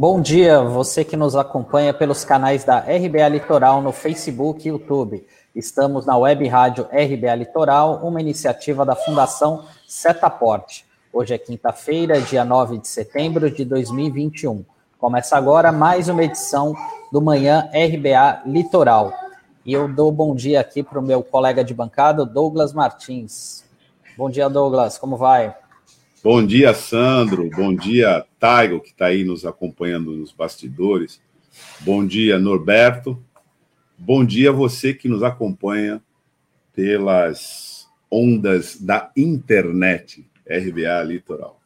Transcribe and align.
Bom 0.00 0.20
dia, 0.20 0.62
você 0.62 1.04
que 1.04 1.16
nos 1.16 1.34
acompanha 1.34 1.92
pelos 1.92 2.24
canais 2.24 2.62
da 2.62 2.78
RBA 2.78 3.26
Litoral 3.30 3.82
no 3.82 3.90
Facebook 3.90 4.64
e 4.64 4.70
YouTube. 4.70 5.26
Estamos 5.52 6.06
na 6.06 6.16
web 6.16 6.46
rádio 6.46 6.84
RBA 6.84 7.34
Litoral, 7.34 7.96
uma 8.04 8.20
iniciativa 8.20 8.86
da 8.86 8.94
Fundação 8.94 9.64
Setaporte. 9.88 10.86
Hoje 11.12 11.34
é 11.34 11.38
quinta-feira, 11.38 12.20
dia 12.20 12.44
9 12.44 12.78
de 12.78 12.86
setembro 12.86 13.50
de 13.50 13.64
2021. 13.64 14.64
Começa 15.00 15.36
agora 15.36 15.72
mais 15.72 16.08
uma 16.08 16.22
edição 16.22 16.76
do 17.10 17.20
Manhã 17.20 17.68
RBA 17.74 18.42
Litoral. 18.46 19.12
E 19.66 19.72
eu 19.72 19.88
dou 19.88 20.12
bom 20.12 20.32
dia 20.32 20.60
aqui 20.60 20.80
para 20.80 21.00
o 21.00 21.02
meu 21.02 21.24
colega 21.24 21.64
de 21.64 21.74
bancada, 21.74 22.24
Douglas 22.24 22.72
Martins. 22.72 23.64
Bom 24.16 24.30
dia, 24.30 24.48
Douglas, 24.48 24.96
como 24.96 25.16
vai? 25.16 25.56
Bom 26.22 26.44
dia, 26.44 26.74
Sandro. 26.74 27.48
Bom 27.48 27.72
dia, 27.72 28.26
Taigo, 28.40 28.80
que 28.80 28.88
está 28.88 29.06
aí 29.06 29.22
nos 29.22 29.46
acompanhando 29.46 30.10
nos 30.10 30.32
bastidores. 30.32 31.20
Bom 31.80 32.04
dia, 32.04 32.40
Norberto. 32.40 33.22
Bom 33.96 34.24
dia 34.24 34.50
você 34.50 34.92
que 34.92 35.08
nos 35.08 35.22
acompanha 35.22 36.02
pelas 36.72 37.88
ondas 38.10 38.80
da 38.80 39.12
internet, 39.16 40.28
RBA 40.44 41.04
Litoral. 41.04 41.60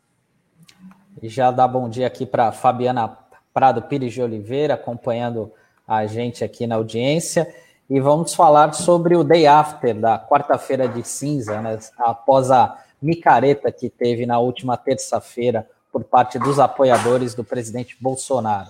E 1.22 1.30
já 1.30 1.50
dá 1.50 1.66
bom 1.66 1.88
dia 1.88 2.06
aqui 2.06 2.26
para 2.26 2.52
Fabiana 2.52 3.16
Prado 3.54 3.80
Pires 3.80 4.12
de 4.12 4.20
Oliveira, 4.20 4.74
acompanhando 4.74 5.50
a 5.88 6.04
gente 6.06 6.44
aqui 6.44 6.66
na 6.66 6.74
audiência. 6.74 7.52
E 7.88 7.98
vamos 8.00 8.34
falar 8.34 8.74
sobre 8.74 9.16
o 9.16 9.24
day 9.24 9.46
after 9.46 9.94
da 9.94 10.18
quarta-feira 10.18 10.86
de 10.86 11.02
cinza, 11.06 11.60
né? 11.62 11.78
após 11.98 12.50
a 12.50 12.78
micareta 13.02 13.72
que 13.72 13.90
teve 13.90 14.24
na 14.24 14.38
última 14.38 14.76
terça-feira 14.76 15.66
por 15.92 16.04
parte 16.04 16.38
dos 16.38 16.58
apoiadores 16.58 17.34
do 17.34 17.44
presidente 17.44 17.96
Bolsonaro. 18.00 18.68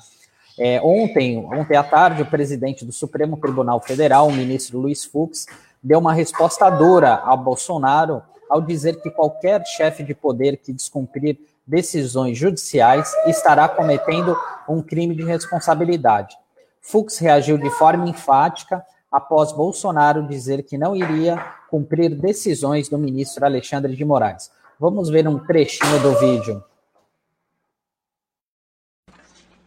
É, 0.58 0.80
ontem, 0.82 1.38
ontem 1.38 1.76
à 1.76 1.84
tarde, 1.84 2.22
o 2.22 2.26
presidente 2.26 2.84
do 2.84 2.92
Supremo 2.92 3.36
Tribunal 3.36 3.80
Federal, 3.80 4.28
o 4.28 4.32
ministro 4.32 4.78
Luiz 4.78 5.04
Fux, 5.04 5.46
deu 5.82 5.98
uma 5.98 6.12
resposta 6.12 6.68
dura 6.68 7.14
a 7.14 7.36
Bolsonaro 7.36 8.22
ao 8.48 8.60
dizer 8.60 9.00
que 9.00 9.10
qualquer 9.10 9.64
chefe 9.66 10.02
de 10.02 10.14
poder 10.14 10.58
que 10.58 10.72
descumprir 10.72 11.38
decisões 11.66 12.36
judiciais 12.36 13.12
estará 13.26 13.68
cometendo 13.68 14.36
um 14.68 14.82
crime 14.82 15.14
de 15.14 15.22
responsabilidade. 15.22 16.36
Fux 16.80 17.18
reagiu 17.18 17.56
de 17.56 17.70
forma 17.70 18.08
enfática 18.08 18.84
após 19.12 19.52
Bolsonaro 19.52 20.26
dizer 20.26 20.62
que 20.62 20.78
não 20.78 20.96
iria 20.96 21.36
cumprir 21.68 22.14
decisões 22.14 22.88
do 22.88 22.96
ministro 22.96 23.44
Alexandre 23.44 23.94
de 23.94 24.04
Moraes. 24.04 24.50
Vamos 24.80 25.10
ver 25.10 25.28
um 25.28 25.38
trechinho 25.38 26.00
do 26.00 26.18
vídeo. 26.18 26.64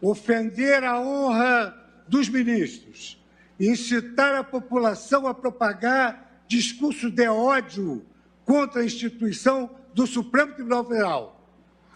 Ofender 0.02 0.84
a 0.84 1.00
honra 1.00 1.74
dos 2.08 2.28
ministros, 2.28 3.24
incitar 3.60 4.36
a 4.36 4.44
população 4.44 5.28
a 5.28 5.34
propagar 5.34 6.44
discursos 6.48 7.12
de 7.12 7.28
ódio 7.28 8.06
contra 8.44 8.82
a 8.82 8.86
instituição 8.86 9.70
do 9.94 10.06
Supremo 10.06 10.54
Tribunal 10.54 10.86
Federal, 10.86 11.42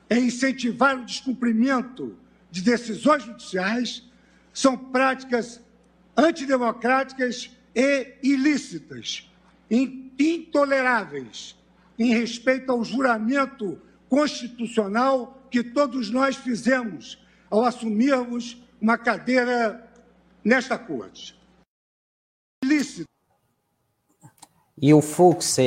é 0.10 0.18
incentivar 0.18 0.98
o 0.98 1.06
descumprimento 1.06 2.18
de 2.50 2.62
decisões 2.62 3.24
judiciais, 3.24 4.04
são 4.52 4.76
práticas 4.76 5.62
antidemocráticas 6.20 7.50
e 7.74 8.16
ilícitas, 8.22 9.30
intoleráveis, 10.20 11.56
em 11.98 12.14
respeito 12.14 12.72
ao 12.72 12.84
juramento 12.84 13.82
constitucional 14.10 15.38
que 15.50 15.64
todos 15.64 16.10
nós 16.10 16.36
fizemos 16.36 17.24
ao 17.50 17.64
assumirmos 17.64 18.62
uma 18.82 18.98
cadeira 18.98 19.88
nesta 20.44 20.78
corte. 20.78 21.38
Ilícito. 22.64 23.08
E 24.82 24.94
o 24.94 25.02
Fux, 25.02 25.58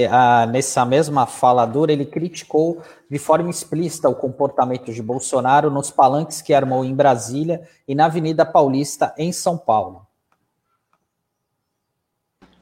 nessa 0.51 0.87
mesma 0.87 1.27
fala 1.27 1.67
dura, 1.67 1.93
ele 1.93 2.07
criticou 2.07 2.83
de 3.11 3.19
forma 3.19 3.51
explícita 3.51 4.09
o 4.09 4.15
comportamento 4.15 4.91
de 4.91 5.03
Bolsonaro 5.03 5.71
nos 5.71 5.91
palanques 5.91 6.41
que 6.41 6.55
armou 6.55 6.83
em 6.83 6.95
Brasília 6.95 7.69
e 7.87 7.95
na 7.95 8.07
Avenida 8.07 8.47
Paulista, 8.47 9.15
em 9.19 9.31
São 9.31 9.59
Paulo 9.59 10.07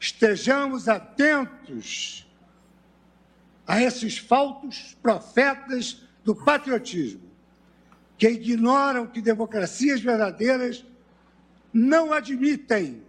estejamos 0.00 0.88
atentos 0.88 2.26
a 3.66 3.80
esses 3.82 4.16
falsos 4.16 4.96
profetas 5.02 6.02
do 6.24 6.34
patriotismo, 6.34 7.30
que 8.16 8.28
ignoram 8.28 9.06
que 9.06 9.20
democracias 9.20 10.00
verdadeiras 10.00 10.84
não 11.72 12.12
admitem 12.12 13.02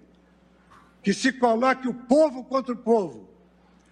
que 1.01 1.13
se 1.13 1.31
coloque 1.31 1.87
o 1.87 1.93
povo 1.93 2.43
contra 2.43 2.73
o 2.73 2.77
povo, 2.77 3.27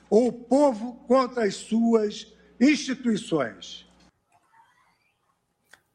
ou 0.10 0.28
o 0.28 0.34
povo 0.34 0.94
contra 1.08 1.46
as 1.46 1.56
suas 1.56 2.28
instituições. 2.60 3.88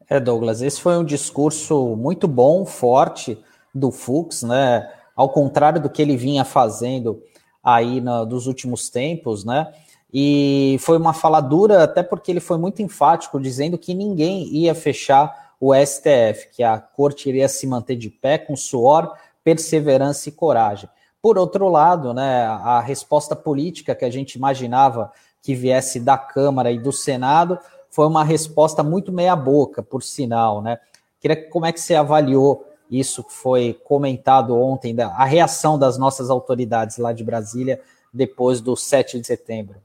É, 0.09 0.19
Douglas, 0.19 0.61
esse 0.61 0.81
foi 0.81 0.97
um 0.97 1.05
discurso 1.05 1.95
muito 1.95 2.27
bom, 2.27 2.65
forte 2.65 3.41
do 3.73 3.91
Fux, 3.91 4.43
né? 4.43 4.91
Ao 5.15 5.29
contrário 5.29 5.81
do 5.81 5.89
que 5.89 6.01
ele 6.01 6.17
vinha 6.17 6.43
fazendo 6.43 7.21
aí 7.63 8.01
nos 8.01 8.27
dos 8.27 8.47
últimos 8.47 8.89
tempos, 8.89 9.43
né? 9.45 9.71
E 10.13 10.77
foi 10.79 10.97
uma 10.97 11.13
fala 11.13 11.41
dura, 11.41 11.83
até 11.83 12.01
porque 12.01 12.31
ele 12.31 12.39
foi 12.39 12.57
muito 12.57 12.81
enfático, 12.81 13.39
dizendo 13.39 13.77
que 13.77 13.93
ninguém 13.93 14.43
ia 14.47 14.73
fechar 14.73 15.53
o 15.59 15.73
STF, 15.73 16.49
que 16.51 16.63
a 16.63 16.77
corte 16.77 17.27
iria 17.27 17.49
se 17.49 17.65
manter 17.65 17.95
de 17.95 18.09
pé 18.09 18.37
com 18.37 18.55
suor, 18.55 19.13
perseverança 19.43 20.29
e 20.29 20.31
coragem. 20.31 20.89
Por 21.21 21.37
outro 21.37 21.67
lado, 21.69 22.13
né, 22.13 22.45
a 22.45 22.79
resposta 22.79 23.35
política 23.35 23.95
que 23.95 24.05
a 24.05 24.09
gente 24.09 24.35
imaginava 24.35 25.11
que 25.41 25.55
viesse 25.55 25.99
da 25.99 26.17
Câmara 26.17 26.71
e 26.71 26.79
do 26.79 26.91
Senado 26.91 27.59
foi 27.89 28.05
uma 28.07 28.23
resposta 28.23 28.83
muito 28.83 29.11
meia-boca, 29.11 29.81
por 29.81 30.03
sinal, 30.03 30.61
né? 30.61 30.79
Queria 31.19 31.49
como 31.49 31.65
é 31.65 31.71
que 31.71 31.79
você 31.79 31.95
avaliou 31.95 32.65
isso 32.89 33.23
foi 33.27 33.73
comentado 33.83 34.55
ontem, 34.55 34.95
a 35.01 35.25
reação 35.25 35.77
das 35.77 35.97
nossas 35.97 36.29
autoridades 36.29 36.97
lá 36.97 37.11
de 37.11 37.23
Brasília 37.23 37.81
depois 38.13 38.61
do 38.61 38.75
7 38.75 39.19
de 39.19 39.27
setembro. 39.27 39.81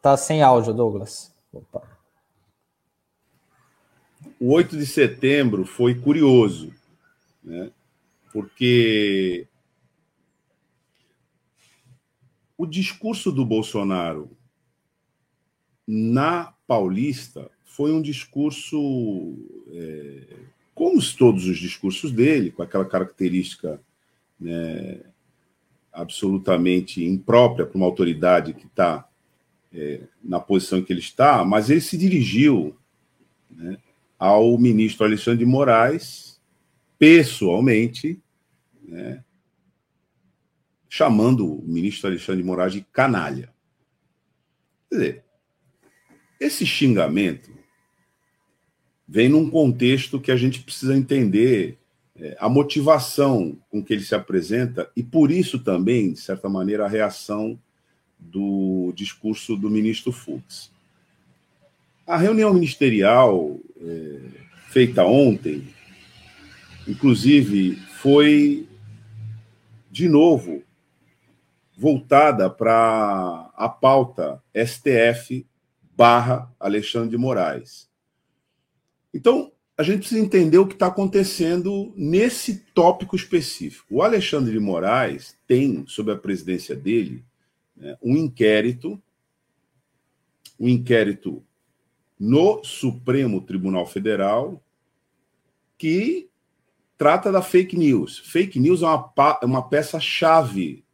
Tá 0.00 0.16
sem 0.16 0.42
áudio, 0.42 0.72
Douglas. 0.72 1.32
Opa. 1.52 1.82
O 4.40 4.52
8 4.52 4.76
de 4.76 4.86
setembro 4.86 5.64
foi 5.64 5.94
curioso, 5.96 6.72
né? 7.42 7.72
porque 8.32 9.48
o 12.56 12.66
discurso 12.66 13.32
do 13.32 13.44
Bolsonaro 13.44 14.30
na 15.90 16.52
Paulista 16.66 17.50
foi 17.64 17.92
um 17.92 18.02
discurso, 18.02 19.34
é, 19.72 20.36
como 20.74 21.00
todos 21.16 21.46
os 21.46 21.56
discursos 21.56 22.12
dele, 22.12 22.50
com 22.50 22.62
aquela 22.62 22.84
característica 22.84 23.80
né, 24.38 25.00
absolutamente 25.90 27.02
imprópria 27.02 27.64
para 27.64 27.76
uma 27.76 27.86
autoridade 27.86 28.52
que 28.52 28.66
está 28.66 29.08
é, 29.72 30.02
na 30.22 30.38
posição 30.38 30.82
que 30.82 30.92
ele 30.92 31.00
está, 31.00 31.42
mas 31.42 31.70
ele 31.70 31.80
se 31.80 31.96
dirigiu 31.96 32.76
né, 33.50 33.78
ao 34.18 34.58
ministro 34.58 35.06
Alexandre 35.06 35.38
de 35.38 35.50
Moraes, 35.50 36.38
pessoalmente, 36.98 38.20
né, 38.82 39.24
chamando 40.86 41.46
o 41.46 41.66
ministro 41.66 42.08
Alexandre 42.08 42.42
de 42.42 42.46
Moraes 42.46 42.74
de 42.74 42.82
canalha. 42.92 43.54
Quer 44.90 44.94
dizer, 44.94 45.27
esse 46.40 46.64
xingamento 46.64 47.50
vem 49.06 49.28
num 49.28 49.50
contexto 49.50 50.20
que 50.20 50.30
a 50.30 50.36
gente 50.36 50.60
precisa 50.60 50.96
entender 50.96 51.78
é, 52.16 52.36
a 52.38 52.48
motivação 52.48 53.58
com 53.70 53.82
que 53.82 53.92
ele 53.92 54.02
se 54.02 54.14
apresenta 54.14 54.90
e, 54.94 55.02
por 55.02 55.30
isso, 55.30 55.58
também, 55.58 56.12
de 56.12 56.20
certa 56.20 56.48
maneira, 56.48 56.84
a 56.84 56.88
reação 56.88 57.58
do 58.18 58.92
discurso 58.94 59.56
do 59.56 59.70
ministro 59.70 60.12
Fux. 60.12 60.70
A 62.06 62.16
reunião 62.16 62.52
ministerial 62.52 63.58
é, 63.80 64.20
feita 64.68 65.04
ontem, 65.04 65.68
inclusive, 66.86 67.76
foi 68.00 68.68
de 69.90 70.08
novo 70.08 70.62
voltada 71.76 72.50
para 72.50 73.50
a 73.54 73.68
pauta 73.68 74.42
STF 74.54 75.46
barra 75.98 76.54
Alexandre 76.60 77.10
de 77.10 77.18
Moraes. 77.18 77.90
Então, 79.12 79.50
a 79.76 79.82
gente 79.82 79.98
precisa 79.98 80.20
entender 80.20 80.58
o 80.58 80.66
que 80.66 80.74
está 80.74 80.86
acontecendo 80.86 81.92
nesse 81.96 82.60
tópico 82.72 83.16
específico. 83.16 83.96
O 83.96 84.02
Alexandre 84.02 84.52
de 84.52 84.60
Moraes 84.60 85.36
tem, 85.44 85.84
sob 85.88 86.12
a 86.12 86.16
presidência 86.16 86.76
dele, 86.76 87.24
né, 87.76 87.98
um 88.00 88.16
inquérito 88.16 89.02
um 90.58 90.68
inquérito 90.68 91.44
no 92.18 92.62
Supremo 92.64 93.40
Tribunal 93.40 93.86
Federal 93.86 94.60
que 95.76 96.28
trata 96.96 97.30
da 97.30 97.40
fake 97.40 97.76
news. 97.76 98.18
Fake 98.18 98.58
news 98.58 98.82
é 98.82 98.86
uma, 98.86 99.38
uma 99.42 99.68
peça-chave 99.68 100.84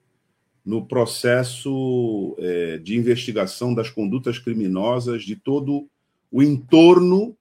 no 0.64 0.86
processo 0.86 2.34
é, 2.38 2.78
de 2.78 2.96
investigação 2.96 3.74
das 3.74 3.90
condutas 3.90 4.38
criminosas 4.38 5.22
de 5.22 5.36
todo 5.36 5.88
o 6.30 6.42
entorno 6.42 7.36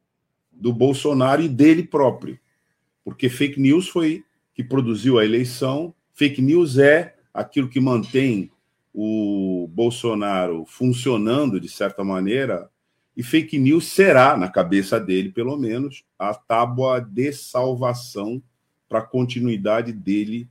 do 0.51 0.73
Bolsonaro 0.73 1.41
e 1.41 1.47
dele 1.47 1.83
próprio. 1.83 2.37
Porque 3.03 3.29
fake 3.29 3.59
news 3.59 3.87
foi 3.87 4.23
que 4.53 4.63
produziu 4.63 5.17
a 5.17 5.25
eleição, 5.25 5.93
fake 6.13 6.41
news 6.41 6.77
é 6.77 7.15
aquilo 7.33 7.69
que 7.69 7.79
mantém 7.79 8.51
o 8.93 9.67
Bolsonaro 9.73 10.65
funcionando 10.67 11.59
de 11.59 11.67
certa 11.67 12.03
maneira, 12.03 12.69
e 13.15 13.23
fake 13.23 13.57
news 13.57 13.87
será, 13.87 14.37
na 14.37 14.47
cabeça 14.47 14.99
dele 14.99 15.31
pelo 15.31 15.57
menos, 15.57 16.03
a 16.17 16.33
tábua 16.33 16.99
de 16.99 17.31
salvação 17.31 18.41
para 18.87 18.99
a 18.99 19.05
continuidade 19.05 19.91
dele, 19.91 20.47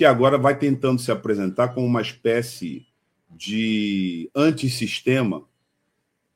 que 0.00 0.04
agora 0.06 0.38
vai 0.38 0.58
tentando 0.58 0.98
se 0.98 1.12
apresentar 1.12 1.74
como 1.74 1.86
uma 1.86 2.00
espécie 2.00 2.86
de 3.28 4.30
antissistema 4.34 5.46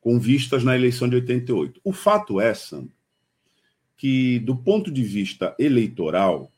com 0.02 0.20
vistas 0.20 0.62
na 0.62 0.76
eleição 0.76 1.08
de 1.08 1.14
88. 1.14 1.80
O 1.82 1.90
fato 1.90 2.38
é, 2.38 2.52
Sam, 2.52 2.88
que 3.96 4.38
do 4.40 4.54
ponto 4.54 4.90
de 4.90 5.02
vista 5.02 5.56
eleitoral, 5.58 6.52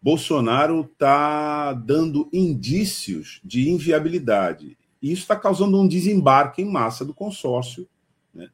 Bolsonaro 0.00 0.82
está 0.82 1.72
dando 1.72 2.28
indícios 2.32 3.40
de 3.42 3.68
inviabilidade. 3.68 4.78
E 5.02 5.10
isso 5.10 5.22
está 5.22 5.34
causando 5.34 5.76
um 5.76 5.88
desembarque 5.88 6.62
em 6.62 6.70
massa 6.70 7.04
do 7.04 7.12
consórcio 7.12 7.88
né, 8.32 8.48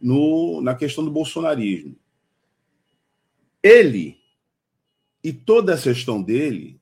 no, 0.00 0.62
na 0.62 0.74
questão 0.74 1.04
do 1.04 1.10
bolsonarismo. 1.10 1.94
Ele 3.62 4.19
e 5.22 5.32
toda 5.32 5.74
a 5.74 5.76
gestão 5.76 6.22
dele 6.22 6.80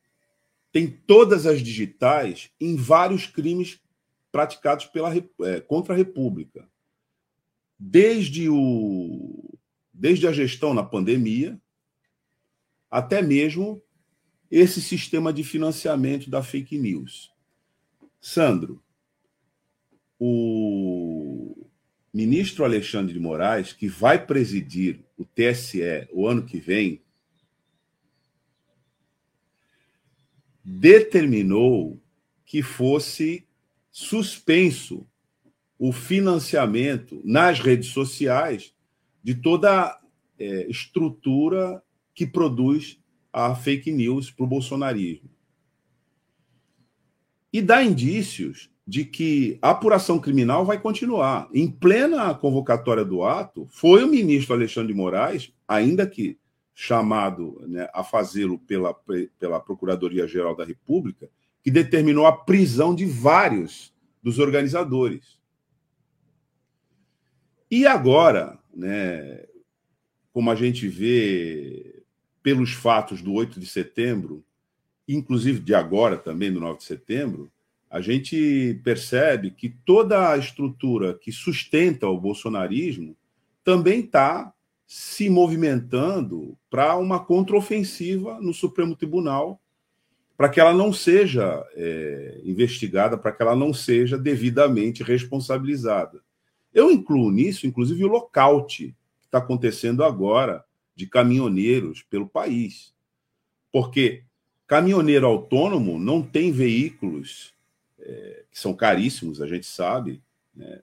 tem 0.72 0.86
todas 0.86 1.46
as 1.46 1.60
digitais 1.60 2.50
em 2.60 2.76
vários 2.76 3.26
crimes 3.26 3.80
praticados 4.30 4.86
pela, 4.86 5.12
é, 5.16 5.60
contra 5.60 5.94
a 5.94 5.96
República. 5.96 6.68
Desde, 7.78 8.48
o, 8.48 9.58
desde 9.92 10.26
a 10.26 10.32
gestão 10.32 10.74
na 10.74 10.82
pandemia, 10.82 11.60
até 12.90 13.22
mesmo 13.22 13.82
esse 14.50 14.80
sistema 14.80 15.32
de 15.32 15.44
financiamento 15.44 16.30
da 16.30 16.42
fake 16.42 16.78
news. 16.78 17.32
Sandro, 18.20 18.82
o 20.18 21.68
ministro 22.12 22.64
Alexandre 22.64 23.12
de 23.12 23.20
Moraes, 23.20 23.72
que 23.72 23.88
vai 23.88 24.24
presidir 24.24 25.04
o 25.16 25.24
TSE 25.24 26.08
o 26.10 26.26
ano 26.26 26.44
que 26.44 26.58
vem, 26.58 27.02
determinou 30.70 31.98
que 32.44 32.62
fosse 32.62 33.46
suspenso 33.90 35.06
o 35.78 35.92
financiamento 35.92 37.22
nas 37.24 37.58
redes 37.58 37.88
sociais 37.88 38.74
de 39.24 39.34
toda 39.34 39.98
é, 40.38 40.66
estrutura 40.68 41.82
que 42.14 42.26
produz 42.26 43.00
a 43.32 43.54
fake 43.54 43.90
news 43.90 44.30
para 44.30 44.44
o 44.44 44.48
bolsonarismo. 44.48 45.30
E 47.50 47.62
dá 47.62 47.82
indícios 47.82 48.70
de 48.86 49.06
que 49.06 49.58
a 49.62 49.70
apuração 49.70 50.18
criminal 50.18 50.66
vai 50.66 50.78
continuar. 50.78 51.48
Em 51.52 51.70
plena 51.70 52.34
convocatória 52.34 53.04
do 53.04 53.22
ato, 53.22 53.66
foi 53.70 54.04
o 54.04 54.08
ministro 54.08 54.54
Alexandre 54.54 54.92
de 54.92 54.98
Moraes, 54.98 55.52
ainda 55.66 56.06
que 56.06 56.38
chamado 56.80 57.60
né, 57.66 57.90
a 57.92 58.04
fazê-lo 58.04 58.56
pela, 58.56 58.94
pela 59.36 59.58
Procuradoria-Geral 59.58 60.54
da 60.54 60.64
República, 60.64 61.28
que 61.60 61.72
determinou 61.72 62.24
a 62.24 62.30
prisão 62.30 62.94
de 62.94 63.04
vários 63.04 63.92
dos 64.22 64.38
organizadores. 64.38 65.40
E 67.68 67.84
agora, 67.84 68.60
né, 68.72 69.44
como 70.32 70.52
a 70.52 70.54
gente 70.54 70.86
vê 70.86 72.04
pelos 72.44 72.74
fatos 72.74 73.20
do 73.20 73.32
8 73.32 73.58
de 73.58 73.66
setembro, 73.66 74.44
inclusive 75.08 75.58
de 75.58 75.74
agora 75.74 76.16
também, 76.16 76.52
do 76.52 76.60
9 76.60 76.78
de 76.78 76.84
setembro, 76.84 77.50
a 77.90 78.00
gente 78.00 78.80
percebe 78.84 79.50
que 79.50 79.68
toda 79.68 80.30
a 80.30 80.38
estrutura 80.38 81.18
que 81.18 81.32
sustenta 81.32 82.06
o 82.06 82.20
bolsonarismo 82.20 83.16
também 83.64 83.98
está 83.98 84.54
se 84.88 85.28
movimentando 85.28 86.56
para 86.70 86.96
uma 86.96 87.22
contraofensiva 87.22 88.40
no 88.40 88.54
Supremo 88.54 88.96
Tribunal, 88.96 89.60
para 90.34 90.48
que 90.48 90.58
ela 90.58 90.72
não 90.72 90.94
seja 90.94 91.62
é, 91.74 92.40
investigada, 92.42 93.18
para 93.18 93.30
que 93.32 93.42
ela 93.42 93.54
não 93.54 93.74
seja 93.74 94.16
devidamente 94.16 95.02
responsabilizada. 95.02 96.22
Eu 96.72 96.90
incluo 96.90 97.30
nisso, 97.30 97.66
inclusive, 97.66 98.02
o 98.02 98.08
lockout 98.08 98.86
que 99.20 99.26
está 99.26 99.36
acontecendo 99.38 100.02
agora 100.02 100.64
de 100.96 101.06
caminhoneiros 101.06 102.02
pelo 102.02 102.26
país. 102.26 102.94
Porque 103.70 104.22
caminhoneiro 104.66 105.26
autônomo 105.26 105.98
não 105.98 106.22
tem 106.22 106.50
veículos 106.50 107.52
é, 107.98 108.44
que 108.50 108.58
são 108.58 108.72
caríssimos, 108.72 109.42
a 109.42 109.46
gente 109.46 109.66
sabe, 109.66 110.22
né, 110.56 110.80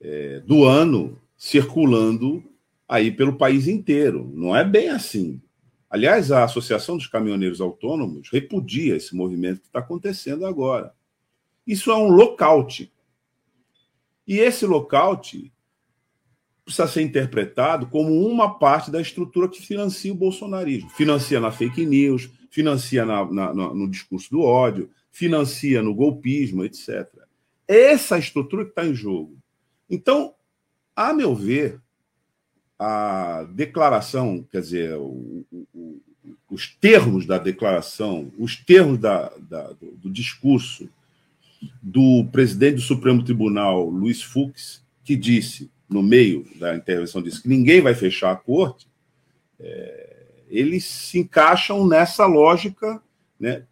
é, 0.00 0.40
do 0.40 0.64
ano 0.64 1.20
circulando 1.36 2.42
aí 2.92 3.10
pelo 3.10 3.38
país 3.38 3.66
inteiro. 3.68 4.30
Não 4.34 4.54
é 4.54 4.62
bem 4.62 4.90
assim. 4.90 5.40
Aliás, 5.88 6.30
a 6.30 6.44
Associação 6.44 6.98
dos 6.98 7.06
Caminhoneiros 7.06 7.58
Autônomos 7.58 8.28
repudia 8.30 8.96
esse 8.96 9.16
movimento 9.16 9.62
que 9.62 9.66
está 9.66 9.78
acontecendo 9.78 10.44
agora. 10.44 10.92
Isso 11.66 11.90
é 11.90 11.96
um 11.96 12.08
lockout. 12.08 12.92
E 14.26 14.38
esse 14.38 14.66
lockout 14.66 15.50
precisa 16.66 16.86
ser 16.86 17.00
interpretado 17.00 17.86
como 17.86 18.26
uma 18.26 18.58
parte 18.58 18.90
da 18.90 19.00
estrutura 19.00 19.48
que 19.48 19.62
financia 19.62 20.12
o 20.12 20.16
bolsonarismo. 20.16 20.90
Financia 20.90 21.40
na 21.40 21.50
fake 21.50 21.86
news, 21.86 22.28
financia 22.50 23.06
na, 23.06 23.24
na, 23.24 23.54
no 23.54 23.90
discurso 23.90 24.30
do 24.30 24.42
ódio, 24.42 24.90
financia 25.10 25.82
no 25.82 25.94
golpismo, 25.94 26.62
etc. 26.62 27.08
Essa 27.66 28.18
estrutura 28.18 28.64
que 28.64 28.70
está 28.70 28.84
em 28.84 28.94
jogo. 28.94 29.38
Então, 29.88 30.34
a 30.94 31.14
meu 31.14 31.34
ver, 31.34 31.81
a 32.84 33.44
declaração, 33.44 34.44
quer 34.50 34.60
dizer, 34.60 34.96
o, 34.96 35.46
o, 35.72 36.00
os 36.50 36.66
termos 36.66 37.24
da 37.24 37.38
declaração, 37.38 38.32
os 38.36 38.56
termos 38.56 38.98
da, 38.98 39.30
da, 39.38 39.72
do, 39.98 40.10
discurso 40.10 40.88
do 41.80 42.24
presidente 42.32 42.76
do 42.76 42.80
Supremo 42.80 43.22
Tribunal, 43.22 43.88
Luiz 43.88 44.20
Fux, 44.20 44.82
que 45.04 45.14
disse 45.14 45.70
no 45.88 46.02
meio 46.02 46.44
da 46.56 46.74
intervenção 46.74 47.22
disse 47.22 47.42
que 47.42 47.48
ninguém 47.48 47.80
vai 47.80 47.94
fechar 47.94 48.32
a 48.32 48.36
corte, 48.36 48.88
é, 49.60 50.16
eles 50.48 50.84
se 50.84 51.20
encaixam 51.20 51.86
nessa 51.86 52.26
lógica 52.26 53.00
né, 53.38 53.64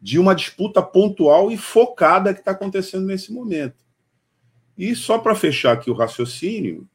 de 0.00 0.18
uma 0.18 0.34
disputa 0.34 0.80
pontual 0.80 1.50
e 1.50 1.58
focada 1.58 2.32
que 2.32 2.40
está 2.40 2.52
acontecendo 2.52 3.04
nesse 3.04 3.30
momento. 3.34 3.84
E 4.78 4.94
só 4.94 5.18
para 5.18 5.34
fechar 5.34 5.72
aqui 5.72 5.90
o 5.90 5.94
raciocínio, 5.94 6.88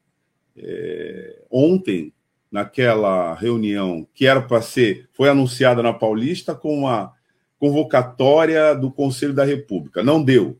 é, 0.56 1.42
ontem, 1.50 2.12
naquela 2.50 3.34
reunião 3.34 4.06
que 4.14 4.26
era 4.26 4.42
para 4.42 4.60
ser, 4.60 5.08
foi 5.12 5.28
anunciada 5.28 5.82
na 5.82 5.92
Paulista 5.92 6.54
com 6.54 6.78
uma 6.80 7.12
convocatória 7.58 8.74
do 8.74 8.90
Conselho 8.90 9.32
da 9.32 9.44
República, 9.44 10.02
não 10.02 10.22
deu, 10.22 10.58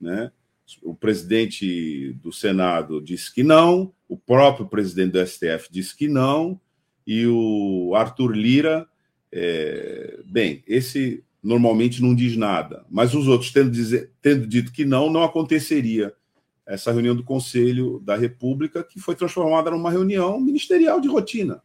né? 0.00 0.30
O 0.82 0.94
presidente 0.94 2.12
do 2.22 2.32
Senado 2.32 3.02
disse 3.02 3.32
que 3.32 3.42
não, 3.42 3.92
o 4.08 4.16
próprio 4.16 4.66
presidente 4.66 5.12
do 5.12 5.26
STF 5.26 5.68
disse 5.70 5.94
que 5.94 6.08
não, 6.08 6.58
e 7.06 7.26
o 7.26 7.92
Arthur 7.94 8.34
Lira, 8.34 8.86
é, 9.30 10.20
bem, 10.24 10.62
esse 10.66 11.22
normalmente 11.42 12.00
não 12.00 12.14
diz 12.14 12.36
nada, 12.36 12.86
mas 12.88 13.14
os 13.14 13.28
outros 13.28 13.52
tendo, 13.52 13.70
dizer, 13.70 14.10
tendo 14.22 14.46
dito 14.46 14.72
que 14.72 14.86
não, 14.86 15.10
não 15.10 15.22
aconteceria 15.22 16.14
essa 16.66 16.90
reunião 16.92 17.14
do 17.14 17.22
Conselho 17.22 18.00
da 18.00 18.16
República, 18.16 18.82
que 18.82 18.98
foi 18.98 19.14
transformada 19.14 19.70
numa 19.70 19.90
reunião 19.90 20.40
ministerial 20.40 21.00
de 21.00 21.08
rotina, 21.08 21.62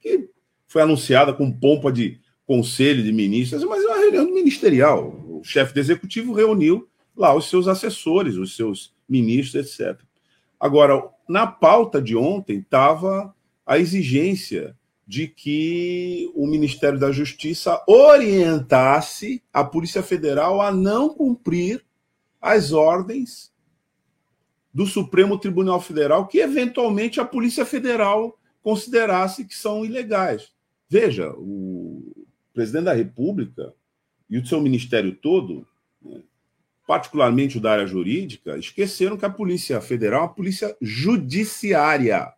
que 0.00 0.30
foi 0.66 0.82
anunciada 0.82 1.32
com 1.32 1.50
pompa 1.50 1.90
de 1.90 2.20
conselho 2.46 3.02
de 3.02 3.12
ministros, 3.12 3.64
mas 3.64 3.82
é 3.82 3.86
uma 3.86 3.98
reunião 3.98 4.32
ministerial. 4.32 5.08
O 5.28 5.42
chefe 5.44 5.74
do 5.74 5.80
executivo 5.80 6.32
reuniu 6.32 6.88
lá 7.16 7.34
os 7.34 7.48
seus 7.50 7.66
assessores, 7.66 8.36
os 8.36 8.54
seus 8.54 8.94
ministros, 9.08 9.78
etc. 9.80 10.00
Agora, 10.58 11.02
na 11.28 11.46
pauta 11.46 12.00
de 12.00 12.16
ontem 12.16 12.58
estava 12.58 13.34
a 13.66 13.78
exigência 13.78 14.76
de 15.06 15.26
que 15.26 16.30
o 16.34 16.46
Ministério 16.46 16.98
da 16.98 17.10
Justiça 17.10 17.82
orientasse 17.86 19.42
a 19.52 19.64
Polícia 19.64 20.02
Federal 20.02 20.60
a 20.60 20.70
não 20.70 21.08
cumprir 21.08 21.84
as 22.40 22.72
ordens 22.72 23.50
do 24.72 24.86
Supremo 24.86 25.38
Tribunal 25.38 25.80
Federal 25.80 26.26
que, 26.26 26.38
eventualmente, 26.38 27.20
a 27.20 27.24
Polícia 27.24 27.64
Federal 27.64 28.38
considerasse 28.62 29.44
que 29.44 29.54
são 29.54 29.84
ilegais. 29.84 30.52
Veja, 30.88 31.32
o 31.36 32.26
presidente 32.52 32.84
da 32.84 32.92
República 32.92 33.74
e 34.28 34.38
o 34.38 34.46
seu 34.46 34.60
ministério 34.60 35.14
todo, 35.14 35.66
né, 36.02 36.22
particularmente 36.86 37.58
o 37.58 37.60
da 37.60 37.72
área 37.72 37.86
jurídica, 37.86 38.56
esqueceram 38.58 39.16
que 39.16 39.24
a 39.24 39.30
Polícia 39.30 39.80
Federal 39.80 40.20
é 40.20 40.22
uma 40.24 40.34
polícia 40.34 40.76
judiciária. 40.80 42.32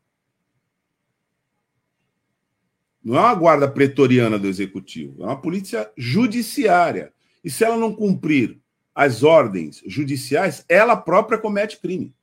Não 3.02 3.16
é 3.16 3.20
uma 3.20 3.34
guarda 3.34 3.70
pretoriana 3.70 4.38
do 4.38 4.46
executivo, 4.46 5.22
é 5.22 5.26
uma 5.26 5.40
polícia 5.40 5.90
judiciária. 5.96 7.12
E 7.42 7.50
se 7.50 7.64
ela 7.64 7.76
não 7.76 7.94
cumprir 7.94 8.60
as 8.94 9.22
ordens 9.22 9.82
judiciais, 9.87 10.64
ela 10.68 10.96
própria 10.96 11.38
comete 11.38 11.78
crime. 11.78 12.14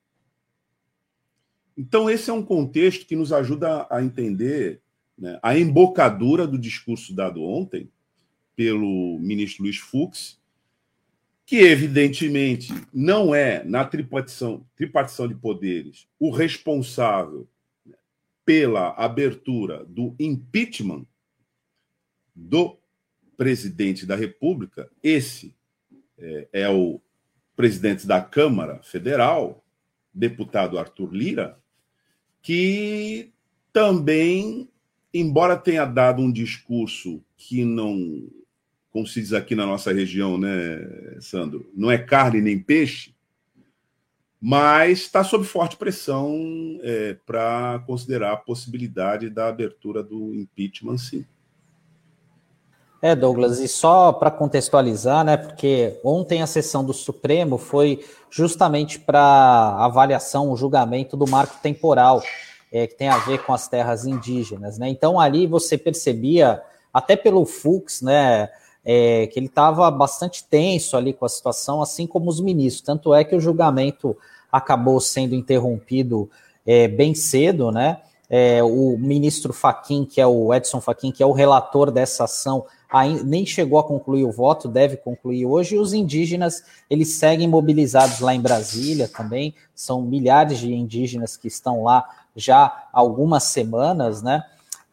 Então, 1.78 2.10
esse 2.10 2.30
é 2.30 2.34
um 2.34 2.44
contexto 2.44 3.06
que 3.06 3.16
nos 3.16 3.32
ajuda 3.32 3.86
a 3.90 4.02
entender 4.02 4.82
né, 5.18 5.40
a 5.44 5.58
embocadura 5.58 6.48
do 6.48 6.58
discurso 6.58 7.14
dado 7.14 7.44
ontem 7.44 7.92
pelo 8.56 9.20
ministro 9.20 9.64
Luiz 9.64 9.78
Fux, 9.78 10.42
que 11.46 11.58
evidentemente 11.58 12.74
não 12.92 13.34
é, 13.34 13.64
na 13.64 13.86
tripartição, 13.86 14.66
tripartição 14.76 15.28
de 15.28 15.36
poderes, 15.36 16.08
o 16.20 16.32
responsável 16.32 17.48
pela 18.44 18.90
abertura 18.92 19.86
do 19.86 20.16
impeachment 20.20 21.06
do 22.36 22.78
presidente 23.38 24.06
da 24.06 24.16
República. 24.16 24.90
Esse 25.04 25.56
é, 26.18 26.48
é 26.52 26.70
o 26.70 27.00
presidente 27.56 28.08
da 28.08 28.22
Câmara 28.22 28.82
Federal, 28.82 29.64
deputado 30.14 30.80
Arthur 30.80 31.14
Lira, 31.14 31.60
que 32.42 33.32
também, 33.74 34.70
embora 35.14 35.58
tenha 35.58 35.86
dado 35.86 36.22
um 36.22 36.32
discurso 36.32 37.22
que 37.36 37.64
não, 37.64 38.28
como 38.92 39.06
se 39.06 39.22
diz 39.22 39.34
aqui 39.34 39.56
na 39.56 39.66
nossa 39.66 39.94
região, 39.94 40.38
né, 40.38 41.18
Sandro, 41.20 41.70
não 41.76 41.92
é 41.92 41.98
carne 41.98 42.42
nem 42.42 42.60
peixe, 42.60 43.16
mas 44.40 45.00
está 45.00 45.24
sob 45.24 45.46
forte 45.46 45.78
pressão 45.78 46.80
é, 46.82 47.16
para 47.26 47.84
considerar 47.86 48.34
a 48.34 48.38
possibilidade 48.38 49.30
da 49.30 49.48
abertura 49.48 50.04
do 50.04 50.34
impeachment, 50.34 50.98
sim. 50.98 51.26
É, 53.08 53.16
Douglas, 53.16 53.60
e 53.60 53.70
só 53.70 54.12
para 54.12 54.30
contextualizar, 54.30 55.24
né, 55.24 55.38
porque 55.38 55.98
ontem 56.04 56.42
a 56.42 56.46
sessão 56.46 56.84
do 56.84 56.92
Supremo 56.92 57.58
foi 57.58 58.04
justamente 58.30 59.00
para 59.00 59.78
avaliação, 59.80 60.52
o 60.52 60.58
julgamento 60.58 61.16
do 61.16 61.26
marco 61.26 61.56
temporal, 61.64 62.22
é, 62.70 62.86
que 62.86 62.96
tem 62.96 63.08
a 63.08 63.18
ver 63.20 63.46
com 63.46 63.54
as 63.54 63.66
terras 63.70 64.06
indígenas, 64.06 64.78
né? 64.78 64.90
Então 64.90 65.22
ali 65.22 65.48
você 65.48 65.78
percebia, 65.78 66.62
até 66.94 67.16
pelo 67.16 67.46
Fux, 67.46 68.02
né, 68.02 68.50
é, 68.84 69.26
que 69.28 69.40
ele 69.40 69.46
estava 69.46 69.90
bastante 69.90 70.44
tenso 70.44 70.98
ali 70.98 71.14
com 71.14 71.24
a 71.24 71.30
situação, 71.30 71.82
assim 71.82 72.06
como 72.06 72.30
os 72.30 72.42
ministros. 72.42 72.84
Tanto 72.84 73.14
é 73.14 73.24
que 73.24 73.38
o 73.38 73.40
julgamento 73.40 74.18
acabou 74.52 75.00
sendo 75.00 75.34
interrompido 75.34 76.30
é, 76.66 76.90
bem 76.90 77.16
cedo, 77.16 77.72
né? 77.72 78.02
É, 78.30 78.62
o 78.62 78.98
ministro 78.98 79.54
Faquim, 79.54 80.04
que 80.04 80.20
é 80.20 80.28
o 80.28 80.54
Edson 80.54 80.82
Faquim, 80.82 81.10
que 81.10 81.24
é 81.24 81.26
o 81.26 81.32
relator 81.32 81.90
dessa 81.90 82.26
ação, 82.26 82.66
nem 83.24 83.46
chegou 83.46 83.80
a 83.80 83.84
concluir 83.84 84.24
o 84.24 84.32
voto, 84.32 84.68
deve 84.68 84.98
concluir 84.98 85.46
hoje, 85.46 85.78
os 85.78 85.94
indígenas, 85.94 86.64
eles 86.90 87.14
seguem 87.14 87.48
mobilizados 87.48 88.20
lá 88.20 88.34
em 88.34 88.42
Brasília 88.42 89.08
também, 89.08 89.54
são 89.76 90.02
milhares 90.02 90.60
de 90.60 90.74
indígenas 90.74 91.36
que 91.36 91.48
estão 91.48 91.84
lá 91.84 92.08
já 92.36 92.66
há 92.66 93.00
algumas 93.00 93.44
semanas, 93.44 94.22
né? 94.22 94.44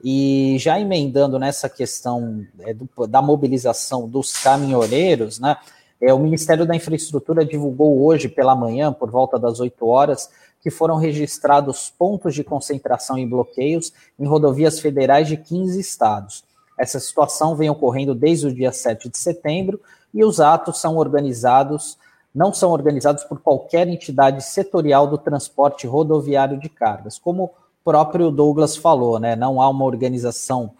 E 0.02 0.56
já 0.58 0.78
emendando 0.78 1.38
nessa 1.38 1.68
questão 1.68 2.44
é, 2.60 2.74
do, 2.74 2.88
da 3.06 3.22
mobilização 3.22 4.08
dos 4.08 4.32
caminhoneiros, 4.32 5.38
né? 5.38 5.56
É, 6.00 6.12
o 6.12 6.18
Ministério 6.18 6.66
da 6.66 6.76
Infraestrutura 6.76 7.44
divulgou 7.44 8.04
hoje 8.04 8.28
pela 8.28 8.54
manhã, 8.54 8.92
por 8.92 9.10
volta 9.10 9.38
das 9.38 9.60
8 9.60 9.86
horas, 9.86 10.28
que 10.60 10.70
foram 10.70 10.96
registrados 10.96 11.90
pontos 11.96 12.34
de 12.34 12.42
concentração 12.42 13.18
e 13.18 13.26
bloqueios 13.26 13.92
em 14.18 14.26
rodovias 14.26 14.80
federais 14.80 15.28
de 15.28 15.36
15 15.36 15.78
estados. 15.78 16.43
Essa 16.78 16.98
situação 16.98 17.54
vem 17.54 17.70
ocorrendo 17.70 18.14
desde 18.14 18.46
o 18.46 18.54
dia 18.54 18.72
7 18.72 19.08
de 19.08 19.18
setembro 19.18 19.80
e 20.12 20.24
os 20.24 20.40
atos 20.40 20.80
são 20.80 20.96
organizados, 20.96 21.98
não 22.34 22.52
são 22.52 22.70
organizados 22.70 23.24
por 23.24 23.40
qualquer 23.40 23.88
entidade 23.88 24.42
setorial 24.42 25.06
do 25.06 25.18
transporte 25.18 25.86
rodoviário 25.86 26.58
de 26.58 26.68
cargas, 26.68 27.18
como 27.18 27.44
o 27.44 27.50
próprio 27.84 28.30
Douglas 28.30 28.76
falou, 28.76 29.18
né? 29.18 29.36
Não 29.36 29.60
há 29.60 29.68
uma 29.68 29.84
organização 29.84 30.72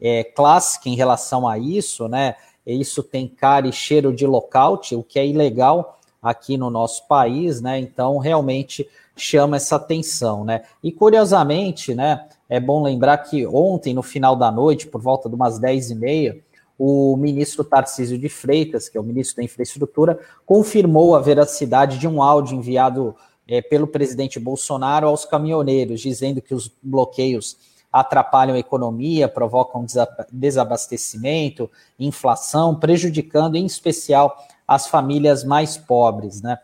é, 0.00 0.24
clássica 0.24 0.88
em 0.88 0.94
relação 0.94 1.46
a 1.48 1.58
isso, 1.58 2.08
né? 2.08 2.36
Isso 2.66 3.02
tem 3.02 3.26
cara 3.26 3.66
e 3.66 3.72
cheiro 3.72 4.14
de 4.14 4.26
lockout, 4.26 4.94
o 4.94 5.02
que 5.02 5.18
é 5.18 5.26
ilegal 5.26 5.98
aqui 6.22 6.56
no 6.56 6.70
nosso 6.70 7.06
país, 7.08 7.60
né? 7.60 7.78
Então, 7.78 8.18
realmente 8.18 8.88
chama 9.16 9.56
essa 9.56 9.76
atenção, 9.76 10.44
né? 10.44 10.62
E 10.82 10.92
curiosamente, 10.92 11.94
né? 11.94 12.28
É 12.50 12.58
bom 12.58 12.82
lembrar 12.82 13.16
que 13.18 13.46
ontem, 13.46 13.94
no 13.94 14.02
final 14.02 14.34
da 14.34 14.50
noite, 14.50 14.88
por 14.88 15.00
volta 15.00 15.28
de 15.28 15.36
umas 15.36 15.60
10 15.60 15.92
e 15.92 15.94
meia, 15.94 16.40
o 16.76 17.16
ministro 17.16 17.62
Tarcísio 17.62 18.18
de 18.18 18.28
Freitas, 18.28 18.88
que 18.88 18.98
é 18.98 19.00
o 19.00 19.04
ministro 19.04 19.36
da 19.36 19.44
Infraestrutura, 19.44 20.18
confirmou 20.44 21.14
a 21.14 21.20
veracidade 21.20 21.96
de 21.96 22.08
um 22.08 22.20
áudio 22.20 22.56
enviado 22.56 23.14
é, 23.46 23.62
pelo 23.62 23.86
presidente 23.86 24.40
Bolsonaro 24.40 25.06
aos 25.06 25.24
caminhoneiros, 25.24 26.00
dizendo 26.00 26.42
que 26.42 26.52
os 26.52 26.68
bloqueios 26.82 27.56
atrapalham 27.92 28.56
a 28.56 28.58
economia, 28.58 29.28
provocam 29.28 29.86
desabastecimento, 30.32 31.70
inflação, 31.98 32.74
prejudicando 32.74 33.54
em 33.54 33.64
especial 33.64 34.36
as 34.66 34.88
famílias 34.88 35.44
mais 35.44 35.76
pobres, 35.76 36.42
né? 36.42 36.58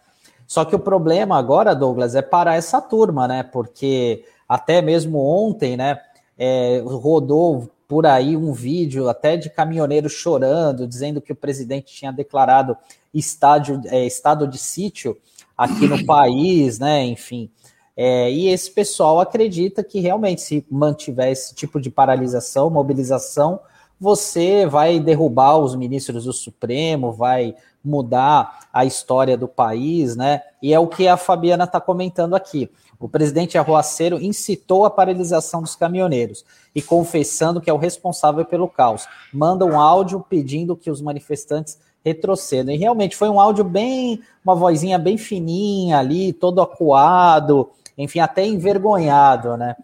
Só 0.48 0.64
que 0.64 0.74
o 0.74 0.80
problema 0.80 1.36
agora, 1.36 1.74
Douglas, 1.74 2.14
é 2.14 2.22
para 2.22 2.54
essa 2.54 2.80
turma, 2.80 3.28
né? 3.28 3.42
Porque 3.42 4.24
até 4.48 4.80
mesmo 4.80 5.18
ontem, 5.18 5.76
né, 5.76 5.98
é, 6.38 6.82
rodou 6.84 7.70
por 7.88 8.06
aí 8.06 8.36
um 8.36 8.52
vídeo 8.52 9.08
até 9.08 9.36
de 9.36 9.48
caminhoneiros 9.48 10.12
chorando, 10.12 10.86
dizendo 10.86 11.20
que 11.20 11.32
o 11.32 11.36
presidente 11.36 11.94
tinha 11.94 12.12
declarado 12.12 12.76
estádio, 13.14 13.80
é, 13.86 14.04
estado 14.04 14.46
de 14.46 14.58
sítio 14.58 15.16
aqui 15.56 15.86
no 15.86 16.04
país, 16.04 16.78
né? 16.78 17.04
Enfim. 17.04 17.48
É, 17.96 18.30
e 18.30 18.48
esse 18.48 18.70
pessoal 18.70 19.20
acredita 19.20 19.82
que 19.82 20.00
realmente, 20.00 20.42
se 20.42 20.66
mantiver 20.70 21.30
esse 21.30 21.54
tipo 21.54 21.80
de 21.80 21.90
paralisação, 21.90 22.68
mobilização, 22.68 23.60
você 23.98 24.66
vai 24.66 25.00
derrubar 25.00 25.56
os 25.56 25.74
ministros 25.74 26.24
do 26.24 26.32
Supremo, 26.32 27.12
vai 27.12 27.54
mudar 27.82 28.66
a 28.72 28.84
história 28.84 29.36
do 29.36 29.48
país, 29.48 30.16
né? 30.16 30.42
E 30.60 30.74
é 30.74 30.78
o 30.78 30.88
que 30.88 31.08
a 31.08 31.16
Fabiana 31.16 31.64
está 31.64 31.80
comentando 31.80 32.34
aqui. 32.34 32.68
O 32.98 33.08
presidente 33.08 33.58
Arruaceiro 33.58 34.20
incitou 34.20 34.84
a 34.84 34.90
paralisação 34.90 35.60
dos 35.60 35.76
caminhoneiros 35.76 36.44
e 36.74 36.80
confessando 36.80 37.60
que 37.60 37.68
é 37.68 37.72
o 37.72 37.78
responsável 37.78 38.44
pelo 38.44 38.68
caos. 38.68 39.06
Manda 39.32 39.64
um 39.64 39.78
áudio 39.78 40.24
pedindo 40.28 40.76
que 40.76 40.90
os 40.90 41.00
manifestantes 41.00 41.78
retrocedam. 42.04 42.74
E 42.74 42.78
realmente 42.78 43.16
foi 43.16 43.28
um 43.28 43.40
áudio 43.40 43.64
bem, 43.64 44.22
uma 44.44 44.54
vozinha 44.54 44.98
bem 44.98 45.18
fininha 45.18 45.98
ali, 45.98 46.32
todo 46.32 46.62
acuado, 46.62 47.68
enfim, 47.98 48.20
até 48.20 48.46
envergonhado, 48.46 49.56
né? 49.56 49.76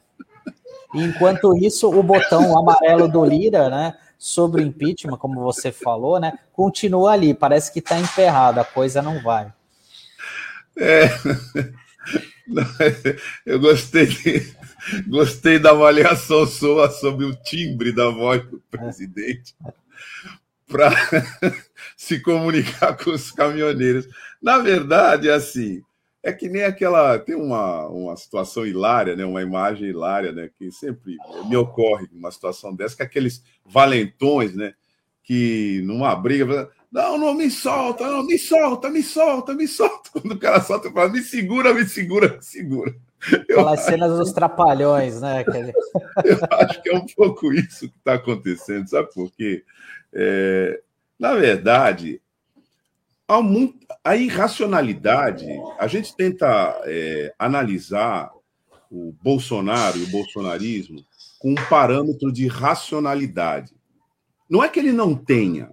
E 0.95 1.03
enquanto 1.03 1.57
isso, 1.57 1.91
o 1.91 2.03
botão 2.03 2.57
amarelo 2.57 3.09
do 3.09 3.25
Lira, 3.25 3.69
né, 3.71 3.95
sobre 4.19 4.63
o 4.63 4.67
impeachment, 4.67 5.17
como 5.17 5.41
você 5.41 5.73
falou, 5.73 6.21
né, 6.21 6.39
continua 6.53 7.13
ali. 7.13 7.33
Parece 7.33 7.73
que 7.73 7.79
está 7.79 7.99
emperrado, 7.99 8.61
a 8.61 8.65
coisa 8.65 9.01
não 9.01 9.21
vai. 9.23 9.53
É. 10.79 11.09
Eu 13.47 13.61
gostei, 13.61 14.07
de, 14.07 14.55
gostei 15.07 15.59
da 15.59 15.71
avaliação 15.71 16.47
sua 16.47 16.91
sobre 16.91 17.25
o 17.25 17.35
timbre 17.35 17.93
da 17.93 18.11
voz 18.11 18.45
do 18.45 18.61
presidente 18.71 19.55
para 20.67 20.91
se 21.97 22.21
comunicar 22.21 22.97
com 22.97 23.11
os 23.11 23.31
caminhoneiros. 23.31 24.09
Na 24.41 24.59
verdade, 24.59 25.29
é 25.29 25.35
assim, 25.35 25.83
é 26.23 26.33
que 26.33 26.49
nem 26.49 26.65
aquela. 26.65 27.19
Tem 27.19 27.35
uma, 27.35 27.87
uma 27.89 28.17
situação 28.17 28.67
hilária, 28.67 29.15
né? 29.17 29.25
uma 29.25 29.43
imagem 29.43 29.89
hilária, 29.89 30.33
né? 30.33 30.51
que 30.59 30.71
sempre 30.71 31.17
me 31.49 31.57
ocorre 31.57 32.09
uma 32.13 32.31
situação 32.31 32.75
dessa, 32.75 32.97
que 32.97 33.03
é 33.03 33.07
aqueles 33.07 33.43
valentões, 33.65 34.55
né? 34.55 34.75
que 35.23 35.83
numa 35.85 36.15
briga 36.17 36.71
não, 36.93 37.17
não 37.17 37.33
me 37.33 37.51
solta, 37.51 38.07
não, 38.07 38.23
me 38.23 38.39
solta, 38.39 38.91
me 38.91 39.03
solta, 39.03 39.55
me 39.55 39.67
solta. 39.67 40.11
Quando 40.13 40.33
o 40.33 40.39
cara 40.39 40.61
solta, 40.61 40.89
eu 40.89 40.93
falo, 40.93 41.11
me 41.11 41.23
segura, 41.23 41.73
me 41.73 41.87
segura, 41.87 42.37
me 42.37 42.43
segura. 42.43 42.95
Aquelas 43.33 43.81
cenas 43.81 44.19
dos 44.19 44.33
trapalhões, 44.33 45.21
né? 45.21 45.43
eu 46.23 46.39
acho 46.51 46.83
que 46.83 46.91
é 46.91 46.95
um 46.95 47.07
pouco 47.07 47.51
isso 47.51 47.89
que 47.89 47.97
está 47.97 48.15
acontecendo, 48.15 48.89
sabe 48.89 49.11
por 49.15 49.33
quê? 49.33 49.65
É, 50.13 50.83
na 51.19 51.35
verdade, 51.35 52.21
há 53.27 53.41
muito, 53.41 53.87
a 54.05 54.15
irracionalidade, 54.15 55.47
a 55.79 55.87
gente 55.87 56.15
tenta 56.15 56.79
é, 56.85 57.33
analisar 57.39 58.31
o 58.91 59.15
Bolsonaro 59.23 59.97
e 59.97 60.03
o 60.03 60.09
bolsonarismo 60.09 61.03
com 61.39 61.53
um 61.53 61.69
parâmetro 61.71 62.31
de 62.31 62.47
racionalidade. 62.47 63.73
Não 64.51 64.63
é 64.63 64.69
que 64.69 64.79
ele 64.79 64.93
não 64.93 65.15
tenha, 65.15 65.71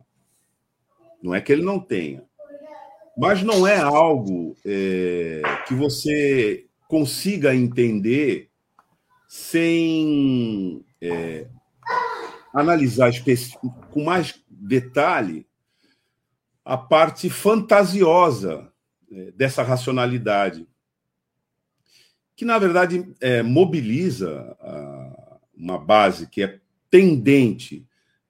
não 1.21 1.33
é 1.35 1.41
que 1.41 1.51
ele 1.51 1.63
não 1.63 1.79
tenha, 1.79 2.23
mas 3.17 3.43
não 3.43 3.67
é 3.67 3.77
algo 3.77 4.55
é, 4.65 5.41
que 5.67 5.73
você 5.73 6.65
consiga 6.87 7.53
entender 7.53 8.49
sem 9.27 10.83
é, 11.01 11.47
analisar 12.53 13.11
com 13.91 14.03
mais 14.03 14.41
detalhe 14.49 15.45
a 16.65 16.77
parte 16.77 17.29
fantasiosa 17.29 18.71
é, 19.11 19.31
dessa 19.31 19.63
racionalidade, 19.63 20.67
que 22.35 22.45
na 22.45 22.57
verdade 22.57 23.11
é, 23.19 23.43
mobiliza 23.43 24.55
a, 24.59 25.39
uma 25.55 25.77
base 25.77 26.27
que 26.27 26.41
é 26.41 26.59
tendente, 26.89 27.85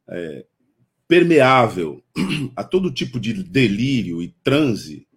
é, 0.08 0.46
permeável 1.10 2.04
a 2.56 2.64
todo 2.64 2.94
tipo 2.94 3.20
de 3.20 3.34
delírio 3.42 4.22
e 4.22 4.30
transe, 4.44 5.08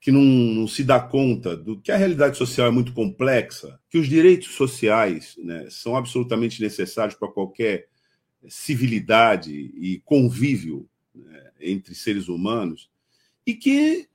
que 0.00 0.10
não, 0.10 0.20
não, 0.20 0.66
se 0.66 0.82
dá 0.82 0.98
conta 0.98 1.56
do 1.56 1.80
que 1.80 1.92
a 1.92 1.96
realidade 1.96 2.36
social 2.36 2.66
é 2.66 2.72
muito 2.72 2.92
complexa, 2.92 3.78
que 3.88 3.96
os 3.96 4.08
direitos 4.08 4.48
sociais 4.48 5.36
né, 5.38 5.68
são 5.70 5.94
absolutamente 5.94 6.60
necessários 6.60 7.16
para 7.16 7.30
qualquer 7.30 7.86
civilidade 8.48 9.52
e 9.52 10.02
convívio 10.04 10.88
né, 11.14 11.50
entre 11.60 11.94
seres 11.94 12.26
humanos, 12.26 12.90
e 13.46 13.54
que 13.54 14.08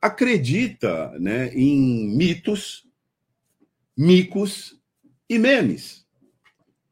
acredita 0.00 1.10
né, 1.18 1.52
em 1.54 2.16
mitos, 2.16 2.86
micos 3.96 4.80
e 5.28 5.40
memes 5.40 6.06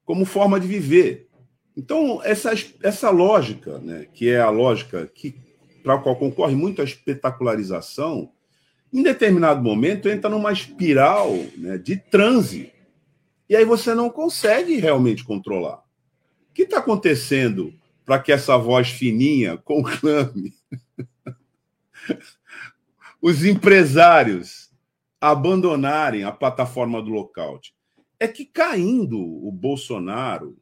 como 0.05 0.25
forma 0.25 0.59
de 0.59 0.67
viver. 0.67 1.26
Então, 1.77 2.21
essa, 2.25 2.53
essa 2.83 3.11
lógica, 3.11 3.79
né, 3.79 4.07
que 4.15 4.31
é 4.31 4.41
a 4.41 4.49
lógica 4.49 5.07
que 5.07 5.35
para 5.83 5.95
a 5.95 5.99
qual 5.99 6.17
concorre 6.17 6.57
muito 6.57 6.81
a 6.81 6.85
espetacularização, 6.85 8.33
em 8.93 9.03
determinado 9.03 9.63
momento 9.63 10.09
entra 10.09 10.31
numa 10.31 10.51
espiral 10.51 11.33
né, 11.57 11.79
de 11.79 11.97
transe. 11.97 12.73
E 13.49 13.55
aí 13.55 13.65
você 13.65 13.95
não 13.95 14.11
consegue 14.11 14.79
realmente 14.79 15.23
controlar. 15.23 15.77
O 16.51 16.55
que 16.55 16.63
está 16.63 16.79
acontecendo 16.79 17.73
para 18.05 18.19
que 18.19 18.33
essa 18.33 18.57
voz 18.57 18.89
fininha 18.89 19.57
conclame 19.59 20.55
os 23.23 23.45
empresários 23.45 24.71
abandonarem 25.21 26.25
a 26.25 26.33
plataforma 26.33 27.03
do 27.03 27.11
lockout? 27.11 27.75
É 28.19 28.27
que 28.27 28.45
caindo 28.45 29.21
o 29.21 29.53
Bolsonaro, 29.53 30.57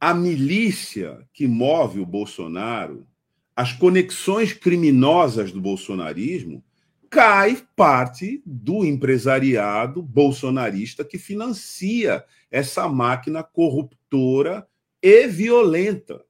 a 0.00 0.12
milícia 0.12 1.26
que 1.32 1.46
move 1.46 2.00
o 2.00 2.06
Bolsonaro, 2.06 3.06
as 3.54 3.72
conexões 3.72 4.52
criminosas 4.52 5.50
do 5.50 5.60
bolsonarismo, 5.60 6.62
cai 7.08 7.66
parte 7.74 8.42
do 8.44 8.84
empresariado 8.84 10.02
bolsonarista 10.02 11.04
que 11.04 11.18
financia 11.18 12.24
essa 12.50 12.88
máquina 12.88 13.42
corruptora 13.42 14.66
e 15.00 15.26
violenta. 15.26 16.22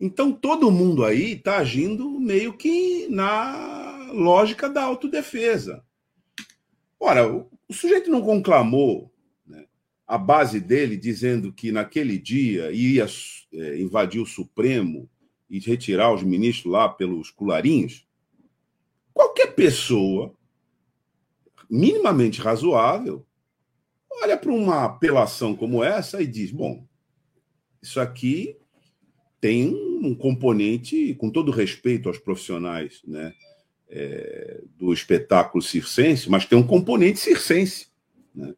Então 0.00 0.32
todo 0.32 0.70
mundo 0.70 1.04
aí 1.04 1.32
está 1.32 1.58
agindo 1.58 2.08
meio 2.18 2.56
que 2.56 3.06
na 3.10 4.10
lógica 4.12 4.68
da 4.68 4.82
autodefesa. 4.82 5.84
Ora, 6.98 7.30
o 7.30 7.72
sujeito 7.72 8.10
não 8.10 8.22
conclamou 8.22 9.12
a 10.06 10.16
base 10.16 10.60
dele 10.60 10.96
dizendo 10.96 11.52
que 11.52 11.72
naquele 11.72 12.18
dia 12.18 12.70
ia 12.70 13.06
é, 13.52 13.80
invadir 13.80 14.20
o 14.20 14.26
Supremo 14.26 15.08
e 15.50 15.58
retirar 15.58 16.12
os 16.12 16.22
ministros 16.22 16.72
lá 16.72 16.88
pelos 16.88 17.30
cularinhos? 17.30 18.06
Qualquer 19.12 19.54
pessoa 19.54 20.34
minimamente 21.68 22.40
razoável 22.40 23.26
olha 24.22 24.36
para 24.36 24.52
uma 24.52 24.84
apelação 24.84 25.54
como 25.54 25.82
essa 25.82 26.22
e 26.22 26.26
diz: 26.26 26.50
bom, 26.50 26.86
isso 27.82 28.00
aqui 28.00 28.56
tem 29.40 29.68
um 29.68 30.14
componente, 30.14 31.14
com 31.14 31.30
todo 31.30 31.50
respeito 31.50 32.08
aos 32.08 32.18
profissionais 32.18 33.00
né, 33.06 33.34
é, 33.88 34.62
do 34.76 34.92
espetáculo 34.92 35.62
circense, 35.62 36.28
mas 36.30 36.46
tem 36.46 36.58
um 36.58 36.66
componente 36.66 37.18
circense. 37.18 37.88
Né? 38.34 38.54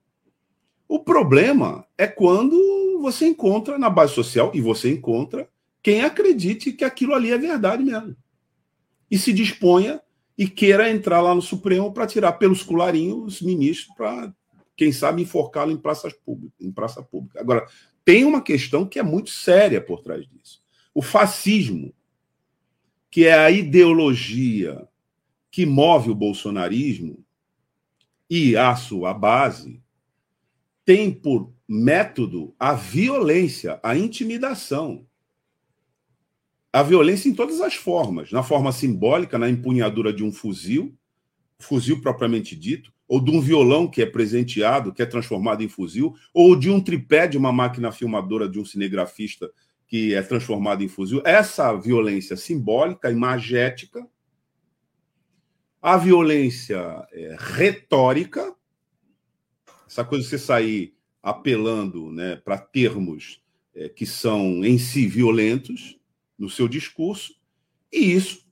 O 0.89 0.99
problema 0.99 1.87
é 1.99 2.07
quando 2.07 2.99
você 3.01 3.27
encontra 3.27 3.79
na 3.79 3.91
base 3.91 4.15
social, 4.15 4.51
e 4.55 4.61
você 4.61 4.91
encontra 4.91 5.49
quem 5.83 6.01
acredite 6.01 6.73
que 6.73 6.85
aquilo 6.85 7.15
ali 7.15 7.31
é 7.31 7.37
verdade 7.39 7.85
mesmo. 7.85 8.17
E 9.11 9.19
se 9.19 9.33
disponha 9.33 10.01
e 10.37 10.49
queira 10.49 10.91
entrar 10.91 11.21
lá 11.21 11.35
no 11.35 11.43
Supremo 11.43 11.93
para 11.93 12.07
tirar 12.07 12.33
pelos 12.33 12.63
colarinhos 12.63 13.35
os 13.35 13.43
ministros 13.43 13.95
para, 13.97 14.33
quem 14.77 14.91
sabe, 14.91 15.23
enforcá-lo 15.23 15.73
em, 15.73 15.77
praças 15.77 16.13
públicas, 16.13 16.59
em 16.61 16.73
praça 16.73 17.03
pública. 17.03 17.41
Agora, 17.41 17.67
tem 18.05 18.25
uma 18.25 18.41
questão 18.41 18.87
que 18.87 18.99
é 18.99 19.03
muito 19.03 19.31
séria 19.31 19.81
por 19.81 20.01
trás 20.01 20.27
disso. 20.27 20.63
O 20.95 21.03
fascismo, 21.03 21.93
que 23.11 23.27
é 23.27 23.35
a 23.35 23.51
ideologia 23.51 24.89
que 25.51 25.67
move 25.67 26.11
o 26.11 26.15
bolsonarismo 26.15 27.25
e 28.31 28.57
a 28.57 28.77
sua 28.77 29.13
base, 29.13 29.83
tem 30.89 31.11
por 31.11 31.53
método 31.69 32.55
a 32.59 32.73
violência, 32.73 33.79
a 33.83 33.95
intimidação 33.95 35.07
a 36.73 36.83
violência 36.83 37.29
em 37.29 37.35
todas 37.35 37.61
as 37.61 37.75
formas, 37.75 38.33
na 38.33 38.43
forma 38.43 38.73
simbólica, 38.73 39.39
na 39.39 39.51
empunhadura 39.51 40.15
de 40.15 40.25
um 40.25 40.33
fuzil, 40.33 40.97
fuzil 41.59 42.01
propriamente 42.01 42.57
dito, 42.57 42.91
ou 43.07 43.21
de 43.21 43.31
um 43.31 43.39
violão 43.39 43.87
que 43.87 44.01
é 44.01 44.07
presenteado, 44.07 44.91
que 44.91 45.03
é 45.03 45.07
transformado 45.07 45.63
em 45.63 45.69
fuzil, 45.69 46.15
ou 46.33 46.57
de 46.57 46.71
um 46.71 46.81
tripé 46.81 47.27
de 47.27 47.37
uma 47.37 47.53
máquina 47.53 47.93
filmadora 47.93 48.49
de 48.49 48.59
um 48.59 48.65
cinegrafista 48.65 49.51
que 49.87 50.15
é 50.15 50.23
transformado 50.23 50.83
em 50.83 50.89
fuzil. 50.89 51.21
Essa 51.23 51.75
violência 51.75 52.35
simbólica, 52.35 53.11
imagética, 53.11 54.07
a 55.83 55.99
violência 55.99 57.07
é, 57.13 57.37
retórica, 57.39 58.57
essa 59.89 60.05
coisa 60.05 60.23
de 60.23 60.31
você 60.31 60.39
sair 60.39 60.95
apelando 61.23 62.13
né, 62.13 62.37
para 62.37 62.59
termos 62.59 63.41
é, 63.75 63.89
que 63.89 64.05
são 64.05 64.65
em 64.65 64.79
si 64.79 65.07
violentos, 65.07 65.99
no 66.39 66.49
seu 66.49 66.69
discurso, 66.69 67.35
e 67.93 68.13
isso, 68.13 68.47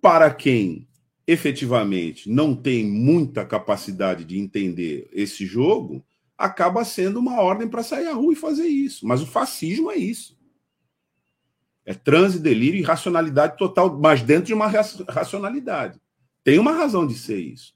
para 0.00 0.32
quem 0.34 0.88
efetivamente 1.26 2.28
não 2.28 2.54
tem 2.54 2.84
muita 2.84 3.46
capacidade 3.46 4.24
de 4.24 4.38
entender 4.38 5.08
esse 5.12 5.46
jogo, 5.46 6.04
acaba 6.36 6.84
sendo 6.84 7.20
uma 7.20 7.40
ordem 7.40 7.68
para 7.68 7.84
sair 7.84 8.08
à 8.08 8.14
rua 8.14 8.32
e 8.32 8.36
fazer 8.36 8.66
isso. 8.66 9.06
Mas 9.06 9.22
o 9.22 9.26
fascismo 9.26 9.90
é 9.90 9.96
isso. 9.96 10.36
É 11.84 11.94
transe, 11.94 12.40
delírio 12.40 12.80
e 12.80 12.82
racionalidade 12.82 13.56
total, 13.56 13.96
mas 13.98 14.22
dentro 14.22 14.46
de 14.46 14.54
uma 14.54 14.66
racionalidade. 14.66 16.00
Tem 16.42 16.58
uma 16.58 16.72
razão 16.72 17.06
de 17.06 17.14
ser 17.14 17.38
isso. 17.38 17.74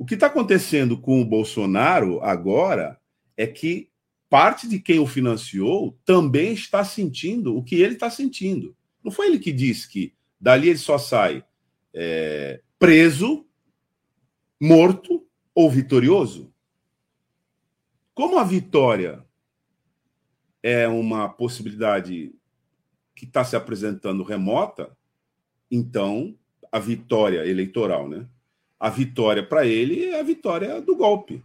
O 0.00 0.06
que 0.06 0.14
está 0.14 0.28
acontecendo 0.28 0.98
com 0.98 1.20
o 1.20 1.26
Bolsonaro 1.26 2.22
agora 2.22 2.98
é 3.36 3.46
que 3.46 3.90
parte 4.30 4.66
de 4.66 4.80
quem 4.80 4.98
o 4.98 5.06
financiou 5.06 5.94
também 6.06 6.54
está 6.54 6.82
sentindo 6.82 7.54
o 7.54 7.62
que 7.62 7.74
ele 7.74 7.92
está 7.92 8.08
sentindo. 8.08 8.74
Não 9.04 9.12
foi 9.12 9.26
ele 9.26 9.38
que 9.38 9.52
disse 9.52 9.86
que 9.86 10.14
dali 10.40 10.70
ele 10.70 10.78
só 10.78 10.96
sai 10.96 11.44
é, 11.92 12.62
preso, 12.78 13.46
morto 14.58 15.28
ou 15.54 15.70
vitorioso? 15.70 16.50
Como 18.14 18.38
a 18.38 18.44
vitória 18.44 19.22
é 20.62 20.88
uma 20.88 21.28
possibilidade 21.28 22.34
que 23.14 23.26
está 23.26 23.44
se 23.44 23.54
apresentando 23.54 24.24
remota, 24.24 24.96
então 25.70 26.34
a 26.72 26.78
vitória 26.78 27.46
eleitoral, 27.46 28.08
né? 28.08 28.26
A 28.80 28.88
vitória 28.88 29.46
para 29.46 29.66
ele 29.66 30.06
é 30.06 30.18
a 30.18 30.22
vitória 30.22 30.80
do 30.80 30.96
golpe 30.96 31.44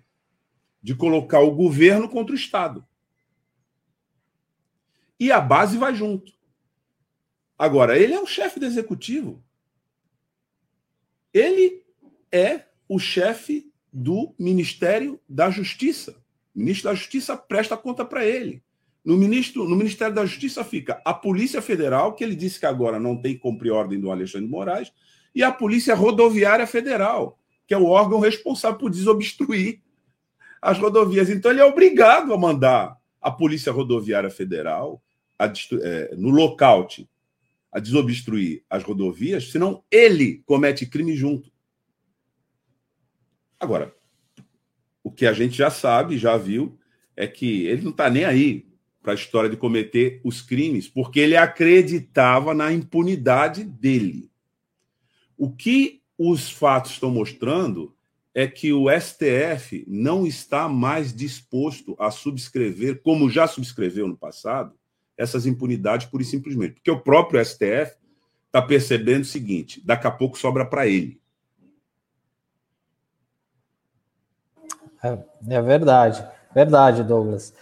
de 0.81 0.95
colocar 0.95 1.41
o 1.41 1.51
governo 1.51 2.07
contra 2.07 2.31
o 2.31 2.37
Estado. 2.37 2.85
E 5.19 5.31
a 5.31 5.41
base 5.41 5.77
vai 5.77 5.93
junto. 5.93 6.31
Agora, 7.57 7.97
ele 7.97 8.13
é 8.13 8.21
o 8.21 8.25
chefe 8.27 8.59
do 8.59 8.65
executivo. 8.65 9.43
Ele 11.33 11.83
é 12.31 12.65
o 12.87 12.99
chefe 12.99 13.71
do 13.91 14.33
Ministério 14.37 15.19
da 15.27 15.49
Justiça. 15.49 16.23
O 16.55 16.59
ministro 16.59 16.89
da 16.89 16.95
Justiça 16.95 17.35
presta 17.35 17.75
conta 17.75 18.05
para 18.05 18.25
ele. 18.25 18.63
No, 19.03 19.17
ministro, 19.17 19.67
no 19.67 19.75
Ministério 19.75 20.15
da 20.15 20.25
Justiça 20.25 20.63
fica 20.63 21.01
a 21.03 21.13
Polícia 21.13 21.61
Federal, 21.61 22.13
que 22.13 22.23
ele 22.23 22.35
disse 22.35 22.59
que 22.59 22.65
agora 22.65 22.99
não 22.99 23.21
tem 23.21 23.33
que 23.33 23.39
cumprir 23.39 23.71
ordem 23.71 23.99
do 23.99 24.09
Alexandre 24.09 24.49
Moraes, 24.49 24.91
e 25.35 25.43
a 25.43 25.51
Polícia 25.51 25.93
Rodoviária 25.93 26.65
Federal, 26.65 27.37
que 27.67 27.73
é 27.73 27.77
o 27.77 27.85
órgão 27.85 28.19
responsável 28.19 28.79
por 28.79 28.89
desobstruir 28.89 29.81
as 30.61 30.79
rodovias. 30.79 31.29
Então, 31.29 31.51
ele 31.51 31.59
é 31.59 31.65
obrigado 31.65 32.33
a 32.33 32.37
mandar 32.37 32.97
a 33.21 33.29
Polícia 33.29 33.71
Rodoviária 33.71 34.29
Federal 34.29 35.03
a, 35.37 35.45
é, 35.45 36.15
no 36.15 36.29
lockout 36.29 37.07
a 37.71 37.79
desobstruir 37.79 38.63
as 38.69 38.83
rodovias, 38.83 39.51
senão 39.51 39.83
ele 39.91 40.41
comete 40.45 40.85
crime 40.85 41.13
junto. 41.13 41.51
Agora, 43.59 43.93
o 45.03 45.11
que 45.11 45.25
a 45.25 45.33
gente 45.33 45.57
já 45.57 45.69
sabe, 45.69 46.17
já 46.17 46.37
viu, 46.37 46.79
é 47.17 47.27
que 47.27 47.65
ele 47.67 47.81
não 47.81 47.91
está 47.91 48.09
nem 48.09 48.23
aí 48.23 48.65
para 49.01 49.11
a 49.11 49.15
história 49.15 49.49
de 49.49 49.57
cometer 49.57 50.21
os 50.23 50.41
crimes, 50.41 50.87
porque 50.87 51.19
ele 51.19 51.35
acreditava 51.35 52.53
na 52.53 52.71
impunidade 52.71 53.63
dele. 53.63 54.31
O 55.37 55.51
que 55.51 56.01
os 56.17 56.49
fatos 56.49 56.91
estão 56.91 57.11
mostrando 57.11 57.93
é 58.33 58.47
que 58.47 58.73
o 58.73 58.87
STF 58.89 59.85
não 59.87 60.27
está 60.27 60.67
mais 60.67 61.13
disposto 61.13 61.95
a 61.97 62.11
subscrever, 62.11 63.01
como 63.01 63.29
já 63.29 63.47
subscreveu 63.47 64.07
no 64.07 64.17
passado, 64.17 64.73
essas 65.17 65.45
impunidades 65.45 66.07
pura 66.07 66.23
e 66.23 66.25
simplesmente. 66.25 66.73
Porque 66.73 66.91
o 66.91 66.99
próprio 66.99 67.43
STF 67.43 67.95
está 68.47 68.61
percebendo 68.61 69.21
o 69.21 69.25
seguinte: 69.25 69.81
daqui 69.85 70.05
a 70.05 70.11
pouco 70.11 70.37
sobra 70.37 70.65
para 70.65 70.85
ele. 70.85 71.19
É, 75.01 75.17
é, 75.49 75.61
verdade, 75.61 76.25
verdade, 76.53 77.03
Douglas. 77.03 77.53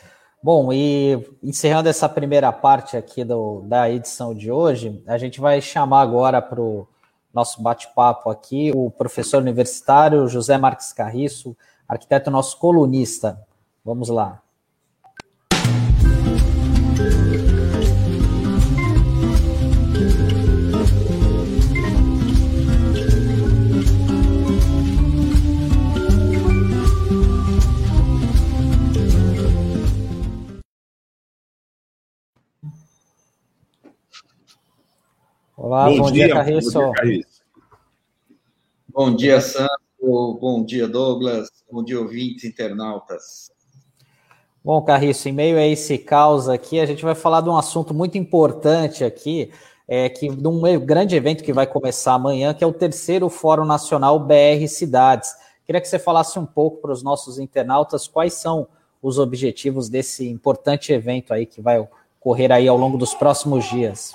Bom, 0.42 0.74
e 0.74 1.24
encerrando 1.42 1.88
essa 1.88 2.10
primeira 2.10 2.52
parte 2.52 2.98
aqui 2.98 3.24
do, 3.24 3.62
da 3.62 3.90
edição 3.90 4.34
de 4.34 4.52
hoje, 4.52 5.02
a 5.08 5.18
gente 5.18 5.40
vai 5.40 5.62
chamar 5.62 6.02
agora 6.02 6.42
para 6.42 6.60
o 6.60 6.88
nosso 7.34 7.62
bate-papo 7.62 8.30
aqui 8.30 8.72
o 8.76 8.92
professor 8.92 9.42
universitário 9.42 10.28
José 10.28 10.58
Marques 10.58 10.94
Carriço, 10.94 11.58
arquiteto 11.88 12.30
nosso 12.30 12.58
colunista. 12.60 13.42
Vamos 13.84 14.10
lá. 14.10 14.42
Olá, 35.64 35.88
bom, 35.88 35.98
bom 35.98 36.12
dia, 36.12 36.26
dia 36.26 36.36
Carriço. 36.36 36.74
Bom 36.74 36.80
dia, 36.82 36.92
Carriço. 36.92 37.44
Bom 38.90 39.16
dia, 39.16 39.40
Santo. 39.40 40.38
Bom 40.42 40.66
dia, 40.66 40.90
Douglas. 40.90 41.48
Bom 41.72 41.82
dia, 41.82 42.02
ouvintes, 42.02 42.44
internautas. 42.44 43.50
Bom, 44.62 44.82
Carriço, 44.82 45.30
em 45.30 45.32
meio 45.32 45.58
a 45.58 45.66
esse 45.66 45.98
caos 45.98 46.50
aqui, 46.50 46.82
a 46.82 46.86
gente 46.86 47.02
vai 47.02 47.16
falar 47.16 47.40
de 47.40 47.48
um 47.48 47.56
assunto 47.56 47.94
muito 47.94 48.18
importante 48.18 49.06
aqui, 49.06 49.54
é 49.88 50.10
que 50.10 50.28
de 50.28 50.46
um 50.46 50.60
grande 50.86 51.16
evento 51.16 51.42
que 51.42 51.54
vai 51.54 51.66
começar 51.66 52.16
amanhã, 52.16 52.54
que 52.54 52.62
é 52.62 52.68
o 52.68 52.74
terceiro 52.74 53.30
Fórum 53.30 53.64
Nacional 53.64 54.20
BR 54.20 54.68
Cidades. 54.68 55.34
Queria 55.66 55.80
que 55.80 55.88
você 55.88 55.98
falasse 55.98 56.38
um 56.38 56.46
pouco 56.46 56.82
para 56.82 56.92
os 56.92 57.02
nossos 57.02 57.40
internautas 57.40 58.06
quais 58.06 58.34
são 58.34 58.68
os 59.02 59.18
objetivos 59.18 59.88
desse 59.88 60.28
importante 60.28 60.92
evento 60.92 61.34
aí 61.34 61.46
que 61.46 61.62
vai 61.62 61.80
ocorrer 62.20 62.52
aí 62.52 62.68
ao 62.68 62.76
longo 62.76 62.98
dos 62.98 63.14
próximos 63.14 63.64
dias. 63.70 64.12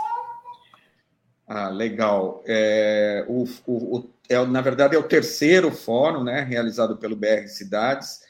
Ah, 1.50 1.70
legal. 1.70 2.42
É, 2.46 3.24
o, 3.26 3.44
o, 3.66 4.10
é, 4.28 4.44
na 4.44 4.60
verdade, 4.60 4.94
é 4.94 4.98
o 4.98 5.08
terceiro 5.08 5.72
fórum 5.72 6.22
né, 6.22 6.42
realizado 6.42 6.98
pelo 6.98 7.16
BR 7.16 7.46
Cidades. 7.46 8.20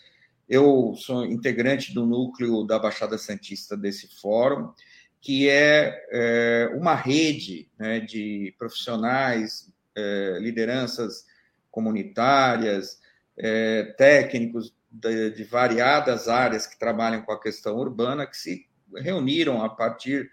Eu 0.49 0.95
sou 0.97 1.25
integrante 1.25 1.93
do 1.93 2.07
núcleo 2.07 2.65
da 2.65 2.79
Baixada 2.79 3.19
Santista 3.19 3.77
desse 3.77 4.07
fórum, 4.21 4.73
que 5.21 5.49
é, 5.49 6.01
é 6.13 6.71
uma 6.77 6.95
rede 6.95 7.69
né, 7.77 7.99
de 7.99 8.55
profissionais, 8.57 9.69
é, 9.97 10.39
lideranças 10.41 11.27
comunitárias, 11.73 13.01
é, 13.37 13.95
técnicos 13.99 14.73
de, 14.89 15.31
de 15.31 15.43
variadas 15.43 16.29
áreas 16.29 16.69
que 16.69 16.79
trabalham 16.79 17.23
com 17.23 17.33
a 17.33 17.41
questão 17.41 17.79
urbana, 17.79 18.29
que 18.29 18.37
se 18.37 18.65
reuniram 18.95 19.61
a 19.61 19.69
partir 19.69 20.31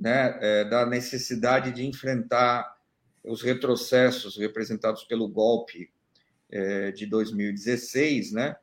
né, 0.00 0.38
é, 0.40 0.64
da 0.64 0.86
necessidade 0.86 1.72
de 1.72 1.86
enfrentar 1.86 2.74
os 3.22 3.42
retrocessos 3.42 4.38
representados 4.38 5.04
pelo 5.04 5.28
golpe 5.28 5.90
é, 6.50 6.90
de 6.90 7.06
2016, 7.06 8.32
né, 8.32 8.56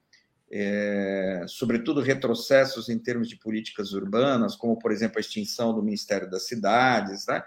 é, 0.50 1.46
sobretudo 1.48 2.02
retrocessos 2.02 2.90
em 2.90 2.98
termos 2.98 3.30
de 3.30 3.36
políticas 3.36 3.94
urbanas, 3.94 4.56
como, 4.56 4.78
por 4.80 4.92
exemplo, 4.92 5.18
a 5.18 5.22
extinção 5.22 5.74
do 5.74 5.84
Ministério 5.84 6.30
das 6.30 6.48
Cidades, 6.48 7.28
né, 7.28 7.44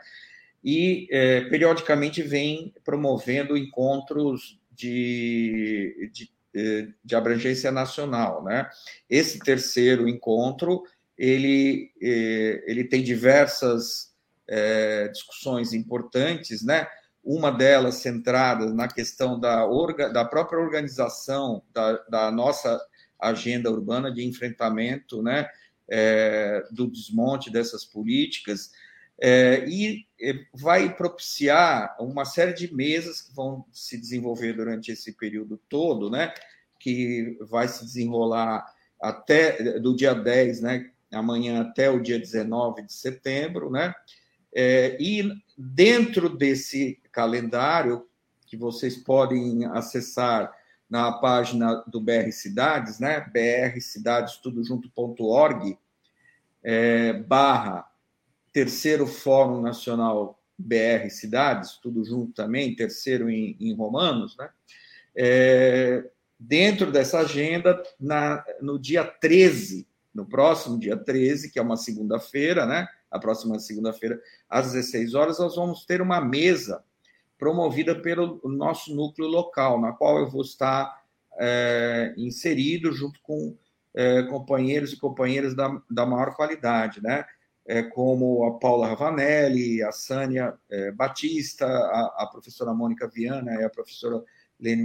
e 0.62 1.08
é, 1.10 1.42
periodicamente 1.42 2.22
vem 2.22 2.72
promovendo 2.84 3.56
encontros 3.56 4.60
de, 4.70 6.10
de, 6.12 6.30
é, 6.54 6.88
de 7.02 7.16
abrangência 7.16 7.72
nacional. 7.72 8.44
Né? 8.44 8.68
Esse 9.08 9.38
terceiro 9.38 10.08
encontro 10.08 10.82
ele, 11.20 11.92
eh, 12.00 12.64
ele 12.66 12.82
tem 12.84 13.02
diversas 13.02 14.14
é, 14.48 15.06
discussões 15.08 15.74
importantes, 15.74 16.64
né? 16.64 16.88
Uma 17.22 17.50
delas 17.50 17.96
centrada 17.96 18.72
na 18.72 18.88
questão 18.88 19.38
da, 19.38 19.66
orga, 19.66 20.08
da 20.08 20.24
própria 20.24 20.58
organização 20.58 21.62
da, 21.74 21.92
da 22.08 22.30
nossa 22.30 22.80
agenda 23.20 23.70
urbana 23.70 24.10
de 24.10 24.24
enfrentamento, 24.24 25.22
né? 25.22 25.46
É, 25.92 26.64
do 26.70 26.90
desmonte 26.90 27.50
dessas 27.50 27.84
políticas 27.84 28.70
é, 29.20 29.64
e 29.68 30.06
vai 30.54 30.94
propiciar 30.94 31.96
uma 31.98 32.24
série 32.24 32.54
de 32.54 32.72
mesas 32.72 33.20
que 33.20 33.34
vão 33.34 33.66
se 33.72 33.98
desenvolver 33.98 34.54
durante 34.54 34.90
esse 34.90 35.12
período 35.12 35.60
todo, 35.68 36.08
né? 36.08 36.32
Que 36.78 37.36
vai 37.42 37.68
se 37.68 37.84
desenrolar 37.84 38.64
até 38.98 39.78
do 39.78 39.94
dia 39.94 40.14
10, 40.14 40.62
né? 40.62 40.90
Amanhã 41.12 41.62
até 41.62 41.90
o 41.90 42.00
dia 42.00 42.18
19 42.18 42.82
de 42.82 42.92
setembro, 42.92 43.70
né? 43.70 43.94
É, 44.52 44.96
e 45.00 45.32
dentro 45.56 46.28
desse 46.28 47.00
calendário, 47.12 48.04
que 48.46 48.56
vocês 48.56 48.96
podem 48.96 49.64
acessar 49.66 50.52
na 50.88 51.12
página 51.12 51.84
do 51.86 52.00
BR 52.00 52.32
Cidades, 52.32 52.98
né? 52.98 53.20
brcidadestudojunto.org, 53.20 55.78
é, 56.64 57.12
barra 57.12 57.88
terceiro 58.52 59.06
Fórum 59.06 59.60
Nacional 59.60 60.42
BR 60.58 61.08
Cidades, 61.10 61.78
tudo 61.80 62.04
junto 62.04 62.32
também, 62.32 62.74
terceiro 62.74 63.30
em, 63.30 63.56
em 63.60 63.72
romanos, 63.72 64.36
né? 64.36 64.50
É, 65.14 66.10
dentro 66.38 66.90
dessa 66.90 67.20
agenda, 67.20 67.80
na, 68.00 68.44
no 68.60 68.76
dia 68.78 69.04
13 69.04 69.86
no 70.14 70.26
próximo 70.26 70.78
dia 70.78 70.96
13, 70.96 71.50
que 71.50 71.58
é 71.58 71.62
uma 71.62 71.76
segunda-feira, 71.76 72.66
né? 72.66 72.86
A 73.10 73.18
próxima 73.18 73.58
segunda-feira, 73.58 74.20
às 74.48 74.72
16 74.72 75.14
horas, 75.14 75.38
nós 75.38 75.56
vamos 75.56 75.84
ter 75.84 76.00
uma 76.00 76.20
mesa 76.20 76.84
promovida 77.38 77.94
pelo 77.94 78.40
nosso 78.44 78.94
núcleo 78.94 79.26
local, 79.26 79.80
na 79.80 79.92
qual 79.92 80.18
eu 80.18 80.28
vou 80.28 80.42
estar 80.42 81.00
é, 81.38 82.12
inserido 82.16 82.92
junto 82.92 83.18
com 83.22 83.56
é, 83.94 84.22
companheiros 84.24 84.92
e 84.92 84.98
companheiras 84.98 85.54
da, 85.54 85.80
da 85.90 86.04
maior 86.06 86.34
qualidade, 86.34 87.02
né? 87.02 87.24
É, 87.66 87.82
como 87.82 88.44
a 88.44 88.58
Paula 88.58 88.88
Ravanelli, 88.88 89.82
a 89.82 89.92
Sânia 89.92 90.54
é, 90.68 90.90
Batista, 90.90 91.66
a, 91.66 92.24
a, 92.24 92.26
professora 92.26 92.74
Mônica 92.74 93.06
Viana 93.08 93.54
e 93.54 93.64
a 93.64 93.70
professora 93.70 94.22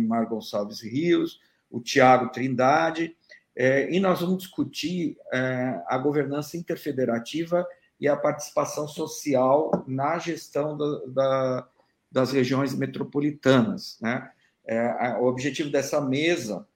Mar 0.07 0.25
Gonçalves 0.25 0.81
Rios, 0.81 1.39
o 1.69 1.81
Tiago 1.81 2.29
Trindade, 2.29 3.15
é, 3.55 3.93
e 3.93 3.99
nós 3.99 4.21
vamos 4.21 4.39
discutir 4.39 5.17
é, 5.31 5.81
a 5.87 5.97
governança 5.97 6.57
interfederativa 6.57 7.65
e 7.99 8.07
a 8.07 8.17
participação 8.17 8.87
social 8.87 9.71
na 9.87 10.19
gestão 10.19 10.77
da, 10.77 10.99
da, 11.07 11.67
das 12.11 12.31
regiões 12.31 12.75
metropolitanas. 12.75 13.97
Né? 14.01 14.29
É, 14.65 15.13
o 15.19 15.25
objetivo 15.25 15.69
dessa 15.69 16.01
mesa 16.01 16.67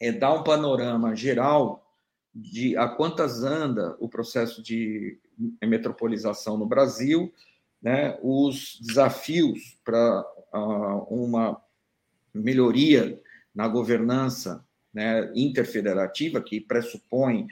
é 0.00 0.10
dar 0.10 0.32
um 0.32 0.44
panorama 0.44 1.14
geral 1.14 1.84
de 2.34 2.76
a 2.76 2.88
quantas 2.88 3.42
anda 3.42 3.96
o 3.98 4.08
processo 4.08 4.62
de 4.62 5.18
metropolização 5.62 6.56
no 6.56 6.66
Brasil, 6.66 7.32
né, 7.80 8.18
os 8.22 8.78
desafios 8.80 9.78
para 9.84 10.24
uh, 10.52 11.02
uma 11.10 11.60
melhoria 12.34 13.20
na 13.54 13.66
governança 13.68 14.64
né, 14.92 15.30
interfederativa, 15.34 16.42
que 16.42 16.60
pressupõe 16.60 17.46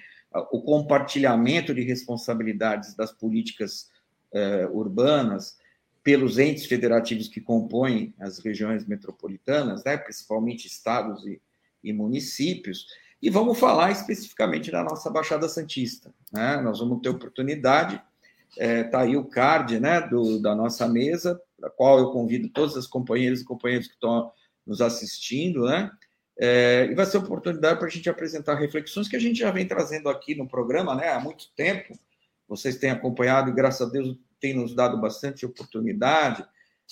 o 0.50 0.60
compartilhamento 0.60 1.74
de 1.74 1.82
responsabilidades 1.82 2.94
das 2.94 3.12
políticas 3.12 3.90
eh, 4.32 4.66
urbanas 4.70 5.56
pelos 6.02 6.38
entes 6.38 6.66
federativos 6.66 7.28
que 7.28 7.40
compõem 7.40 8.14
as 8.20 8.38
regiões 8.38 8.86
metropolitanas, 8.86 9.82
né, 9.84 9.96
principalmente 9.96 10.66
estados 10.66 11.26
e, 11.26 11.40
e 11.82 11.92
municípios, 11.92 12.86
e 13.20 13.30
vamos 13.30 13.58
falar 13.58 13.90
especificamente 13.90 14.70
da 14.70 14.84
nossa 14.84 15.10
Baixada 15.10 15.48
Santista. 15.48 16.14
Né? 16.32 16.60
Nós 16.60 16.78
vamos 16.78 17.00
ter 17.00 17.08
oportunidade, 17.08 18.00
está 18.50 18.64
é, 18.64 18.84
tá 18.84 19.00
aí 19.00 19.16
o 19.16 19.24
card 19.24 19.80
né, 19.80 20.00
do, 20.02 20.40
da 20.40 20.54
nossa 20.54 20.86
mesa, 20.86 21.40
da 21.58 21.70
qual 21.70 21.98
eu 21.98 22.10
convido 22.12 22.48
todas 22.50 22.76
as 22.76 22.86
companheiras 22.86 23.40
e 23.40 23.44
companheiros 23.44 23.88
que 23.88 23.94
estão 23.94 24.30
nos 24.66 24.80
assistindo, 24.80 25.64
né? 25.64 25.90
É, 26.38 26.88
e 26.90 26.94
vai 26.94 27.06
ser 27.06 27.18
oportunidade 27.18 27.78
para 27.78 27.88
a 27.88 27.90
gente 27.90 28.10
apresentar 28.10 28.54
reflexões 28.56 29.08
que 29.08 29.16
a 29.16 29.20
gente 29.20 29.38
já 29.38 29.50
vem 29.50 29.66
trazendo 29.66 30.08
aqui 30.08 30.34
no 30.34 30.46
programa 30.46 30.94
né, 30.94 31.10
há 31.10 31.20
muito 31.20 31.46
tempo. 31.56 31.98
Vocês 32.46 32.76
têm 32.76 32.90
acompanhado 32.90 33.50
e, 33.50 33.54
graças 33.54 33.88
a 33.88 33.90
Deus, 33.90 34.16
tem 34.40 34.54
nos 34.54 34.74
dado 34.74 35.00
bastante 35.00 35.46
oportunidade. 35.46 36.44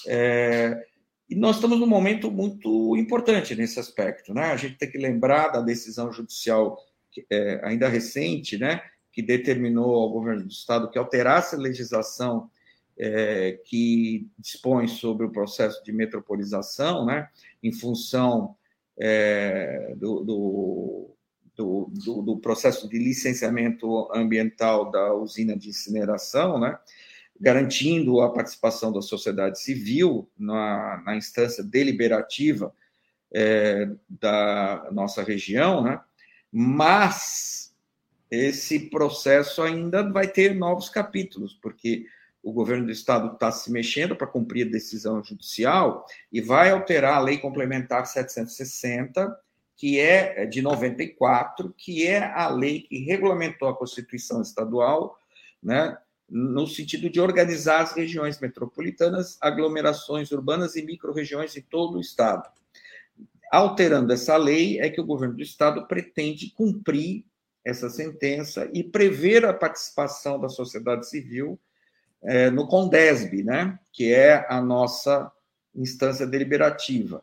É, 0.07 0.85
e 1.29 1.37
nós 1.37 1.57
estamos 1.57 1.79
num 1.79 1.87
momento 1.87 2.31
muito 2.31 2.97
importante 2.97 3.55
nesse 3.55 3.79
aspecto. 3.79 4.33
Né? 4.33 4.53
A 4.53 4.57
gente 4.57 4.77
tem 4.77 4.91
que 4.91 4.99
lembrar 4.99 5.49
da 5.49 5.61
decisão 5.61 6.13
judicial 6.13 6.79
é, 7.31 7.61
ainda 7.63 7.89
recente, 7.89 8.59
né, 8.59 8.83
que 9.13 9.23
determinou 9.23 9.95
ao 9.95 10.11
governo 10.11 10.43
do 10.43 10.51
Estado 10.51 10.91
que 10.91 10.99
alterasse 10.99 11.55
a 11.55 11.59
legislação 11.59 12.51
é, 12.99 13.61
que 13.65 14.29
dispõe 14.39 14.89
sobre 14.89 15.27
o 15.27 15.31
processo 15.31 15.83
de 15.85 15.93
metropolização, 15.93 17.07
né, 17.07 17.29
em 17.63 17.73
função 17.73 18.57
é, 18.99 19.95
do, 19.97 20.25
do, 20.25 21.17
do, 21.57 22.23
do, 22.23 22.37
processo 22.39 22.89
de 22.89 22.99
licenciamento 22.99 24.11
ambiental 24.15 24.91
da 24.91 25.15
usina 25.15 25.57
de 25.57 25.69
incineração, 25.71 26.59
né, 26.59 26.79
garantindo 27.41 28.21
a 28.21 28.33
participação 28.33 28.93
da 28.93 29.03
sociedade 29.03 29.61
civil 29.61 30.31
na, 30.39 31.03
na 31.05 31.17
instância 31.17 31.63
deliberativa 31.63 32.73
é, 33.33 33.91
da 34.09 34.89
nossa 34.93 35.23
região, 35.23 35.83
né, 35.83 36.01
mas 36.53 37.75
esse 38.31 38.91
processo 38.91 39.63
ainda 39.63 40.09
vai 40.11 40.27
ter 40.27 40.55
novos 40.55 40.89
capítulos, 40.89 41.55
porque 41.61 42.07
o 42.45 42.53
governo 42.53 42.85
do 42.85 42.93
estado 42.93 43.33
está 43.33 43.51
se 43.51 43.73
mexendo 43.73 44.15
para 44.15 44.27
cumprir 44.27 44.67
a 44.67 44.71
decisão 44.71 45.25
judicial 45.25 46.07
e 46.31 46.43
vai 46.43 46.71
alterar 46.71 47.15
a 47.15 47.21
lei 47.21 47.39
complementar 47.39 48.07
760, 48.07 49.35
que 49.75 49.99
é 49.99 50.45
de 50.45 50.61
94, 50.61 51.75
que 51.77 52.07
é 52.07 52.23
a 52.23 52.51
lei 52.51 52.83
que 52.83 52.99
regulamentou 52.99 53.67
a 53.67 53.77
Constituição 53.77 54.43
Estadual, 54.43 55.19
né, 55.63 55.97
no 56.29 56.67
sentido 56.67 57.09
de 57.09 57.19
organizar 57.19 57.81
as 57.81 57.93
regiões 57.93 58.39
metropolitanas, 58.39 59.39
aglomerações 59.41 60.31
urbanas 60.31 60.77
e 60.77 60.83
microrregiões 60.83 61.57
em 61.57 61.63
todo 61.63 61.97
o 61.97 62.01
estado. 62.01 62.49
Alterando 63.51 64.13
essa 64.13 64.37
lei, 64.37 64.81
é 64.81 64.91
que 64.91 65.01
o 65.01 65.07
governo 65.07 65.37
do 65.37 65.43
estado 65.43 65.87
pretende 65.87 66.51
cumprir 66.51 67.25
essa 67.65 67.89
sentença 67.89 68.69
e 68.75 68.85
prever 68.85 69.47
a 69.47 69.55
participação 69.55 70.39
da 70.39 70.51
sociedade 70.51 71.09
civil 71.09 71.59
é, 72.25 72.51
no 72.51 72.67
CONDESB, 72.67 73.43
né, 73.43 73.79
que 73.93 74.13
é 74.13 74.47
a 74.49 74.61
nossa 74.61 75.31
instância 75.75 76.27
deliberativa 76.27 77.23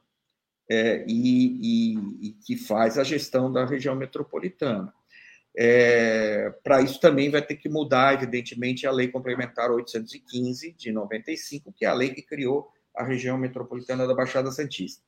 é, 0.70 1.04
e, 1.08 1.58
e, 1.62 2.28
e, 2.28 2.32
que 2.46 2.56
faz 2.56 2.98
a 2.98 3.04
gestão 3.04 3.52
da 3.52 3.66
região 3.66 3.96
metropolitana. 3.96 4.94
É, 5.58 6.50
Para 6.64 6.82
isso 6.82 7.00
também 7.00 7.30
vai 7.30 7.42
ter 7.42 7.56
que 7.56 7.68
mudar, 7.68 8.14
evidentemente, 8.14 8.88
a 8.88 8.92
Lei 8.92 9.10
Complementar 9.10 9.70
815 9.70 10.72
de 10.74 10.92
95, 10.92 11.74
que 11.74 11.84
é 11.84 11.90
a 11.90 11.94
lei 11.94 12.14
que 12.14 12.22
criou 12.22 12.72
a 12.96 13.04
região 13.04 13.38
metropolitana 13.38 14.08
da 14.08 14.14
Baixada 14.14 14.52
Santista. 14.52 15.02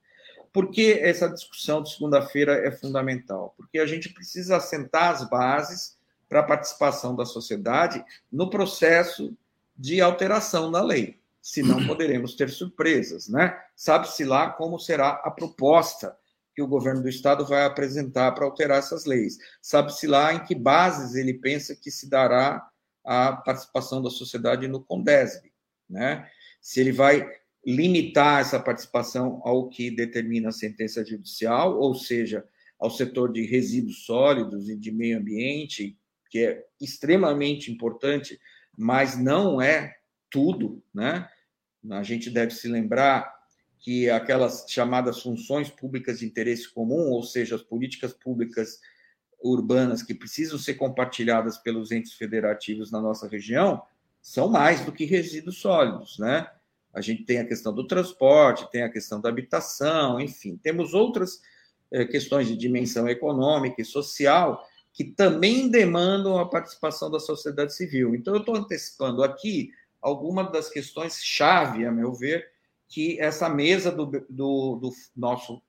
Por 0.52 0.70
que 0.70 0.94
essa 0.94 1.30
discussão 1.30 1.82
de 1.82 1.94
segunda-feira 1.94 2.54
é 2.54 2.72
fundamental? 2.72 3.54
Porque 3.58 3.80
a 3.80 3.86
gente 3.86 4.10
precisa 4.10 4.58
assentar 4.58 5.12
as 5.12 5.28
bases 5.30 5.98
para 6.28 6.42
a 6.42 6.44
participação 6.44 7.16
da 7.16 7.26
sociedade 7.26 8.04
no 8.32 8.50
processo 8.50 9.36
de 9.76 10.02
alteração 10.02 10.72
da 10.72 10.82
lei. 10.82 11.20
Senão 11.42 11.86
poderemos 11.88 12.36
ter 12.36 12.50
surpresas, 12.50 13.28
né? 13.28 13.58
Sabe-se 13.76 14.24
lá 14.24 14.50
como 14.50 14.80
será 14.80 15.10
a 15.24 15.32
proposta 15.32 16.16
que 16.56 16.62
o 16.62 16.68
governo 16.68 17.02
do 17.02 17.10
estado 17.10 17.46
vai 17.46 17.66
apresentar 17.66 18.32
para 18.34 18.46
alterar 18.46 18.78
essas 18.78 19.06
leis. 19.06 19.38
Sabe-se 19.62 20.06
lá 20.06 20.34
em 20.34 20.44
que 20.46 20.54
bases 20.54 21.16
ele 21.16 21.34
pensa 21.34 21.76
que 21.76 21.90
se 21.90 22.10
dará 22.10 22.66
a 23.04 23.34
participação 23.34 24.02
da 24.02 24.10
sociedade 24.10 24.68
no 24.68 24.84
Condesb, 24.84 25.52
né? 25.90 26.30
Se 26.62 26.80
ele 26.80 26.92
vai 26.92 27.30
limitar 27.66 28.42
essa 28.42 28.60
participação 28.60 29.42
ao 29.44 29.70
que 29.70 29.90
determina 29.90 30.50
a 30.50 30.54
sentença 30.54 31.04
judicial, 31.04 31.78
ou 31.78 31.96
seja, 31.96 32.46
ao 32.80 32.90
setor 32.90 33.32
de 33.32 33.46
resíduos 33.46 34.06
sólidos 34.06 34.70
e 34.70 34.76
de 34.76 34.92
meio 34.92 35.18
ambiente, 35.18 35.98
que 36.30 36.40
é 36.40 36.66
extremamente 36.80 37.72
importante 37.72 38.40
mas 38.78 39.18
não 39.18 39.62
é 39.62 39.96
tudo, 40.30 40.84
né? 40.94 41.30
A 41.92 42.04
gente 42.04 42.30
deve 42.30 42.52
se 42.52 42.68
lembrar 42.68 43.34
que 43.80 44.10
aquelas 44.10 44.66
chamadas 44.68 45.22
funções 45.22 45.70
públicas 45.70 46.20
de 46.20 46.26
interesse 46.26 46.74
comum, 46.74 47.12
ou 47.12 47.22
seja, 47.22 47.56
as 47.56 47.62
políticas 47.62 48.14
públicas 48.14 48.80
urbanas 49.44 50.02
que 50.02 50.14
precisam 50.14 50.58
ser 50.58 50.76
compartilhadas 50.76 51.58
pelos 51.58 51.92
entes 51.92 52.14
federativos 52.14 52.92
na 52.92 53.02
nossa 53.02 53.28
região, 53.28 53.84
são 54.22 54.48
mais 54.50 54.86
do 54.86 54.92
que 54.94 55.04
resíduos 55.04 55.58
sólidos, 55.58 56.18
né? 56.18 56.48
A 56.94 57.02
gente 57.02 57.26
tem 57.26 57.40
a 57.40 57.46
questão 57.46 57.74
do 57.74 57.86
transporte, 57.86 58.72
tem 58.72 58.84
a 58.84 58.90
questão 58.90 59.20
da 59.20 59.28
habitação, 59.28 60.20
enfim, 60.20 60.56
temos 60.56 60.94
outras 60.94 61.42
eh, 61.92 62.06
questões 62.06 62.48
de 62.48 62.56
dimensão 62.56 63.10
econômica 63.10 63.82
e 63.82 63.86
social 63.86 64.66
que 64.94 65.04
também 65.04 65.68
demandam 65.70 66.38
a 66.38 66.48
participação 66.48 67.10
da 67.10 67.20
sociedade 67.20 67.74
civil. 67.74 68.14
Então, 68.14 68.36
eu 68.36 68.40
estou 68.40 68.56
antecipando 68.56 69.24
aqui 69.24 69.72
algumas 70.00 70.52
das 70.52 70.70
questões 70.70 71.24
chave, 71.24 71.86
a 71.86 71.92
meu 71.92 72.14
ver, 72.14 72.48
que 72.88 73.20
essa 73.20 73.50
mesa 73.50 73.92
do, 73.92 74.06
do, 74.06 74.76
do 74.76 74.92
nosso 75.16 75.62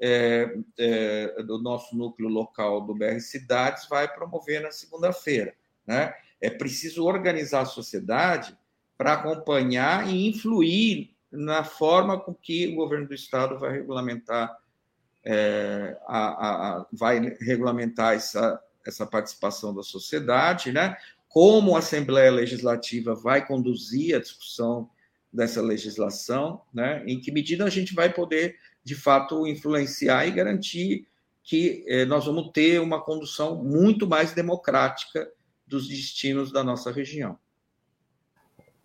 é, 0.00 0.56
é, 0.78 1.42
do 1.42 1.60
nosso 1.60 1.96
núcleo 1.96 2.28
local 2.28 2.82
do 2.82 2.94
BR 2.94 3.18
Cidades 3.18 3.88
vai 3.88 4.06
promover 4.06 4.62
na 4.62 4.70
segunda-feira. 4.70 5.52
Né? 5.84 6.14
É 6.40 6.48
preciso 6.48 7.04
organizar 7.04 7.62
a 7.62 7.66
sociedade 7.66 8.56
para 8.96 9.14
acompanhar 9.14 10.08
e 10.08 10.28
influir 10.28 11.16
na 11.32 11.64
forma 11.64 12.18
com 12.18 12.32
que 12.32 12.68
o 12.68 12.76
governo 12.76 13.08
do 13.08 13.14
estado 13.14 13.58
vai 13.58 13.72
regulamentar 13.72 14.56
é, 15.24 15.98
a, 16.06 16.18
a, 16.18 16.78
a, 16.78 16.86
vai 16.92 17.18
regulamentar 17.40 18.14
essa, 18.14 18.62
essa 18.86 19.06
participação 19.06 19.74
da 19.74 19.82
sociedade, 19.82 20.72
né? 20.72 20.96
Como 21.28 21.76
a 21.76 21.80
Assembleia 21.80 22.30
Legislativa 22.30 23.14
vai 23.14 23.46
conduzir 23.46 24.16
a 24.16 24.20
discussão 24.20 24.88
dessa 25.32 25.60
legislação, 25.60 26.62
né? 26.72 27.02
Em 27.06 27.20
que 27.20 27.30
medida 27.30 27.64
a 27.64 27.70
gente 27.70 27.94
vai 27.94 28.12
poder, 28.12 28.56
de 28.82 28.94
fato, 28.94 29.46
influenciar 29.46 30.26
e 30.26 30.30
garantir 30.30 31.06
que 31.42 31.84
eh, 31.86 32.04
nós 32.04 32.26
vamos 32.26 32.50
ter 32.52 32.80
uma 32.80 33.00
condução 33.00 33.62
muito 33.62 34.06
mais 34.06 34.32
democrática 34.32 35.30
dos 35.66 35.88
destinos 35.88 36.52
da 36.52 36.64
nossa 36.64 36.90
região. 36.90 37.38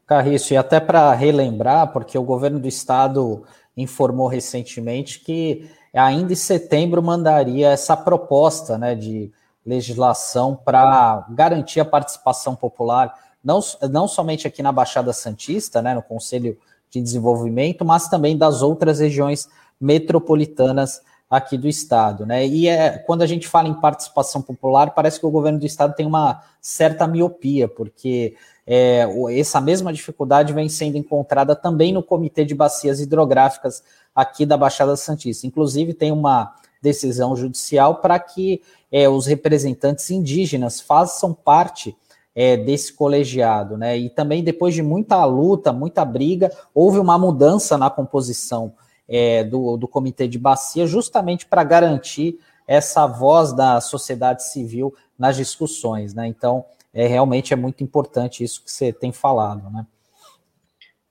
Carriço, 0.06 0.54
e 0.54 0.58
até 0.58 0.80
para 0.80 1.14
relembrar, 1.14 1.92
porque 1.92 2.18
o 2.18 2.24
governo 2.24 2.60
do 2.60 2.68
estado 2.68 3.44
informou 3.76 4.28
recentemente 4.28 5.20
que 5.20 5.70
ainda 5.94 6.34
em 6.34 6.36
setembro 6.36 7.02
mandaria 7.02 7.70
essa 7.70 7.96
proposta 7.96 8.78
né, 8.78 8.96
de 8.96 9.32
legislação 9.66 10.56
para 10.56 11.26
garantir 11.30 11.80
a 11.80 11.86
participação 11.86 12.56
popular, 12.56 13.14
não, 13.44 13.60
não 13.90 14.08
somente 14.08 14.48
aqui 14.48 14.62
na 14.62 14.72
Baixada 14.72 15.14
Santista, 15.14 15.82
né, 15.82 15.94
no 15.94 16.02
Conselho 16.02 16.58
de 16.90 17.02
Desenvolvimento, 17.02 17.84
mas 17.84 18.08
também 18.08 18.38
das 18.38 18.62
outras 18.62 19.00
regiões 19.00 19.48
metropolitanas 19.80 21.02
aqui 21.30 21.58
do 21.58 21.68
estado, 21.68 22.28
né? 22.28 22.46
E 22.46 22.68
é, 22.68 22.98
quando 23.00 23.24
a 23.24 23.26
gente 23.26 23.48
fala 23.48 23.68
em 23.68 23.74
participação 23.74 24.40
popular, 24.40 24.92
parece 24.92 25.20
que 25.20 25.26
o 25.26 25.32
governo 25.32 25.60
do 25.60 25.66
estado 25.66 25.96
tem 25.96 26.06
uma 26.06 26.44
certa 26.62 27.08
miopia, 27.08 27.68
porque 27.68 28.36
é, 28.68 29.08
essa 29.38 29.60
mesma 29.60 29.92
dificuldade 29.92 30.54
vem 30.54 30.70
sendo 30.70 30.96
encontrada 30.96 31.56
também 31.56 31.92
no 31.92 32.04
Comitê 32.04 32.46
de 32.46 32.54
Bacias 32.54 33.00
Hidrográficas 33.00 33.84
aqui 34.16 34.46
da 34.46 34.56
Baixada 34.56 34.96
Santista. 34.96 35.48
Inclusive, 35.48 35.96
tem 35.96 36.12
uma 36.12 36.54
decisão 36.84 37.36
judicial 37.36 37.96
para 37.96 38.20
que 38.20 38.62
é, 38.92 39.08
os 39.08 39.26
representantes 39.26 40.12
indígenas 40.12 40.82
façam 40.82 41.34
parte 41.34 41.96
é, 42.36 42.58
desse 42.58 42.94
colegiado, 42.94 43.78
né? 43.78 43.98
E 43.98 44.10
também 44.10 44.44
depois 44.44 44.76
de 44.76 44.84
muita 44.84 45.24
luta, 45.24 45.72
muita 45.72 46.04
briga, 46.04 46.52
houve 46.76 47.00
uma 47.00 47.18
mudança 47.18 47.78
na 47.78 47.90
composição 47.90 48.74
é, 49.08 49.44
do, 49.44 49.78
do 49.78 49.88
comitê 49.88 50.28
de 50.28 50.38
bacia, 50.38 50.86
justamente 50.86 51.46
para 51.46 51.64
garantir 51.64 52.40
essa 52.68 53.08
voz 53.08 53.54
da 53.54 53.80
sociedade 53.80 54.44
civil 54.44 54.94
nas 55.18 55.38
discussões, 55.38 56.14
né? 56.14 56.28
Então, 56.28 56.66
é 56.94 57.08
realmente 57.08 57.54
é 57.54 57.56
muito 57.56 57.84
importante 57.84 58.44
isso 58.44 58.64
que 58.64 58.72
você 58.72 58.92
tem 58.92 59.12
falado, 59.12 59.70
né? 59.70 59.86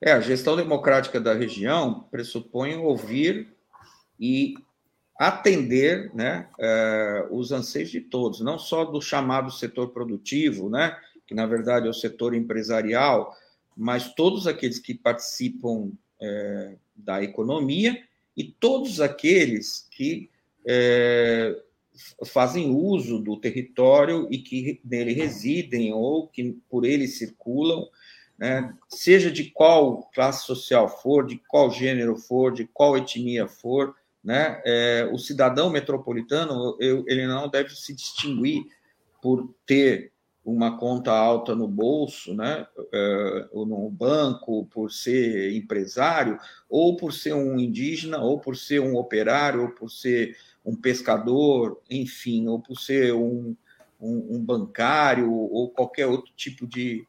É, 0.04 0.12
a 0.12 0.20
gestão 0.20 0.56
democrática 0.56 1.20
da 1.20 1.32
região 1.32 2.04
pressupõe 2.10 2.76
ouvir 2.76 3.54
e 4.18 4.54
atender 5.28 6.12
né, 6.14 6.48
é, 6.58 7.26
os 7.30 7.52
anseios 7.52 7.90
de 7.90 8.00
todos, 8.00 8.40
não 8.40 8.58
só 8.58 8.84
do 8.84 9.00
chamado 9.00 9.50
setor 9.52 9.90
produtivo, 9.90 10.68
né, 10.68 10.96
que 11.26 11.34
na 11.34 11.46
verdade 11.46 11.86
é 11.86 11.90
o 11.90 11.94
setor 11.94 12.34
empresarial, 12.34 13.32
mas 13.76 14.12
todos 14.14 14.46
aqueles 14.46 14.78
que 14.78 14.94
participam 14.94 15.92
é, 16.20 16.76
da 16.94 17.22
economia 17.22 18.02
e 18.36 18.44
todos 18.44 19.00
aqueles 19.00 19.86
que 19.90 20.28
é, 20.66 21.56
fazem 22.26 22.70
uso 22.70 23.18
do 23.18 23.36
território 23.36 24.26
e 24.30 24.38
que 24.38 24.80
nele 24.84 25.12
residem 25.12 25.92
ou 25.92 26.26
que 26.26 26.58
por 26.68 26.84
ele 26.84 27.06
circulam, 27.06 27.86
né, 28.36 28.74
seja 28.88 29.30
de 29.30 29.50
qual 29.50 30.10
classe 30.12 30.46
social 30.46 30.88
for, 30.88 31.26
de 31.26 31.40
qual 31.46 31.70
gênero 31.70 32.16
for, 32.16 32.52
de 32.52 32.64
qual 32.72 32.96
etnia 32.96 33.46
for, 33.46 33.94
né, 34.22 34.60
é, 34.64 35.08
o 35.12 35.18
cidadão 35.18 35.70
metropolitano 35.70 36.76
eu, 36.78 37.04
ele 37.08 37.26
não 37.26 37.48
deve 37.48 37.74
se 37.74 37.94
distinguir 37.94 38.64
por 39.20 39.52
ter 39.66 40.12
uma 40.44 40.76
conta 40.76 41.12
alta 41.12 41.54
no 41.54 41.68
bolso, 41.68 42.34
né, 42.34 42.66
é, 42.92 43.48
ou 43.52 43.64
no 43.64 43.88
banco, 43.88 44.66
por 44.66 44.90
ser 44.90 45.54
empresário, 45.54 46.38
ou 46.68 46.96
por 46.96 47.12
ser 47.12 47.32
um 47.32 47.58
indígena, 47.58 48.18
ou 48.18 48.40
por 48.40 48.56
ser 48.56 48.80
um 48.80 48.96
operário, 48.96 49.62
ou 49.62 49.68
por 49.70 49.88
ser 49.88 50.36
um 50.64 50.74
pescador, 50.74 51.80
enfim, 51.88 52.48
ou 52.48 52.60
por 52.60 52.76
ser 52.76 53.14
um, 53.14 53.56
um, 54.00 54.36
um 54.36 54.44
bancário, 54.44 55.32
ou 55.32 55.70
qualquer 55.70 56.06
outro 56.06 56.32
tipo 56.36 56.66
de 56.66 57.06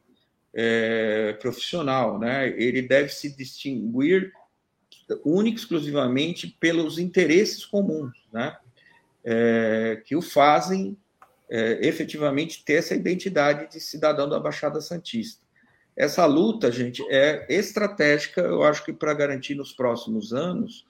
é, 0.54 1.32
profissional, 1.40 2.18
né? 2.18 2.48
Ele 2.50 2.80
deve 2.82 3.08
se 3.08 3.36
distinguir 3.36 4.32
única 5.24 5.58
exclusivamente 5.58 6.46
pelos 6.60 6.98
interesses 6.98 7.64
comuns, 7.64 8.12
né? 8.32 8.56
É, 9.24 10.02
que 10.04 10.14
o 10.14 10.20
fazem 10.20 10.96
é, 11.48 11.86
efetivamente 11.86 12.64
ter 12.64 12.74
essa 12.74 12.94
identidade 12.94 13.70
de 13.70 13.80
cidadão 13.80 14.28
da 14.28 14.38
Baixada 14.38 14.80
Santista. 14.80 15.42
Essa 15.96 16.26
luta, 16.26 16.70
gente, 16.72 17.02
é 17.08 17.46
estratégica, 17.48 18.40
eu 18.40 18.62
acho 18.64 18.84
que 18.84 18.92
para 18.92 19.14
garantir 19.14 19.54
nos 19.54 19.72
próximos 19.72 20.32
anos 20.32 20.84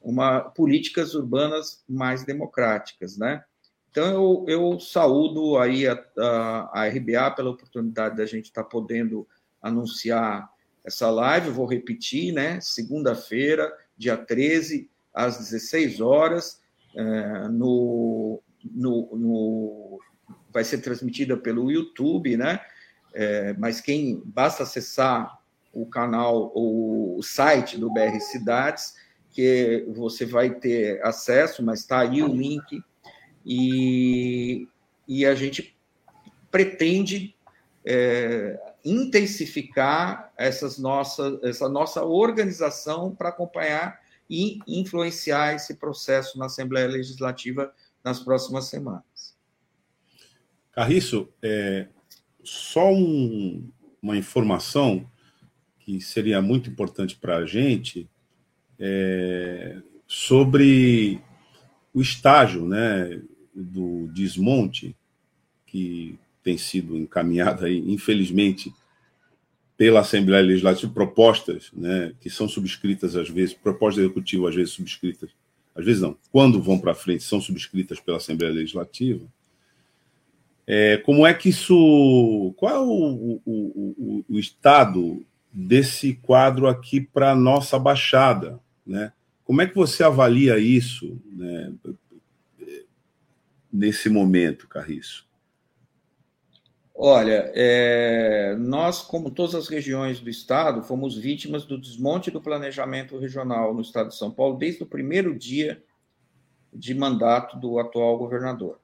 uma 0.00 0.40
políticas 0.40 1.14
urbanas 1.14 1.84
mais 1.88 2.24
democráticas, 2.24 3.18
né? 3.18 3.44
Então 3.90 4.06
eu, 4.06 4.44
eu 4.48 4.80
saúdo 4.80 5.58
aí 5.58 5.86
a, 5.86 6.02
a, 6.18 6.82
a 6.82 6.88
RBA 6.88 7.30
pela 7.32 7.50
oportunidade 7.50 8.16
da 8.16 8.24
gente 8.24 8.46
estar 8.46 8.62
tá 8.62 8.68
podendo 8.68 9.26
anunciar 9.60 10.48
essa 10.84 11.10
live, 11.10 11.50
vou 11.50 11.66
repetir, 11.66 12.32
né? 12.32 12.60
Segunda-feira, 12.60 13.72
dia 13.96 14.16
13, 14.16 14.88
às 15.12 15.38
16 15.38 16.00
horas, 16.00 16.60
é, 16.96 17.48
no, 17.48 18.40
no, 18.64 19.16
no, 19.16 20.00
vai 20.52 20.64
ser 20.64 20.78
transmitida 20.78 21.36
pelo 21.36 21.70
YouTube, 21.70 22.36
né? 22.36 22.60
É, 23.14 23.52
mas 23.54 23.80
quem 23.80 24.22
basta 24.24 24.62
acessar 24.62 25.38
o 25.72 25.86
canal 25.86 26.52
ou 26.54 27.18
o 27.18 27.22
site 27.22 27.78
do 27.78 27.92
BR 27.92 28.18
Cidades, 28.20 28.94
que 29.30 29.86
você 29.94 30.24
vai 30.24 30.50
ter 30.50 31.04
acesso, 31.04 31.62
mas 31.62 31.80
está 31.80 32.00
aí 32.00 32.22
o 32.22 32.28
link, 32.28 32.82
e, 33.44 34.66
e 35.06 35.24
a 35.24 35.34
gente 35.34 35.76
pretende 36.50 37.34
é, 37.84 38.58
intensificar 38.84 40.32
essas 40.36 40.78
nossas, 40.78 41.42
essa 41.42 41.68
nossa 41.68 42.04
organização 42.04 43.14
para 43.14 43.30
acompanhar 43.30 44.00
e 44.30 44.58
influenciar 44.66 45.54
esse 45.54 45.74
processo 45.74 46.38
na 46.38 46.46
Assembleia 46.46 46.86
Legislativa 46.86 47.72
nas 48.04 48.20
próximas 48.20 48.66
semanas. 48.66 49.36
Carriço, 50.72 51.28
é, 51.42 51.88
só 52.44 52.92
um, 52.92 53.68
uma 54.02 54.16
informação 54.16 55.10
que 55.80 56.00
seria 56.00 56.40
muito 56.40 56.70
importante 56.70 57.16
para 57.16 57.38
a 57.38 57.46
gente 57.46 58.08
é, 58.78 59.80
sobre 60.06 61.20
o 61.92 62.00
estágio 62.00 62.66
né, 62.66 63.20
do 63.54 64.06
desmonte 64.08 64.94
que 65.66 66.18
tem 66.48 66.56
sido 66.56 66.96
encaminhado 66.96 67.66
aí, 67.66 67.78
infelizmente, 67.92 68.72
pela 69.76 70.00
Assembleia 70.00 70.42
Legislativa, 70.42 70.90
propostas 70.90 71.70
né, 71.74 72.14
que 72.22 72.30
são 72.30 72.48
subscritas 72.48 73.14
às 73.16 73.28
vezes, 73.28 73.52
propostas 73.52 74.02
executivas 74.02 74.48
às 74.48 74.54
vezes 74.54 74.72
subscritas, 74.72 75.28
às 75.74 75.84
vezes 75.84 76.00
não, 76.00 76.16
quando 76.32 76.62
vão 76.62 76.78
para 76.78 76.94
frente, 76.94 77.22
são 77.22 77.38
subscritas 77.38 78.00
pela 78.00 78.16
Assembleia 78.16 78.54
Legislativa. 78.54 79.26
É, 80.66 80.96
como 80.96 81.26
é 81.26 81.34
que 81.34 81.50
isso. 81.50 82.54
Qual 82.56 82.74
é 82.74 82.78
o, 82.78 83.40
o, 83.44 83.44
o, 83.46 84.24
o 84.26 84.38
estado 84.38 85.22
desse 85.52 86.14
quadro 86.14 86.66
aqui 86.66 86.98
para 86.98 87.32
a 87.32 87.36
nossa 87.36 87.78
Baixada? 87.78 88.58
Né? 88.86 89.12
Como 89.44 89.60
é 89.60 89.66
que 89.66 89.76
você 89.76 90.02
avalia 90.02 90.58
isso 90.58 91.20
né, 91.30 91.74
nesse 93.70 94.08
momento, 94.08 94.66
Carriço? 94.66 95.27
Olha, 97.00 97.52
é, 97.54 98.56
nós, 98.56 99.00
como 99.02 99.30
todas 99.30 99.54
as 99.54 99.68
regiões 99.68 100.18
do 100.18 100.28
estado, 100.28 100.82
fomos 100.82 101.16
vítimas 101.16 101.64
do 101.64 101.78
desmonte 101.78 102.28
do 102.28 102.40
planejamento 102.40 103.16
regional 103.16 103.72
no 103.72 103.82
estado 103.82 104.08
de 104.08 104.16
São 104.16 104.32
Paulo 104.32 104.58
desde 104.58 104.82
o 104.82 104.86
primeiro 104.86 105.38
dia 105.38 105.80
de 106.74 106.92
mandato 106.96 107.56
do 107.56 107.78
atual 107.78 108.18
governador, 108.18 108.80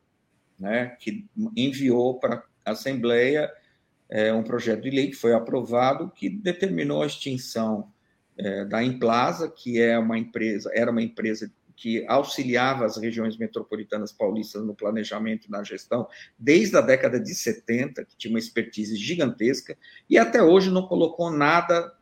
né, 0.57 0.97
que 1.01 1.27
enviou 1.57 2.21
para 2.21 2.45
a 2.65 2.71
Assembleia 2.71 3.53
é, 4.09 4.33
um 4.33 4.45
projeto 4.45 4.83
de 4.83 4.91
lei 4.91 5.09
que 5.09 5.17
foi 5.17 5.33
aprovado 5.33 6.09
que 6.09 6.31
determinou 6.31 7.03
a 7.03 7.07
extinção 7.07 7.93
é, 8.39 8.65
da 8.65 8.81
Implaza, 8.81 9.51
que 9.51 9.81
é 9.81 9.99
uma 9.99 10.17
empresa, 10.17 10.71
era 10.73 10.89
uma 10.89 11.03
empresa 11.03 11.51
que 11.77 12.05
auxiliava 12.07 12.85
as 12.85 12.97
regiões 12.97 13.37
metropolitanas 13.37 14.13
paulistas 14.13 14.65
no 14.65 14.75
planejamento 14.75 15.47
e 15.47 15.51
na 15.51 15.63
gestão 15.63 16.09
desde 16.39 16.77
a 16.77 16.81
década 16.81 17.19
de 17.19 17.35
70, 17.35 18.05
que 18.05 18.17
tinha 18.17 18.33
uma 18.33 18.39
expertise 18.39 18.97
gigantesca, 18.97 19.77
e 20.09 20.19
até 20.19 20.43
hoje 20.43 20.71
não 20.71 20.87
colocou 20.87 21.31
nada 21.31 21.93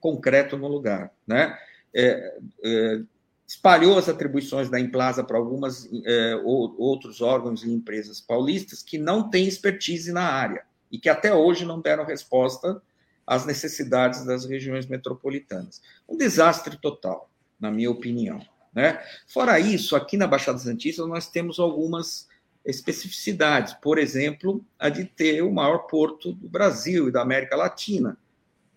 concreto 0.00 0.56
no 0.56 0.68
lugar. 0.68 1.12
Né? 1.26 1.56
É, 1.94 2.38
é, 2.64 3.00
espalhou 3.46 3.98
as 3.98 4.08
atribuições 4.08 4.70
da 4.70 4.78
Implaza 4.78 5.24
para 5.24 5.36
algumas 5.36 5.88
é, 6.04 6.36
ou, 6.36 6.74
outros 6.78 7.20
órgãos 7.20 7.64
e 7.64 7.70
empresas 7.70 8.20
paulistas 8.20 8.82
que 8.82 8.96
não 8.96 9.28
têm 9.28 9.46
expertise 9.46 10.12
na 10.12 10.22
área 10.22 10.64
e 10.90 10.98
que 10.98 11.08
até 11.08 11.34
hoje 11.34 11.64
não 11.64 11.80
deram 11.80 12.04
resposta 12.04 12.80
às 13.26 13.44
necessidades 13.44 14.24
das 14.24 14.44
regiões 14.44 14.86
metropolitanas. 14.86 15.82
Um 16.08 16.16
desastre 16.16 16.76
total, 16.76 17.30
na 17.60 17.70
minha 17.70 17.90
opinião. 17.90 18.40
Né? 18.72 19.02
Fora 19.26 19.58
isso, 19.58 19.96
aqui 19.96 20.16
na 20.16 20.26
Baixada 20.26 20.58
Santista 20.58 21.06
nós 21.06 21.28
temos 21.28 21.58
algumas 21.58 22.28
especificidades, 22.64 23.72
por 23.74 23.98
exemplo, 23.98 24.64
a 24.78 24.88
de 24.88 25.04
ter 25.04 25.42
o 25.42 25.52
maior 25.52 25.86
porto 25.86 26.32
do 26.32 26.48
Brasil 26.48 27.08
e 27.08 27.12
da 27.12 27.22
América 27.22 27.56
Latina, 27.56 28.18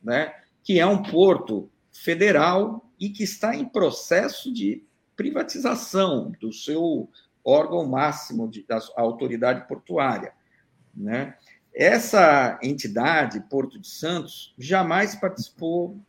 né? 0.02 0.34
que 0.64 0.80
é 0.80 0.86
um 0.86 1.04
porto 1.04 1.70
federal 1.92 2.90
e 3.00 3.10
que 3.10 3.24
está 3.24 3.56
em 3.56 3.66
processo 3.66 4.52
de 4.52 4.84
privatização 5.16 6.32
do 6.40 6.52
seu 6.52 7.10
órgão 7.44 7.86
máximo 7.86 8.48
de, 8.50 8.64
da 8.64 8.80
autoridade 8.96 9.68
portuária. 9.68 10.34
Né? 10.96 11.36
Essa 11.74 12.58
entidade, 12.64 13.42
Porto 13.50 13.80
de 13.80 13.88
Santos, 13.88 14.54
jamais 14.58 15.16
participou 15.16 16.00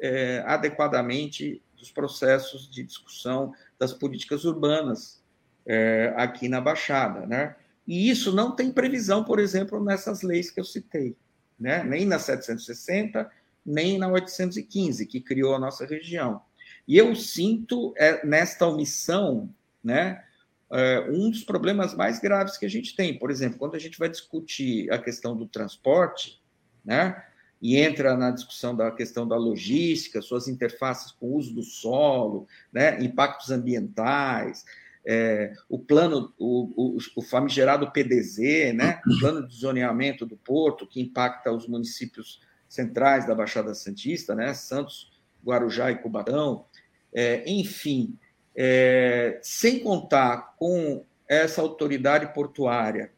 é, 0.00 0.42
adequadamente 0.46 1.62
dos 1.80 1.90
processos 1.90 2.70
de 2.70 2.84
discussão 2.84 3.52
das 3.78 3.92
políticas 3.92 4.44
urbanas 4.44 5.20
é, 5.66 6.12
aqui 6.16 6.48
na 6.48 6.60
Baixada, 6.60 7.26
né? 7.26 7.56
E 7.86 8.08
isso 8.08 8.32
não 8.32 8.54
tem 8.54 8.70
previsão, 8.70 9.24
por 9.24 9.40
exemplo, 9.40 9.82
nessas 9.82 10.22
leis 10.22 10.50
que 10.50 10.60
eu 10.60 10.64
citei, 10.64 11.16
né? 11.58 11.82
Nem 11.82 12.06
na 12.06 12.18
760, 12.18 13.28
nem 13.64 13.98
na 13.98 14.08
815, 14.08 15.06
que 15.06 15.20
criou 15.20 15.54
a 15.54 15.58
nossa 15.58 15.84
região. 15.86 16.42
E 16.86 16.96
eu 16.96 17.14
sinto 17.16 17.94
é, 17.96 18.24
nesta 18.24 18.66
omissão, 18.66 19.52
né? 19.82 20.24
É, 20.72 21.00
um 21.10 21.30
dos 21.30 21.42
problemas 21.42 21.94
mais 21.94 22.20
graves 22.20 22.56
que 22.56 22.64
a 22.64 22.70
gente 22.70 22.94
tem, 22.94 23.18
por 23.18 23.30
exemplo, 23.30 23.58
quando 23.58 23.74
a 23.74 23.78
gente 23.78 23.98
vai 23.98 24.08
discutir 24.08 24.90
a 24.92 24.98
questão 24.98 25.36
do 25.36 25.46
transporte, 25.46 26.40
né? 26.84 27.24
E 27.60 27.76
entra 27.76 28.16
na 28.16 28.30
discussão 28.30 28.74
da 28.74 28.90
questão 28.90 29.26
da 29.28 29.36
logística, 29.36 30.22
suas 30.22 30.48
interfaces 30.48 31.12
com 31.12 31.26
o 31.26 31.36
uso 31.36 31.54
do 31.54 31.62
solo, 31.62 32.46
né, 32.72 33.02
impactos 33.02 33.50
ambientais, 33.50 34.64
é, 35.04 35.52
o 35.68 35.78
plano, 35.78 36.32
o, 36.38 36.96
o, 36.96 36.98
o, 37.16 37.22
famigerado 37.22 37.90
PDZ, 37.90 38.74
né? 38.74 39.00
o 39.06 39.18
plano 39.18 39.48
de 39.48 39.54
zoneamento 39.54 40.26
do 40.26 40.36
Porto, 40.36 40.86
que 40.86 41.00
impacta 41.00 41.50
os 41.50 41.66
municípios 41.66 42.40
centrais 42.68 43.26
da 43.26 43.34
Baixada 43.34 43.74
Santista, 43.74 44.34
né? 44.34 44.52
Santos, 44.52 45.10
Guarujá 45.44 45.90
e 45.90 45.96
Cubatão, 45.96 46.66
é, 47.12 47.42
enfim, 47.50 48.16
é, 48.54 49.40
sem 49.42 49.80
contar 49.80 50.54
com 50.58 51.04
essa 51.26 51.62
autoridade 51.62 52.32
portuária 52.34 53.10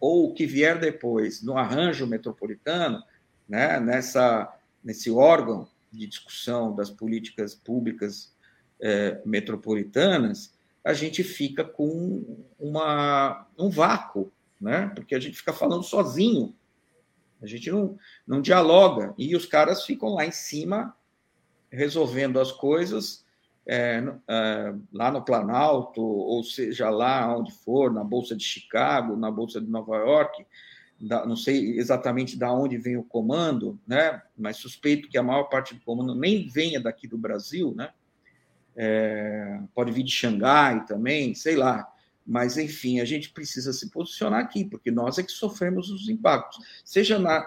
ou 0.00 0.30
o 0.30 0.34
que 0.34 0.46
vier 0.46 0.78
depois 0.78 1.42
no 1.42 1.58
arranjo 1.58 2.06
metropolitano, 2.06 3.02
né, 3.48 3.80
nessa, 3.80 4.52
nesse 4.84 5.10
órgão 5.10 5.68
de 5.90 6.06
discussão 6.06 6.74
das 6.74 6.90
políticas 6.90 7.54
públicas 7.54 8.34
é, 8.80 9.20
metropolitanas, 9.24 10.52
a 10.84 10.92
gente 10.92 11.24
fica 11.24 11.64
com 11.64 12.44
uma, 12.58 13.46
um 13.58 13.68
vácuo, 13.68 14.32
né? 14.60 14.90
porque 14.94 15.14
a 15.14 15.20
gente 15.20 15.36
fica 15.36 15.52
falando 15.52 15.82
sozinho, 15.82 16.54
a 17.42 17.46
gente 17.46 17.70
não, 17.70 17.98
não 18.26 18.40
dialoga, 18.40 19.14
e 19.16 19.34
os 19.34 19.46
caras 19.46 19.84
ficam 19.84 20.10
lá 20.14 20.26
em 20.26 20.32
cima 20.32 20.96
resolvendo 21.70 22.40
as 22.40 22.50
coisas 22.50 23.24
é, 23.66 24.02
é, 24.26 24.74
lá 24.92 25.10
no 25.10 25.22
Planalto, 25.22 26.00
ou 26.00 26.42
seja, 26.42 26.88
lá 26.88 27.36
onde 27.36 27.52
for, 27.52 27.92
na 27.92 28.02
Bolsa 28.02 28.34
de 28.34 28.42
Chicago, 28.42 29.16
na 29.16 29.30
Bolsa 29.30 29.60
de 29.60 29.68
Nova 29.68 29.96
York, 29.96 30.46
da, 31.00 31.24
não 31.24 31.36
sei 31.36 31.78
exatamente 31.78 32.36
da 32.36 32.52
onde 32.52 32.76
vem 32.76 32.96
o 32.96 33.04
comando, 33.04 33.78
né? 33.86 34.20
mas 34.36 34.56
suspeito 34.56 35.08
que 35.08 35.18
a 35.18 35.22
maior 35.22 35.44
parte 35.44 35.74
do 35.74 35.80
comando 35.82 36.14
nem 36.14 36.48
venha 36.48 36.80
daqui 36.80 37.06
do 37.06 37.18
Brasil, 37.18 37.74
né? 37.74 37.90
É, 38.80 39.60
pode 39.74 39.90
vir 39.90 40.04
de 40.04 40.12
Xangai 40.12 40.86
também, 40.86 41.34
sei 41.34 41.56
lá. 41.56 41.88
Mas, 42.24 42.56
enfim, 42.56 43.00
a 43.00 43.04
gente 43.04 43.30
precisa 43.30 43.72
se 43.72 43.90
posicionar 43.90 44.40
aqui, 44.40 44.64
porque 44.64 44.90
nós 44.90 45.18
é 45.18 45.22
que 45.22 45.32
sofremos 45.32 45.90
os 45.90 46.08
impactos, 46.08 46.64
seja 46.84 47.18
na 47.18 47.44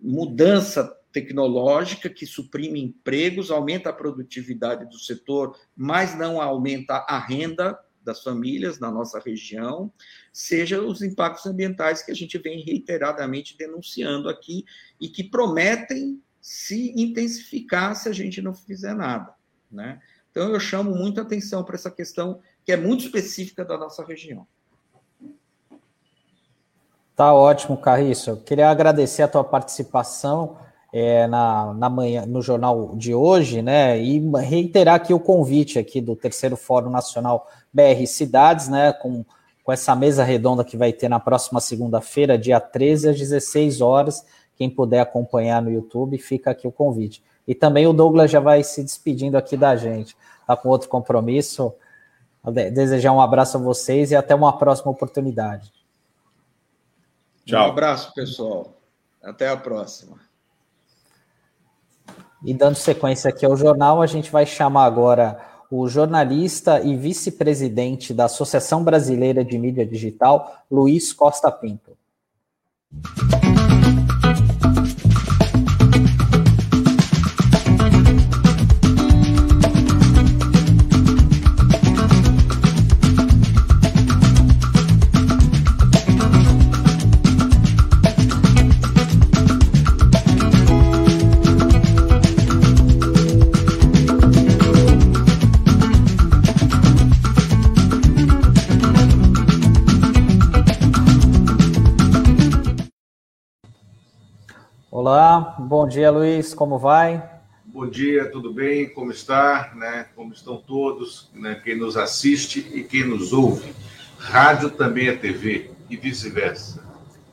mudança 0.00 0.84
tecnológica 1.12 2.08
que 2.08 2.26
suprime 2.26 2.80
empregos, 2.80 3.50
aumenta 3.50 3.90
a 3.90 3.92
produtividade 3.92 4.86
do 4.86 4.98
setor, 4.98 5.56
mas 5.76 6.16
não 6.16 6.40
aumenta 6.40 7.04
a 7.08 7.18
renda 7.18 7.78
das 8.04 8.22
famílias 8.22 8.78
na 8.78 8.90
nossa 8.90 9.18
região, 9.18 9.92
seja 10.32 10.82
os 10.82 11.02
impactos 11.02 11.46
ambientais 11.46 12.02
que 12.02 12.10
a 12.10 12.14
gente 12.14 12.38
vem 12.38 12.64
reiteradamente 12.64 13.56
denunciando 13.56 14.28
aqui 14.28 14.64
e 15.00 15.08
que 15.08 15.24
prometem 15.24 16.22
se 16.40 16.92
intensificar 16.96 17.94
se 17.94 18.08
a 18.08 18.12
gente 18.12 18.42
não 18.42 18.52
fizer 18.52 18.94
nada, 18.94 19.34
né? 19.70 20.00
Então 20.30 20.48
eu 20.48 20.58
chamo 20.58 20.94
muita 20.94 21.20
atenção 21.22 21.62
para 21.62 21.74
essa 21.74 21.90
questão 21.90 22.40
que 22.64 22.72
é 22.72 22.76
muito 22.76 23.04
específica 23.04 23.64
da 23.64 23.76
nossa 23.76 24.04
região. 24.04 24.46
Tá 27.14 27.32
ótimo, 27.34 27.76
Carriço. 27.76 28.30
Eu 28.30 28.36
queria 28.38 28.70
agradecer 28.70 29.22
a 29.22 29.28
tua 29.28 29.44
participação 29.44 30.58
é, 30.92 31.26
na, 31.26 31.72
na 31.72 31.88
manhã, 31.88 32.26
no 32.26 32.42
jornal 32.42 32.94
de 32.94 33.14
hoje, 33.14 33.62
né? 33.62 33.98
E 33.98 34.18
reiterar 34.40 34.96
aqui 34.96 35.14
o 35.14 35.18
convite 35.18 35.78
aqui 35.78 36.00
do 36.00 36.14
terceiro 36.14 36.56
Fórum 36.56 36.90
Nacional 36.90 37.48
BR 37.72 38.06
Cidades, 38.06 38.68
né? 38.68 38.92
Com, 38.92 39.24
com 39.64 39.72
essa 39.72 39.96
mesa 39.96 40.22
redonda 40.22 40.62
que 40.62 40.76
vai 40.76 40.92
ter 40.92 41.08
na 41.08 41.18
próxima 41.18 41.60
segunda-feira, 41.60 42.36
dia 42.36 42.60
13, 42.60 43.08
às 43.08 43.18
16 43.18 43.80
horas. 43.80 44.24
Quem 44.56 44.68
puder 44.68 45.00
acompanhar 45.00 45.62
no 45.62 45.70
YouTube, 45.70 46.18
fica 46.18 46.50
aqui 46.50 46.68
o 46.68 46.72
convite. 46.72 47.22
E 47.48 47.54
também 47.54 47.86
o 47.86 47.92
Douglas 47.92 48.30
já 48.30 48.38
vai 48.38 48.62
se 48.62 48.84
despedindo 48.84 49.36
aqui 49.36 49.56
da 49.56 49.74
gente. 49.74 50.14
Tá 50.46 50.54
com 50.56 50.68
outro 50.68 50.88
compromisso. 50.88 51.74
Desejar 52.72 53.12
um 53.12 53.20
abraço 53.20 53.56
a 53.56 53.60
vocês 53.60 54.10
e 54.10 54.16
até 54.16 54.34
uma 54.34 54.56
próxima 54.58 54.90
oportunidade. 54.90 55.72
Tchau. 57.46 57.66
Um 57.66 57.70
abraço, 57.70 58.12
pessoal. 58.12 58.74
Até 59.22 59.48
a 59.48 59.56
próxima. 59.56 60.31
E 62.44 62.52
dando 62.52 62.74
sequência 62.74 63.30
aqui 63.30 63.46
ao 63.46 63.56
jornal, 63.56 64.02
a 64.02 64.06
gente 64.06 64.30
vai 64.30 64.44
chamar 64.44 64.84
agora 64.84 65.40
o 65.70 65.88
jornalista 65.88 66.80
e 66.80 66.96
vice-presidente 66.96 68.12
da 68.12 68.26
Associação 68.26 68.84
Brasileira 68.84 69.44
de 69.44 69.56
Mídia 69.56 69.86
Digital, 69.86 70.64
Luiz 70.70 71.12
Costa 71.12 71.50
Pinto. 71.50 71.96
Olá, 105.04 105.56
bom 105.58 105.88
dia 105.88 106.12
Luiz, 106.12 106.54
como 106.54 106.78
vai? 106.78 107.20
Bom 107.64 107.90
dia, 107.90 108.30
tudo 108.30 108.54
bem? 108.54 108.88
Como 108.88 109.10
está? 109.10 109.72
Né? 109.74 110.06
Como 110.14 110.32
estão 110.32 110.58
todos? 110.58 111.28
Né? 111.34 111.60
Quem 111.64 111.76
nos 111.76 111.96
assiste 111.96 112.60
e 112.72 112.84
quem 112.84 113.04
nos 113.04 113.32
ouve. 113.32 113.74
Rádio 114.16 114.70
também 114.70 115.08
é 115.08 115.16
TV 115.16 115.72
e 115.90 115.96
vice-versa. 115.96 116.84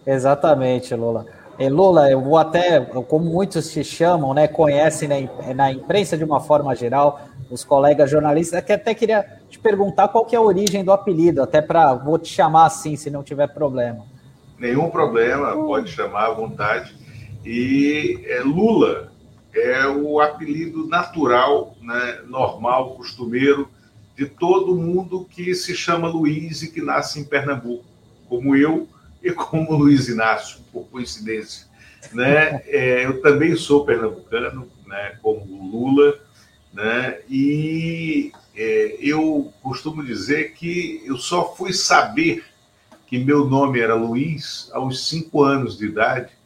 Exatamente, 0.03 0.95
Lula. 0.95 1.27
E 1.59 1.69
Lula, 1.69 2.09
eu 2.09 2.19
vou 2.19 2.39
até, 2.39 2.79
como 2.81 3.25
muitos 3.25 3.71
te 3.71 3.83
chamam, 3.83 4.33
né, 4.33 4.47
conhecem 4.47 5.07
na, 5.07 5.53
na 5.53 5.71
imprensa 5.71 6.17
de 6.17 6.23
uma 6.23 6.39
forma 6.39 6.73
geral, 6.75 7.21
os 7.51 7.63
colegas 7.63 8.09
jornalistas, 8.09 8.63
que 8.63 8.73
até 8.73 8.95
queria 8.95 9.23
te 9.47 9.59
perguntar 9.59 10.07
qual 10.07 10.25
que 10.25 10.35
é 10.35 10.39
a 10.39 10.41
origem 10.41 10.83
do 10.83 10.91
apelido, 10.91 11.43
até 11.43 11.61
para 11.61 11.93
vou 11.93 12.17
te 12.17 12.33
chamar 12.33 12.65
assim, 12.65 12.95
se 12.95 13.11
não 13.11 13.21
tiver 13.21 13.45
problema. 13.53 14.07
Nenhum 14.57 14.89
problema, 14.89 15.53
pode 15.53 15.91
chamar 15.91 16.31
à 16.31 16.33
vontade. 16.33 16.98
E 17.51 18.19
é, 18.25 18.41
Lula 18.41 19.11
é 19.51 19.87
o 19.87 20.19
apelido 20.21 20.85
natural, 20.85 21.75
né, 21.81 22.21
normal, 22.27 22.93
costumeiro 22.93 23.67
de 24.15 24.27
todo 24.27 24.75
mundo 24.75 25.25
que 25.27 25.55
se 25.55 25.75
chama 25.75 26.07
Luiz 26.07 26.61
e 26.61 26.71
que 26.71 26.79
nasce 26.79 27.19
em 27.19 27.23
Pernambuco, 27.23 27.83
como 28.27 28.55
eu 28.55 28.87
e 29.23 29.31
como 29.31 29.75
Luiz 29.75 30.07
Inácio, 30.09 30.59
por 30.71 30.85
coincidência. 30.89 31.65
Né? 32.13 32.61
É, 32.67 33.07
eu 33.07 33.19
também 33.19 33.55
sou 33.55 33.83
pernambucano, 33.83 34.69
né, 34.85 35.17
como 35.19 35.71
Lula, 35.71 36.19
né? 36.71 37.17
e 37.27 38.31
é, 38.55 38.95
eu 39.01 39.51
costumo 39.63 40.05
dizer 40.05 40.53
que 40.53 41.01
eu 41.03 41.17
só 41.17 41.55
fui 41.55 41.73
saber 41.73 42.43
que 43.07 43.17
meu 43.17 43.43
nome 43.45 43.79
era 43.79 43.95
Luiz 43.95 44.69
aos 44.71 45.07
cinco 45.07 45.43
anos 45.43 45.75
de 45.79 45.87
idade, 45.87 46.37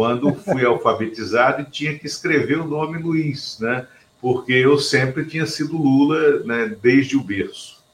quando 0.00 0.32
fui 0.32 0.64
alfabetizado 0.64 1.60
e 1.60 1.64
tinha 1.66 1.98
que 1.98 2.06
escrever 2.06 2.58
o 2.58 2.66
nome 2.66 2.96
Luiz, 2.96 3.58
né? 3.60 3.86
Porque 4.18 4.54
eu 4.54 4.78
sempre 4.78 5.26
tinha 5.26 5.44
sido 5.44 5.76
Lula, 5.76 6.38
né, 6.42 6.74
desde 6.80 7.18
o 7.18 7.22
berço. 7.22 7.84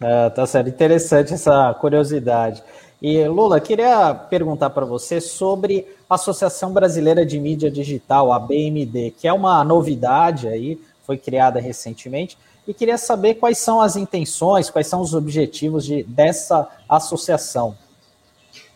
É, 0.00 0.28
tá 0.30 0.44
certo, 0.44 0.68
interessante 0.68 1.32
essa 1.32 1.72
curiosidade. 1.74 2.60
E 3.00 3.24
Lula, 3.28 3.60
queria 3.60 4.14
perguntar 4.14 4.70
para 4.70 4.84
você 4.84 5.20
sobre 5.20 5.86
a 6.10 6.16
Associação 6.16 6.72
Brasileira 6.72 7.24
de 7.24 7.38
Mídia 7.38 7.70
Digital, 7.70 8.32
a 8.32 8.40
BMD, 8.40 9.12
que 9.16 9.28
é 9.28 9.32
uma 9.32 9.62
novidade 9.62 10.48
aí, 10.48 10.76
foi 11.06 11.16
criada 11.16 11.60
recentemente, 11.60 12.36
e 12.66 12.74
queria 12.74 12.98
saber 12.98 13.34
quais 13.34 13.58
são 13.58 13.80
as 13.80 13.94
intenções, 13.94 14.70
quais 14.70 14.88
são 14.88 15.00
os 15.00 15.14
objetivos 15.14 15.84
de, 15.84 16.02
dessa 16.02 16.68
associação. 16.88 17.78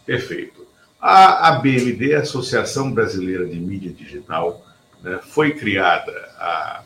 Perfeito. 0.07 0.60
A 1.01 1.49
ABMD, 1.49 2.15
Associação 2.15 2.93
Brasileira 2.93 3.47
de 3.47 3.59
Mídia 3.59 3.91
Digital, 3.91 4.63
né, 5.03 5.19
foi 5.23 5.55
criada 5.55 6.13
há 6.39 6.83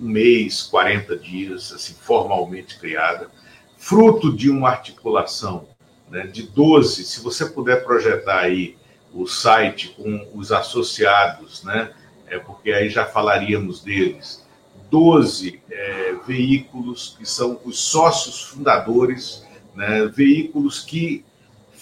um 0.00 0.08
mês, 0.08 0.62
40 0.62 1.14
dias, 1.18 1.70
assim, 1.70 1.92
formalmente 1.92 2.78
criada, 2.78 3.30
fruto 3.76 4.34
de 4.34 4.48
uma 4.48 4.70
articulação 4.70 5.68
né, 6.08 6.26
de 6.26 6.44
12, 6.44 7.04
se 7.04 7.20
você 7.20 7.44
puder 7.44 7.84
projetar 7.84 8.40
aí 8.40 8.76
o 9.12 9.26
site 9.26 9.90
com 9.90 10.26
os 10.34 10.50
associados, 10.50 11.62
né, 11.62 11.92
é 12.26 12.38
porque 12.38 12.72
aí 12.72 12.88
já 12.88 13.04
falaríamos 13.04 13.82
deles, 13.82 14.42
12 14.90 15.60
é, 15.70 16.14
veículos 16.26 17.16
que 17.18 17.28
são 17.28 17.60
os 17.66 17.78
sócios 17.78 18.44
fundadores, 18.44 19.46
né, 19.74 20.06
veículos 20.06 20.80
que 20.80 21.22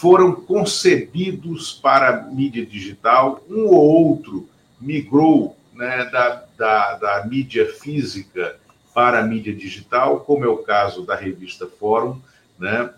foram 0.02 0.32
concebidos 0.32 1.72
para 1.72 2.22
mídia 2.22 2.66
digital, 2.66 3.40
um 3.48 3.66
ou 3.66 4.08
outro 4.08 4.48
migrou 4.80 5.56
né, 5.72 6.06
da, 6.06 6.42
da, 6.58 6.94
da 6.96 7.24
mídia 7.24 7.72
física 7.72 8.56
para 8.92 9.20
a 9.20 9.22
mídia 9.22 9.54
digital, 9.54 10.18
como 10.18 10.44
é 10.44 10.48
o 10.48 10.56
caso 10.56 11.06
da 11.06 11.14
revista 11.14 11.68
Fórum, 11.78 12.20
né? 12.58 12.90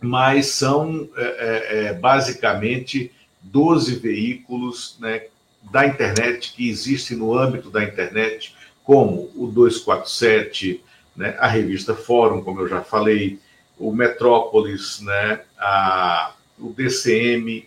mas 0.00 0.46
são 0.46 1.06
é, 1.18 1.22
é, 1.22 1.84
é 1.84 1.92
basicamente 1.92 3.12
12 3.42 3.96
veículos 3.96 4.96
né, 5.00 5.26
da 5.70 5.86
internet 5.86 6.54
que 6.54 6.70
existem 6.70 7.18
no 7.18 7.36
âmbito 7.36 7.68
da 7.68 7.84
internet, 7.84 8.56
como 8.82 9.30
o 9.36 9.48
247, 9.48 10.82
né, 11.14 11.36
a 11.38 11.46
revista 11.46 11.94
Fórum, 11.94 12.42
como 12.42 12.62
eu 12.62 12.68
já 12.68 12.80
falei, 12.80 13.38
o 13.78 13.92
Metrópolis, 13.92 15.00
né, 15.02 15.42
a, 15.58 16.32
o 16.60 16.72
DCM, 16.72 17.66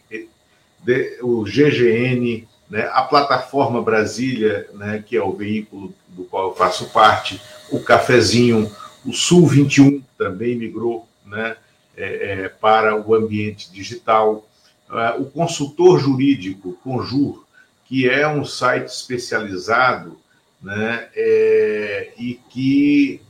o 1.21 1.43
GGN, 1.43 2.47
né, 2.69 2.89
a 2.93 3.01
plataforma 3.01 3.81
Brasília, 3.81 4.67
né, 4.73 5.03
que 5.05 5.17
é 5.17 5.21
o 5.21 5.33
veículo 5.33 5.93
do 6.07 6.23
qual 6.23 6.49
eu 6.49 6.55
faço 6.55 6.89
parte, 6.91 7.41
o 7.69 7.81
Cafezinho, 7.81 8.71
o 9.05 9.11
Sul 9.11 9.45
21 9.45 10.01
também 10.17 10.55
migrou 10.55 11.07
né, 11.25 11.57
é, 11.97 12.43
é, 12.43 12.49
para 12.49 12.95
o 12.95 13.13
ambiente 13.13 13.71
digital, 13.71 14.47
é, 14.89 15.11
o 15.19 15.25
consultor 15.25 15.99
jurídico 15.99 16.77
Conjur, 16.83 17.45
que 17.85 18.09
é 18.09 18.25
um 18.27 18.45
site 18.45 18.87
especializado 18.87 20.17
né, 20.61 21.09
é, 21.13 22.13
e 22.17 22.39
que 22.49 23.21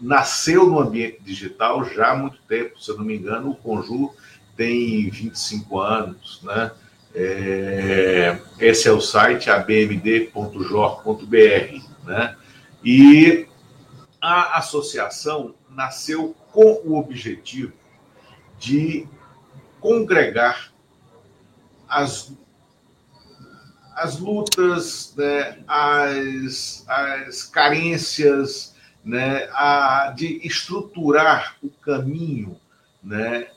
nasceu 0.00 0.66
no 0.66 0.80
ambiente 0.80 1.18
digital 1.22 1.84
já 1.84 2.10
há 2.10 2.16
muito 2.16 2.38
tempo, 2.48 2.80
se 2.80 2.90
eu 2.90 2.98
não 2.98 3.04
me 3.04 3.16
engano, 3.16 3.50
o 3.50 3.56
Conjur 3.56 4.14
tem 4.60 5.08
25 5.08 5.80
anos, 5.80 6.42
né? 6.42 6.70
É, 7.14 8.38
esse 8.58 8.86
é 8.88 8.92
o 8.92 9.00
site 9.00 9.48
abmd.jor.br, 9.48 11.24
né? 12.04 12.36
E 12.84 13.48
a 14.20 14.58
associação 14.58 15.54
nasceu 15.70 16.36
com 16.52 16.78
o 16.84 16.98
objetivo 16.98 17.72
de 18.58 19.08
congregar 19.80 20.70
as, 21.88 22.30
as 23.96 24.18
lutas, 24.18 25.14
né, 25.16 25.58
as, 25.66 26.84
as 26.86 27.44
carências, 27.44 28.76
né, 29.02 29.48
a, 29.54 30.12
de 30.14 30.38
estruturar 30.46 31.56
o 31.62 31.70
caminho 31.70 32.60
né, 33.02 33.48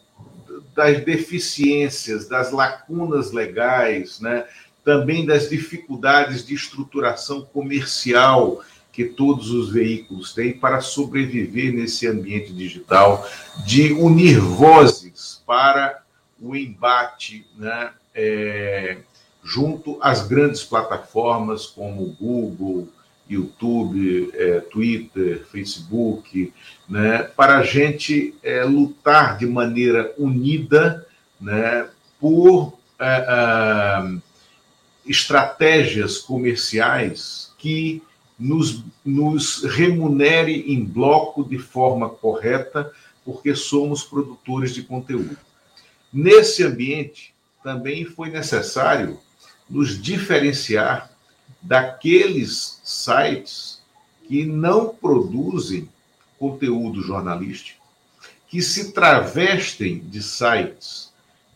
das 0.75 1.03
deficiências, 1.03 2.27
das 2.27 2.51
lacunas 2.51 3.31
legais, 3.31 4.19
né, 4.19 4.45
também 4.83 5.25
das 5.25 5.49
dificuldades 5.49 6.45
de 6.45 6.53
estruturação 6.53 7.41
comercial 7.41 8.61
que 8.91 9.05
todos 9.05 9.49
os 9.49 9.71
veículos 9.71 10.33
têm 10.33 10.53
para 10.53 10.79
sobreviver 10.79 11.73
nesse 11.73 12.07
ambiente 12.07 12.53
digital, 12.53 13.27
de 13.65 13.91
unir 13.93 14.39
vozes 14.39 15.41
para 15.47 16.03
o 16.39 16.55
embate 16.55 17.47
né, 17.57 17.91
é, 18.13 18.97
junto 19.43 19.97
às 19.99 20.27
grandes 20.27 20.63
plataformas 20.63 21.65
como 21.65 22.15
Google, 22.19 22.87
YouTube, 23.33 24.31
é, 24.33 24.59
Twitter, 24.59 25.45
Facebook, 25.51 26.53
né, 26.87 27.23
para 27.23 27.59
a 27.59 27.63
gente 27.63 28.33
é, 28.43 28.63
lutar 28.63 29.37
de 29.37 29.45
maneira 29.45 30.13
unida 30.17 31.05
né, 31.39 31.87
por 32.19 32.77
é, 32.99 33.05
é 33.05 34.33
estratégias 35.05 36.17
comerciais 36.17 37.51
que 37.57 38.01
nos, 38.39 38.83
nos 39.05 39.63
remunere 39.63 40.73
em 40.73 40.83
bloco 40.83 41.43
de 41.43 41.57
forma 41.57 42.09
correta, 42.09 42.91
porque 43.23 43.55
somos 43.55 44.03
produtores 44.03 44.73
de 44.73 44.83
conteúdo. 44.83 45.37
Nesse 46.11 46.63
ambiente, 46.63 47.33
também 47.63 48.05
foi 48.05 48.29
necessário 48.29 49.19
nos 49.69 50.01
diferenciar 50.01 51.09
daqueles 51.63 52.81
sites 52.83 53.81
que 54.27 54.45
não 54.45 54.89
produzem 54.89 55.89
conteúdo 56.37 57.01
jornalístico, 57.01 57.81
que 58.49 58.61
se 58.61 58.91
travestem 58.91 59.99
de 59.99 60.21
sites 60.21 61.11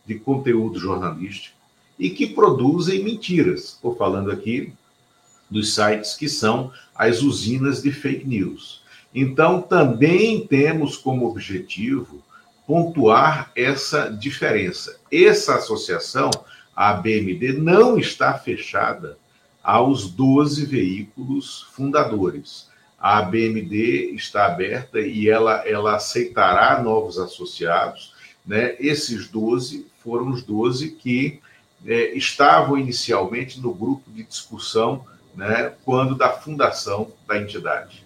de 0.05 0.15
conteúdo 0.15 0.79
jornalístico 0.79 1.57
e 1.99 2.09
que 2.09 2.27
produzem 2.27 3.03
mentiras. 3.03 3.73
Estou 3.73 3.95
falando 3.95 4.31
aqui 4.31 4.73
dos 5.49 5.75
sites 5.75 6.15
que 6.15 6.29
são 6.29 6.71
as 6.95 7.21
usinas 7.21 7.81
de 7.81 7.91
fake 7.91 8.25
news. 8.25 8.81
Então, 9.13 9.61
também 9.61 10.45
temos 10.47 10.95
como 10.95 11.27
objetivo 11.27 12.23
pontuar 12.65 13.51
essa 13.55 14.09
diferença. 14.09 14.99
Essa 15.11 15.55
associação, 15.55 16.29
a 16.75 16.93
BMD, 16.93 17.53
não 17.53 17.97
está 17.97 18.37
fechada 18.37 19.17
aos 19.67 20.09
12 20.09 20.65
veículos 20.65 21.67
fundadores. 21.73 22.69
A 22.97 23.21
BMD 23.21 24.13
está 24.15 24.45
aberta 24.45 24.97
e 24.97 25.29
ela, 25.29 25.67
ela 25.67 25.97
aceitará 25.97 26.81
novos 26.81 27.19
associados. 27.19 28.13
Né? 28.45 28.77
Esses 28.79 29.27
12 29.27 29.85
foram 30.01 30.29
os 30.29 30.41
12 30.41 30.91
que 30.91 31.41
é, 31.85 32.15
estavam 32.15 32.77
inicialmente 32.77 33.59
no 33.59 33.73
grupo 33.73 34.09
de 34.09 34.23
discussão 34.23 35.03
né, 35.35 35.73
quando 35.83 36.15
da 36.15 36.29
fundação 36.29 37.09
da 37.27 37.37
entidade. 37.37 38.05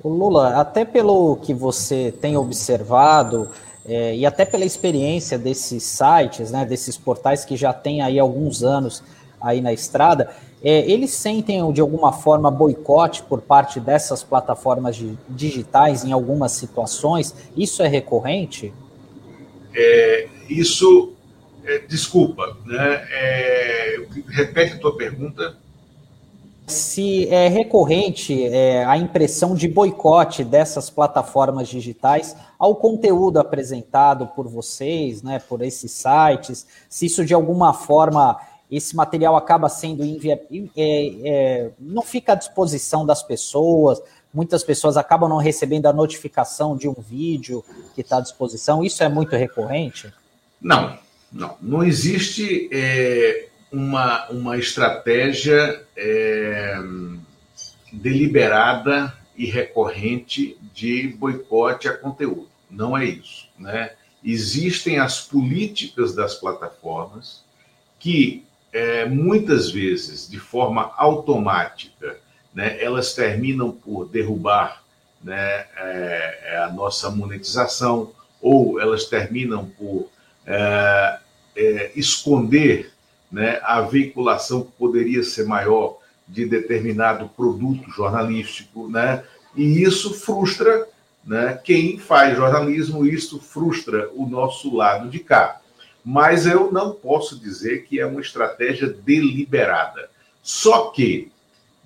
O 0.00 0.08
Lula, 0.08 0.60
até 0.60 0.84
pelo 0.84 1.38
que 1.38 1.52
você 1.52 2.14
tem 2.20 2.36
observado 2.36 3.50
é, 3.84 4.14
e 4.14 4.24
até 4.24 4.44
pela 4.44 4.64
experiência 4.64 5.36
desses 5.36 5.82
sites, 5.82 6.52
né, 6.52 6.64
desses 6.64 6.96
portais 6.96 7.44
que 7.44 7.56
já 7.56 7.72
têm 7.72 8.00
aí 8.00 8.16
alguns 8.16 8.62
anos 8.62 9.02
aí 9.40 9.60
na 9.60 9.72
estrada, 9.72 10.32
é, 10.64 10.90
eles 10.90 11.10
sentem 11.10 11.72
de 11.72 11.80
alguma 11.80 12.12
forma 12.12 12.50
boicote 12.50 13.22
por 13.22 13.40
parte 13.40 13.80
dessas 13.80 14.22
plataformas 14.22 15.00
digitais 15.28 16.04
em 16.04 16.12
algumas 16.12 16.52
situações? 16.52 17.34
Isso 17.56 17.82
é 17.82 17.88
recorrente? 17.88 18.72
É, 19.74 20.28
isso, 20.48 21.12
é, 21.64 21.78
desculpa, 21.80 22.56
né? 22.64 23.06
É, 23.10 23.96
repete 24.28 24.74
a 24.74 24.78
tua 24.78 24.96
pergunta 24.96 25.56
se 26.66 27.28
é 27.28 27.48
recorrente 27.48 28.44
é, 28.46 28.84
a 28.84 28.96
impressão 28.96 29.54
de 29.54 29.68
boicote 29.68 30.44
dessas 30.44 30.88
plataformas 30.88 31.68
digitais 31.68 32.36
ao 32.58 32.76
conteúdo 32.76 33.38
apresentado 33.38 34.28
por 34.28 34.48
vocês, 34.48 35.22
né, 35.22 35.38
por 35.38 35.62
esses 35.62 35.92
sites, 35.92 36.66
se 36.88 37.06
isso 37.06 37.24
de 37.24 37.34
alguma 37.34 37.72
forma 37.72 38.38
esse 38.72 38.96
material 38.96 39.36
acaba 39.36 39.68
sendo 39.68 40.02
envia, 40.02 40.42
é, 40.76 41.12
é, 41.24 41.70
não 41.78 42.02
fica 42.02 42.32
à 42.32 42.34
disposição 42.34 43.04
das 43.04 43.22
pessoas, 43.22 44.00
muitas 44.32 44.64
pessoas 44.64 44.96
acabam 44.96 45.28
não 45.28 45.36
recebendo 45.36 45.86
a 45.86 45.92
notificação 45.92 46.74
de 46.74 46.88
um 46.88 46.94
vídeo 46.94 47.62
que 47.94 48.00
está 48.00 48.16
à 48.16 48.20
disposição. 48.20 48.82
Isso 48.82 49.02
é 49.04 49.08
muito 49.10 49.36
recorrente? 49.36 50.10
Não, 50.58 50.98
não, 51.30 51.56
não 51.60 51.84
existe 51.84 52.70
é, 52.72 53.48
uma, 53.70 54.28
uma 54.30 54.56
estratégia 54.56 55.84
é, 55.94 56.78
deliberada 57.92 59.14
e 59.36 59.44
recorrente 59.44 60.56
de 60.72 61.08
boicote 61.08 61.88
a 61.88 61.96
conteúdo. 61.96 62.48
Não 62.70 62.96
é 62.96 63.04
isso. 63.04 63.48
Né? 63.58 63.92
Existem 64.24 64.98
as 64.98 65.20
políticas 65.20 66.14
das 66.14 66.34
plataformas 66.34 67.44
que, 67.98 68.44
é, 68.72 69.04
muitas 69.04 69.70
vezes, 69.70 70.28
de 70.28 70.38
forma 70.38 70.92
automática, 70.96 72.16
né, 72.54 72.82
elas 72.82 73.14
terminam 73.14 73.70
por 73.70 74.06
derrubar 74.06 74.82
né, 75.22 75.66
é, 75.76 76.38
é 76.44 76.58
a 76.58 76.68
nossa 76.70 77.10
monetização 77.10 78.12
ou 78.40 78.80
elas 78.80 79.04
terminam 79.04 79.66
por 79.66 80.08
é, 80.46 81.18
é 81.54 81.92
esconder 81.94 82.92
né, 83.30 83.60
a 83.62 83.80
veiculação 83.80 84.62
que 84.62 84.72
poderia 84.72 85.22
ser 85.22 85.46
maior 85.46 85.98
de 86.26 86.46
determinado 86.46 87.28
produto 87.28 87.90
jornalístico, 87.90 88.88
né, 88.88 89.22
e 89.54 89.82
isso 89.82 90.14
frustra 90.14 90.86
né, 91.24 91.60
quem 91.62 91.98
faz 91.98 92.36
jornalismo, 92.36 93.06
isso 93.06 93.38
frustra 93.40 94.10
o 94.14 94.26
nosso 94.26 94.74
lado 94.74 95.08
de 95.08 95.20
cá. 95.20 95.61
Mas 96.04 96.46
eu 96.46 96.72
não 96.72 96.92
posso 96.92 97.38
dizer 97.38 97.84
que 97.84 98.00
é 98.00 98.06
uma 98.06 98.20
estratégia 98.20 98.88
deliberada. 98.88 100.10
Só 100.42 100.90
que, 100.90 101.30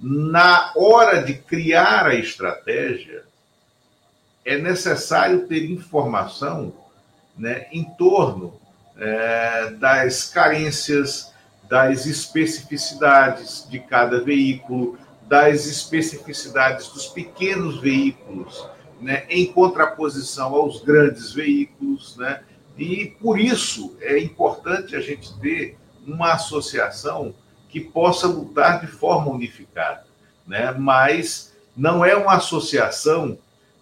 na 0.01 0.73
hora 0.75 1.23
de 1.23 1.35
criar 1.35 2.07
a 2.07 2.15
estratégia, 2.15 3.25
é 4.45 4.57
necessário 4.57 5.47
ter 5.47 5.71
informação 5.71 6.73
né, 7.37 7.67
em 7.73 7.85
torno 7.85 8.59
é, 8.97 9.71
das 9.73 10.25
carências, 10.25 11.33
das 11.69 12.07
especificidades 12.07 13.67
de 13.69 13.81
cada 13.81 14.23
veículo, 14.23 14.99
das 15.23 15.67
especificidades 15.67 16.89
dos 16.89 17.07
pequenos 17.09 17.81
veículos, 17.81 18.67
né, 19.01 19.27
em 19.29 19.47
contraposição 19.47 20.55
aos 20.55 20.83
grandes 20.83 21.33
veículos, 21.33 22.17
né? 22.17 22.41
E 22.77 23.07
por 23.21 23.39
isso 23.41 23.97
é 24.01 24.19
importante 24.19 24.95
a 24.95 25.01
gente 25.01 25.33
ter 25.41 25.77
uma 26.07 26.35
associação 26.35 27.35
que 27.69 27.81
possa 27.81 28.27
lutar 28.27 28.81
de 28.81 28.87
forma 28.87 29.31
unificada, 29.33 30.07
né? 30.47 30.73
Mas 30.73 31.55
não 31.77 32.05
é 32.05 32.15
uma 32.15 32.35
associação 32.35 33.39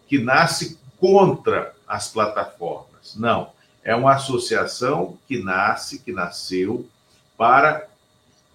que 0.09 0.18
nasce 0.18 0.78
contra 0.99 1.74
as 1.86 2.09
plataformas, 2.09 3.14
não. 3.16 3.53
É 3.82 3.95
uma 3.95 4.14
associação 4.14 5.18
que 5.28 5.42
nasce, 5.42 5.99
que 5.99 6.12
nasceu 6.12 6.88
para 7.36 7.88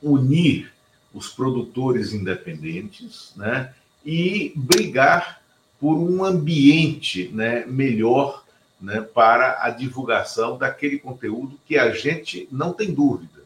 unir 0.01 0.73
os 1.13 1.29
produtores 1.29 2.13
independentes, 2.13 3.33
né? 3.35 3.73
E 4.05 4.53
brigar 4.55 5.41
por 5.79 5.95
um 5.95 6.23
ambiente, 6.23 7.29
né, 7.29 7.65
melhor 7.65 8.43
né, 8.79 9.01
para 9.01 9.63
a 9.63 9.69
divulgação 9.69 10.57
daquele 10.57 10.99
conteúdo 10.99 11.59
que 11.65 11.77
a 11.77 11.91
gente 11.91 12.47
não 12.51 12.73
tem 12.73 12.93
dúvida. 12.93 13.41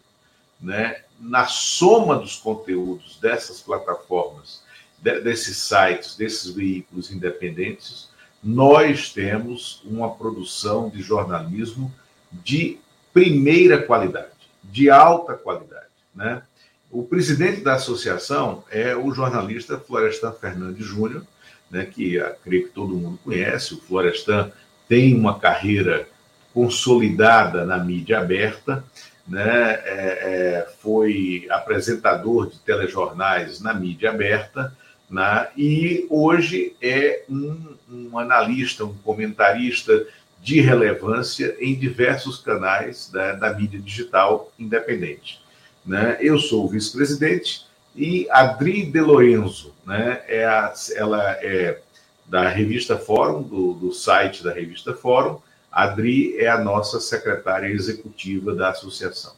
Né? 0.62 1.02
Na 1.20 1.46
soma 1.46 2.16
dos 2.16 2.38
conteúdos 2.38 3.18
dessas 3.20 3.62
plataformas, 3.62 4.64
de, 5.00 5.20
desses 5.22 5.58
sites, 5.58 6.16
desses 6.16 6.50
veículos 6.52 7.12
independentes, 7.12 8.10
nós 8.44 9.12
temos 9.12 9.82
uma 9.86 10.14
produção 10.16 10.90
de 10.90 11.02
jornalismo 11.02 11.94
de 12.32 12.80
primeira 13.14 13.82
qualidade, 13.82 14.32
de 14.64 14.90
alta 14.90 15.34
qualidade. 15.34 15.88
Né? 16.14 16.42
O 16.92 17.04
presidente 17.04 17.62
da 17.62 17.74
associação 17.74 18.64
é 18.70 18.96
o 18.96 19.12
jornalista 19.12 19.80
Florestan 19.80 20.32
Fernandes 20.32 20.86
Júnior, 20.86 21.26
né, 21.72 21.86
que 21.86 22.20
creio 22.44 22.68
que 22.68 22.74
todo 22.74 22.96
mundo 22.96 23.18
conhece. 23.24 23.74
O 23.74 23.82
Florestan 23.82 24.52
tem 24.94 25.16
uma 25.16 25.40
carreira 25.40 26.08
consolidada 26.54 27.66
na 27.66 27.80
mídia 27.80 28.20
aberta, 28.20 28.86
né? 29.28 29.42
É, 29.44 29.88
é, 29.88 30.68
foi 30.84 31.48
apresentador 31.50 32.48
de 32.48 32.60
telejornais 32.60 33.60
na 33.60 33.74
mídia 33.74 34.12
aberta, 34.12 34.72
né? 35.10 35.48
e 35.58 36.06
hoje 36.12 36.76
é 36.80 37.24
um, 37.28 37.76
um 37.92 38.20
analista, 38.20 38.86
um 38.86 38.94
comentarista 38.94 40.06
de 40.40 40.62
relevância 40.62 41.56
em 41.60 41.74
diversos 41.74 42.38
canais 42.38 43.10
da, 43.12 43.32
da 43.34 43.52
mídia 43.52 43.80
digital 43.80 44.52
independente. 44.60 45.42
Né? 45.84 46.20
Eu 46.22 46.38
sou 46.38 46.66
o 46.66 46.70
vice-presidente 46.70 47.66
e 47.96 48.28
Adri 48.30 48.86
De 48.86 49.02
Lorenzo, 49.02 49.74
né? 49.88 50.22
é 50.28 50.46
a, 50.46 50.72
ela 50.96 51.32
é 51.42 51.80
da 52.34 52.50
revista 52.50 52.98
Fórum, 52.98 53.44
do, 53.44 53.74
do 53.76 53.94
site 53.94 54.44
da 54.44 54.52
revista 54.52 54.92
Fórum. 54.92 55.38
A 55.72 55.84
Adri 55.84 56.36
é 56.40 56.50
a 56.50 56.58
nossa 56.58 57.00
secretária 57.00 57.68
executiva 57.68 58.56
da 58.56 58.72
associação. 58.72 59.34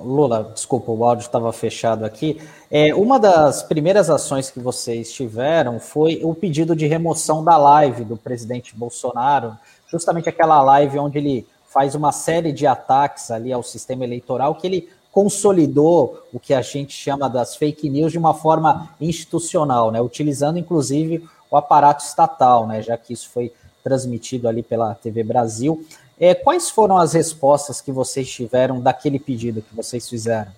Lula, 0.00 0.52
desculpa, 0.54 0.92
o 0.92 1.04
áudio 1.04 1.22
estava 1.22 1.52
fechado 1.52 2.04
aqui. 2.04 2.40
É, 2.70 2.94
uma 2.94 3.18
das 3.18 3.64
primeiras 3.64 4.08
ações 4.08 4.48
que 4.48 4.60
vocês 4.60 5.12
tiveram 5.12 5.80
foi 5.80 6.20
o 6.22 6.32
pedido 6.32 6.76
de 6.76 6.86
remoção 6.86 7.42
da 7.42 7.56
live 7.56 8.04
do 8.04 8.16
presidente 8.16 8.76
Bolsonaro, 8.76 9.58
justamente 9.88 10.28
aquela 10.28 10.62
live 10.62 11.00
onde 11.00 11.18
ele 11.18 11.48
faz 11.66 11.96
uma 11.96 12.12
série 12.12 12.52
de 12.52 12.64
ataques 12.64 13.32
ali 13.32 13.52
ao 13.52 13.64
sistema 13.64 14.04
eleitoral 14.04 14.54
que 14.54 14.68
ele 14.68 14.88
consolidou 15.12 16.26
o 16.32 16.40
que 16.40 16.54
a 16.54 16.62
gente 16.62 16.94
chama 16.94 17.28
das 17.28 17.54
fake 17.54 17.88
news 17.90 18.10
de 18.10 18.18
uma 18.18 18.32
forma 18.32 18.88
institucional, 18.98 19.92
né, 19.92 20.00
utilizando 20.00 20.58
inclusive 20.58 21.22
o 21.50 21.56
aparato 21.56 22.02
estatal, 22.02 22.66
né, 22.66 22.80
já 22.80 22.96
que 22.96 23.12
isso 23.12 23.28
foi 23.28 23.52
transmitido 23.84 24.48
ali 24.48 24.62
pela 24.62 24.94
TV 24.94 25.22
Brasil. 25.22 25.86
É, 26.18 26.34
quais 26.34 26.70
foram 26.70 26.96
as 26.96 27.12
respostas 27.12 27.80
que 27.80 27.92
vocês 27.92 28.30
tiveram 28.30 28.80
daquele 28.80 29.18
pedido 29.18 29.60
que 29.60 29.74
vocês 29.74 30.08
fizeram? 30.08 30.50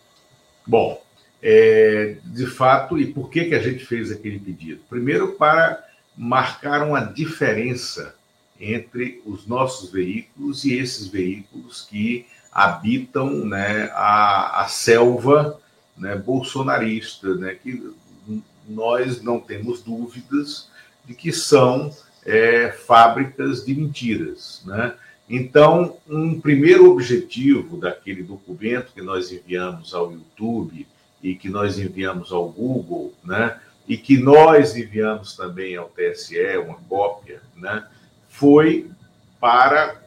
Bom, 0.65 1.01
é, 1.43 2.17
de 2.25 2.47
fato, 2.47 2.99
e 2.99 3.13
por 3.13 3.29
que, 3.29 3.47
que 3.47 3.55
a 3.55 3.61
gente 3.61 3.85
fez 3.85 4.13
aquele 4.13 4.39
pedido? 4.39 4.81
Primeiro, 4.89 5.33
para 5.33 5.85
marcar 6.17 6.87
uma 6.87 7.01
diferença 7.01 8.15
entre 8.61 9.21
os 9.27 9.47
nossos 9.47 9.91
veículos 9.91 10.65
e 10.65 10.75
esses 10.75 11.09
veículos 11.09 11.87
que 11.91 12.27
habitam 12.55 13.45
né, 13.45 13.91
a, 13.95 14.63
a 14.63 14.69
selva 14.69 15.61
né, 15.99 16.15
bolsonarista, 16.15 17.35
né, 17.35 17.55
que 17.55 17.93
nós 18.69 19.21
não 19.21 19.41
temos 19.41 19.83
dúvidas 19.83 20.69
de 21.05 21.15
que 21.15 21.33
são 21.33 21.91
é, 22.25 22.71
fábricas 22.71 23.65
de 23.65 23.75
mentiras. 23.75 24.63
Né? 24.65 24.95
Então, 25.29 25.97
um 26.09 26.41
primeiro 26.41 26.91
objetivo 26.91 27.77
daquele 27.77 28.23
documento 28.23 28.93
que 28.95 29.03
nós 29.03 29.33
enviamos 29.33 29.93
ao 29.93 30.13
YouTube 30.13 30.87
e 31.23 31.35
que 31.35 31.49
nós 31.49 31.79
enviamos 31.79 32.31
ao 32.31 32.49
Google, 32.49 33.15
né, 33.25 33.59
e 33.89 33.97
que 33.97 34.19
nós 34.19 34.77
enviamos 34.77 35.35
também 35.35 35.75
ao 35.75 35.89
TSE, 35.89 36.59
uma 36.59 36.77
cópia, 36.87 37.41
né, 37.57 37.87
foi 38.29 38.91
para 39.41 40.03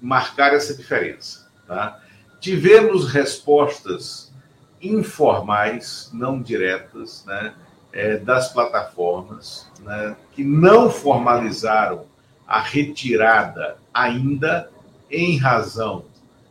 marcar 0.00 0.54
essa 0.54 0.74
diferença. 0.74 1.43
Tá? 1.66 2.00
Tivemos 2.40 3.10
respostas 3.10 4.32
informais, 4.80 6.10
não 6.12 6.40
diretas, 6.40 7.24
né, 7.26 7.54
é, 7.92 8.16
das 8.18 8.52
plataformas, 8.52 9.70
né, 9.80 10.16
que 10.32 10.44
não 10.44 10.90
formalizaram 10.90 12.06
a 12.46 12.60
retirada 12.60 13.78
ainda 13.92 14.70
em 15.10 15.38
razão 15.38 16.04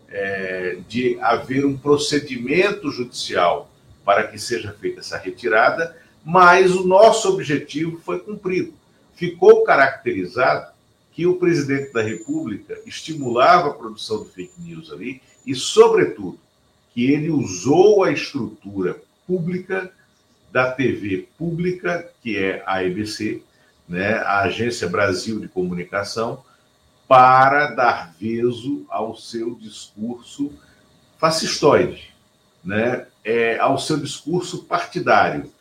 é, 0.10 0.78
de 0.88 1.20
haver 1.20 1.66
um 1.66 1.78
procedimento 1.78 2.92
judicial 2.92 3.70
para 4.06 4.28
que 4.28 4.40
seja 4.40 4.72
feita 4.80 5.00
essa 5.02 5.18
retirada, 5.18 5.96
mas 6.24 6.76
o 6.76 6.88
nosso 6.88 7.30
objetivo 7.30 8.00
foi 8.00 8.20
cumprido. 8.20 8.74
Ficou 9.16 9.64
caracterizado 9.64 10.73
que 11.14 11.28
o 11.28 11.38
presidente 11.38 11.94
da 11.94 12.02
República 12.02 12.80
estimulava 12.86 13.70
a 13.70 13.74
produção 13.74 14.24
de 14.24 14.30
fake 14.32 14.60
news 14.60 14.92
ali 14.92 15.22
e, 15.46 15.54
sobretudo, 15.54 16.40
que 16.94 17.12
ele 17.12 17.30
usou 17.30 18.04
a 18.04 18.12
estrutura 18.12 19.00
pública 19.28 19.92
da 20.52 20.72
TV 20.72 21.28
pública, 21.38 22.10
que 22.22 22.38
é 22.38 22.64
a 22.66 22.84
EBC, 22.84 23.44
né, 23.88 24.16
a 24.16 24.42
Agência 24.42 24.88
Brasil 24.88 25.40
de 25.40 25.48
Comunicação, 25.48 26.44
para 27.08 27.68
dar 27.72 28.14
veso 28.20 28.86
ao 28.90 29.16
seu 29.16 29.56
discurso 29.56 30.52
fascistoide, 31.20 32.12
né, 32.64 33.08
é, 33.24 33.58
ao 33.60 33.78
seu 33.78 33.98
discurso 33.98 34.64
partidário. 34.64 35.52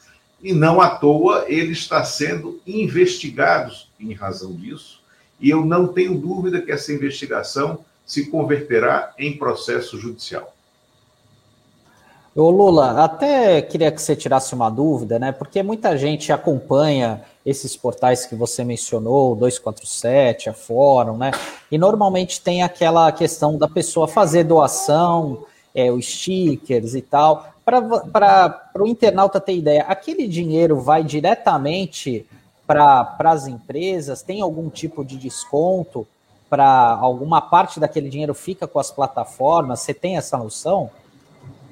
E 0.43 0.53
não 0.53 0.81
à 0.81 0.91
toa 0.91 1.45
ele 1.47 1.73
está 1.73 2.05
sendo 2.05 2.61
investigado 2.67 3.73
em 3.99 4.13
razão 4.13 4.55
disso, 4.55 5.02
e 5.43 5.51
eu 5.51 5.66
não 5.66 5.88
tenho 5.88 6.16
dúvida 6.16 6.62
que 6.62 6.70
essa 6.70 6.93
investigação 6.93 7.80
se 8.07 8.30
converterá 8.30 9.12
em 9.18 9.36
processo 9.36 9.99
judicial. 9.99 10.55
Ô 12.34 12.49
Lula, 12.49 13.05
até 13.05 13.61
queria 13.61 13.93
que 13.93 14.01
você 14.01 14.16
tirasse 14.16 14.55
uma 14.55 14.70
dúvida, 14.70 15.18
né? 15.18 15.32
Porque 15.32 15.62
muita 15.62 15.99
gente 15.99 16.32
acompanha 16.32 17.22
esses 17.45 17.76
portais 17.76 18.24
que 18.24 18.34
você 18.34 18.64
mencionou, 18.64 19.32
o 19.32 19.36
247, 19.36 20.49
a 20.49 20.55
Fórum, 20.55 21.18
né? 21.18 21.32
E 21.70 21.76
normalmente 21.76 22.40
tem 22.40 22.62
aquela 22.62 23.12
questão 23.12 23.59
da 23.59 23.68
pessoa 23.68 24.09
fazer 24.09 24.45
doação, 24.45 25.45
é, 25.74 25.90
os 25.90 26.07
stickers 26.07 26.95
e 26.95 27.03
tal. 27.03 27.53
Para 27.64 28.61
o 28.78 28.86
internauta 28.86 29.38
ter 29.38 29.57
ideia, 29.57 29.82
aquele 29.82 30.26
dinheiro 30.26 30.80
vai 30.80 31.05
diretamente 31.05 32.26
para 32.67 33.17
as 33.19 33.47
empresas? 33.47 34.23
Tem 34.23 34.41
algum 34.41 34.71
tipo 34.71 35.05
de 35.05 35.17
desconto 35.19 36.07
para 36.49 36.99
alguma 37.01 37.41
parte 37.41 37.81
daquele 37.81 38.11
dinheiro 38.11 38.35
fica 38.35 38.67
com 38.67 38.79
as 38.79 38.91
plataformas? 38.91 39.81
Você 39.81 39.95
tem 39.95 40.17
essa 40.17 40.37
noção? 40.37 40.91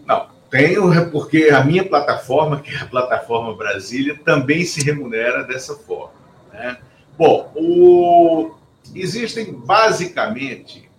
Não, 0.07 0.27
tenho, 0.51 0.93
é 0.93 1.05
porque 1.05 1.51
a 1.53 1.63
minha 1.63 1.87
plataforma, 1.87 2.61
que 2.61 2.75
é 2.75 2.79
a 2.79 2.87
plataforma 2.87 3.55
Brasília, 3.55 4.19
também 4.25 4.65
se 4.65 4.83
remunera 4.83 5.45
dessa 5.45 5.77
forma. 5.77 6.15
Né? 6.53 6.79
Bom, 7.17 7.53
o... 7.55 8.55
existem 8.95 9.53
basicamente 9.53 10.91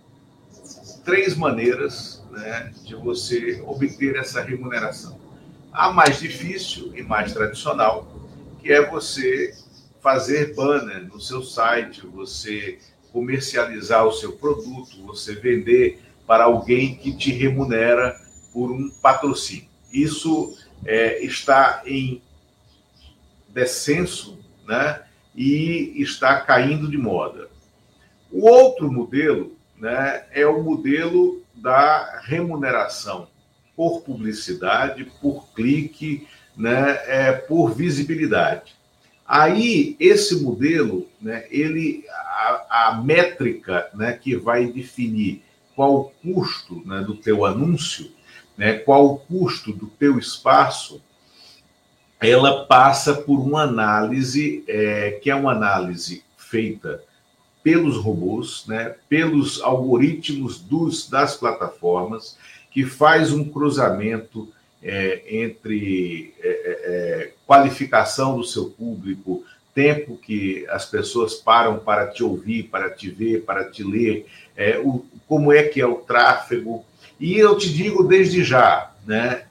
três 1.04 1.36
maneiras 1.36 2.22
né, 2.30 2.72
de 2.84 2.94
você 2.94 3.62
obter 3.66 4.16
essa 4.16 4.40
remuneração. 4.40 5.18
A 5.72 5.92
mais 5.92 6.20
difícil 6.20 6.92
e 6.94 7.02
mais 7.02 7.32
tradicional, 7.32 8.06
que 8.60 8.72
é 8.72 8.88
você 8.88 9.54
fazer 10.02 10.54
banner 10.54 11.06
no 11.06 11.20
seu 11.20 11.42
site, 11.42 12.04
você 12.06 12.78
comercializar 13.12 14.04
o 14.04 14.12
seu 14.12 14.32
produto, 14.32 15.00
você 15.06 15.34
vender 15.34 16.00
para 16.26 16.44
alguém 16.44 16.96
que 16.96 17.16
te 17.16 17.30
remunera 17.30 18.20
por 18.52 18.72
um 18.72 18.90
patrocínio. 18.90 19.68
Isso 19.92 20.58
é, 20.84 21.22
está 21.22 21.82
em 21.86 22.20
descenso 23.48 24.38
né, 24.66 25.02
e 25.36 25.92
está 25.96 26.40
caindo 26.40 26.90
de 26.90 26.98
moda. 26.98 27.48
O 28.30 28.48
outro 28.48 28.90
modelo 28.90 29.56
né, 29.76 30.24
é 30.32 30.46
o 30.46 30.62
modelo 30.62 31.42
da 31.54 32.20
remuneração 32.24 33.28
por 33.76 34.00
publicidade, 34.02 35.04
por 35.20 35.52
clique, 35.54 36.26
né, 36.56 36.98
é, 37.06 37.32
por 37.32 37.74
visibilidade. 37.74 38.74
Aí, 39.34 39.96
esse 39.98 40.42
modelo, 40.42 41.08
né, 41.18 41.46
ele, 41.50 42.04
a, 42.10 42.90
a 42.90 43.02
métrica 43.02 43.88
né, 43.94 44.12
que 44.12 44.36
vai 44.36 44.66
definir 44.66 45.42
qual 45.74 45.94
o 45.94 46.04
custo 46.34 46.82
né, 46.84 47.00
do 47.00 47.14
teu 47.14 47.46
anúncio, 47.46 48.12
né, 48.58 48.74
qual 48.74 49.06
o 49.06 49.18
custo 49.20 49.72
do 49.72 49.86
teu 49.86 50.18
espaço, 50.18 51.02
ela 52.20 52.66
passa 52.66 53.14
por 53.14 53.40
uma 53.40 53.62
análise, 53.62 54.62
é, 54.68 55.12
que 55.12 55.30
é 55.30 55.34
uma 55.34 55.52
análise 55.52 56.22
feita 56.36 57.02
pelos 57.62 57.96
robôs, 57.96 58.66
né, 58.66 58.96
pelos 59.08 59.62
algoritmos 59.62 60.58
dos, 60.58 61.08
das 61.08 61.38
plataformas, 61.38 62.36
que 62.70 62.84
faz 62.84 63.32
um 63.32 63.48
cruzamento 63.48 64.52
é, 64.82 65.22
entre 65.28 66.34
é, 66.40 66.48
é, 66.48 66.70
é, 66.84 67.32
qualificação 67.46 68.36
do 68.36 68.44
seu 68.44 68.70
público, 68.70 69.44
tempo 69.74 70.16
que 70.16 70.66
as 70.68 70.84
pessoas 70.84 71.34
param 71.34 71.78
para 71.78 72.08
te 72.08 72.22
ouvir, 72.22 72.64
para 72.64 72.90
te 72.90 73.08
ver, 73.08 73.42
para 73.42 73.64
te 73.64 73.82
ler, 73.82 74.26
é, 74.56 74.78
o, 74.78 75.04
como 75.26 75.52
é 75.52 75.62
que 75.62 75.80
é 75.80 75.86
o 75.86 75.96
tráfego. 75.96 76.84
E 77.18 77.38
eu 77.38 77.56
te 77.56 77.72
digo 77.72 78.02
desde 78.02 78.42
já, 78.42 78.92
né, 79.06 79.44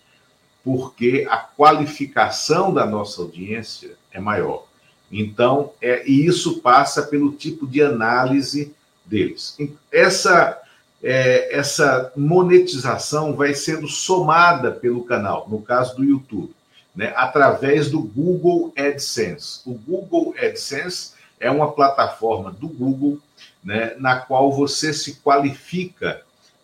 Porque 0.64 1.28
a 1.30 1.38
qualificação 1.38 2.74
da 2.74 2.86
nossa 2.86 3.22
audiência 3.22 3.92
é 4.12 4.20
maior. 4.20 4.67
Então, 5.12 5.72
é, 5.82 6.08
e 6.08 6.26
isso 6.26 6.60
passa 6.60 7.04
pelo 7.04 7.32
tipo 7.32 7.66
de 7.66 7.82
análise 7.82 8.74
deles. 9.06 9.58
Essa, 9.92 10.62
é, 11.02 11.58
essa 11.58 12.12
monetização 12.16 13.36
vai 13.36 13.54
sendo 13.54 13.88
somada 13.88 14.72
pelo 14.72 15.04
canal, 15.04 15.48
no 15.50 15.62
caso 15.62 15.96
do 15.96 16.04
YouTube, 16.04 16.54
né, 16.96 17.14
através 17.16 17.90
do 17.90 18.02
Google 18.02 18.74
AdSense. 18.78 19.62
O 19.66 19.74
Google 19.74 20.34
AdSense 20.38 21.12
é 21.40 21.50
uma 21.50 21.72
plataforma 21.72 22.52
do 22.52 22.68
Google 22.68 23.20
né, 23.64 23.96
na 24.00 24.18
qual 24.18 24.52
você 24.52 24.94
se 24.94 25.16
qualifica 25.16 26.22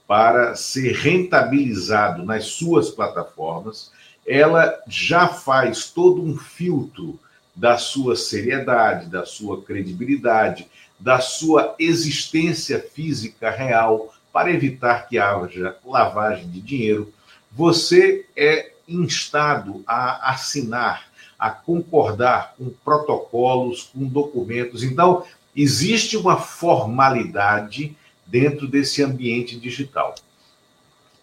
para 0.08 0.56
ser 0.56 0.94
rentabilizado 0.94 2.24
nas 2.24 2.46
suas 2.46 2.89
plataformas. 2.89 3.91
Ela 4.28 4.82
já 4.88 5.28
faz 5.28 5.89
todo 5.89 6.22
um 6.22 6.38
filtro 6.38 7.20
da 7.56 7.78
sua 7.78 8.16
seriedade, 8.16 9.08
da 9.08 9.26
sua 9.26 9.62
credibilidade, 9.62 10.68
da 10.99 11.20
sua 11.20 11.76
existência 11.78 12.80
física 12.80 13.49
real, 13.49 14.14
para 14.32 14.51
evitar 14.51 15.08
que 15.08 15.20
haja 15.20 15.78
lavagem 15.86 16.49
de 16.49 16.60
dinheiro, 16.60 17.14
você 17.51 18.26
é 18.36 18.72
instado 18.88 19.84
a 19.86 20.32
assinar, 20.32 21.08
a 21.38 21.51
concordar 21.51 22.56
com 22.58 22.72
protocolos, 22.84 23.91
com 23.93 24.06
documentos. 24.06 24.82
Então, 24.82 25.24
existe 25.56 26.18
uma 26.18 26.38
formalidade 26.38 27.95
dentro 28.26 28.68
desse 28.68 29.04
ambiente 29.04 29.60
digital. 29.60 30.16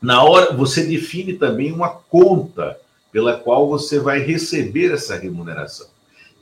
Na 0.01 0.23
hora, 0.23 0.57
você 0.57 0.87
define 0.87 1.35
também 1.35 1.73
uma 1.73 1.89
conta 1.89 2.79
pela 3.11 3.37
qual 3.37 3.69
você 3.69 3.99
vai 3.99 4.21
receber 4.21 4.93
essa 4.93 5.17
remuneração 5.17 5.90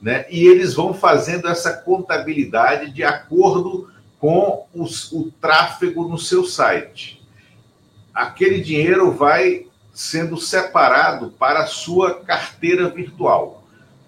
né? 0.01 0.25
e 0.29 0.47
eles 0.47 0.73
vão 0.73 0.93
fazendo 0.93 1.47
essa 1.47 1.73
contabilidade 1.73 2.91
de 2.91 3.03
acordo 3.03 3.89
com 4.19 4.65
os, 4.73 5.11
o 5.11 5.31
tráfego 5.39 6.07
no 6.07 6.17
seu 6.17 6.43
site. 6.45 7.21
Aquele 8.13 8.59
dinheiro 8.61 9.11
vai 9.11 9.65
sendo 9.93 10.37
separado 10.37 11.31
para 11.31 11.61
a 11.61 11.67
sua 11.67 12.21
carteira 12.21 12.89
virtual. 12.89 13.63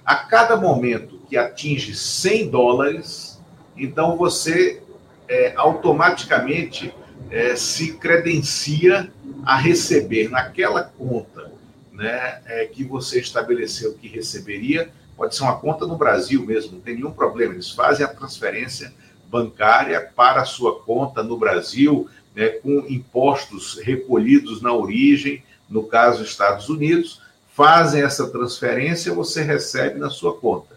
A 0.05 0.15
cada 0.15 0.55
momento 0.55 1.19
que 1.29 1.37
atinge 1.37 1.95
100 1.95 2.49
dólares, 2.49 3.41
então 3.75 4.17
você 4.17 4.81
é, 5.27 5.53
automaticamente 5.55 6.93
é, 7.29 7.55
se 7.55 7.93
credencia 7.93 9.11
a 9.45 9.55
receber 9.55 10.29
naquela 10.29 10.83
conta 10.83 11.51
né, 11.91 12.41
é, 12.45 12.65
que 12.65 12.83
você 12.83 13.19
estabeleceu 13.19 13.93
que 13.93 14.07
receberia 14.07 14.91
pode 15.21 15.35
ser 15.35 15.43
uma 15.43 15.55
conta 15.55 15.85
no 15.85 15.95
Brasil 15.95 16.43
mesmo, 16.43 16.73
não 16.73 16.79
tem 16.79 16.95
nenhum 16.95 17.11
problema. 17.11 17.53
Eles 17.53 17.69
fazem 17.69 18.03
a 18.03 18.09
transferência 18.09 18.91
bancária 19.29 20.01
para 20.15 20.41
a 20.41 20.45
sua 20.45 20.79
conta 20.79 21.21
no 21.21 21.37
Brasil, 21.37 22.09
né, 22.35 22.47
com 22.47 22.87
impostos 22.89 23.77
recolhidos 23.83 24.63
na 24.63 24.73
origem, 24.73 25.43
no 25.69 25.83
caso 25.83 26.23
Estados 26.23 26.69
Unidos, 26.69 27.21
fazem 27.53 28.01
essa 28.01 28.31
transferência, 28.31 29.13
você 29.13 29.43
recebe 29.43 29.99
na 29.99 30.09
sua 30.09 30.35
conta. 30.35 30.75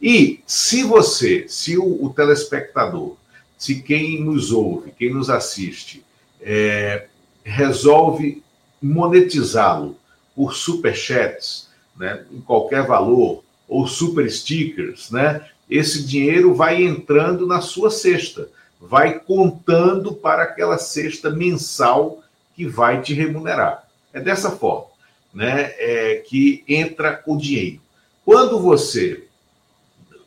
E 0.00 0.40
se 0.46 0.84
você, 0.84 1.46
se 1.48 1.76
o, 1.76 2.04
o 2.04 2.10
telespectador, 2.10 3.16
se 3.58 3.82
quem 3.82 4.22
nos 4.22 4.52
ouve, 4.52 4.92
quem 4.96 5.12
nos 5.12 5.28
assiste, 5.28 6.04
é, 6.40 7.08
resolve 7.42 8.40
monetizá-lo 8.80 9.96
por 10.32 10.54
superchats, 10.54 11.68
né, 11.96 12.24
em 12.30 12.40
qualquer 12.40 12.86
valor, 12.86 13.43
ou 13.74 13.88
super 13.88 14.30
stickers, 14.30 15.10
né? 15.10 15.44
Esse 15.68 16.04
dinheiro 16.06 16.54
vai 16.54 16.84
entrando 16.84 17.44
na 17.44 17.60
sua 17.60 17.90
cesta, 17.90 18.48
vai 18.80 19.18
contando 19.18 20.14
para 20.14 20.44
aquela 20.44 20.78
cesta 20.78 21.28
mensal 21.28 22.22
que 22.54 22.64
vai 22.66 23.02
te 23.02 23.12
remunerar. 23.12 23.88
É 24.12 24.20
dessa 24.20 24.52
forma, 24.52 24.86
né? 25.32 25.72
É, 25.76 26.22
que 26.24 26.62
entra 26.68 27.20
o 27.26 27.36
dinheiro. 27.36 27.80
Quando 28.24 28.60
você, 28.60 29.24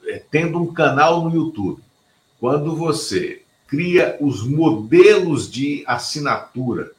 é, 0.06 0.22
tendo 0.30 0.62
um 0.62 0.74
canal 0.74 1.24
no 1.24 1.34
YouTube, 1.34 1.82
quando 2.42 2.76
você 2.76 3.44
cria 3.66 4.18
os 4.20 4.46
modelos 4.46 5.50
de 5.50 5.86
assinatura 5.88 6.92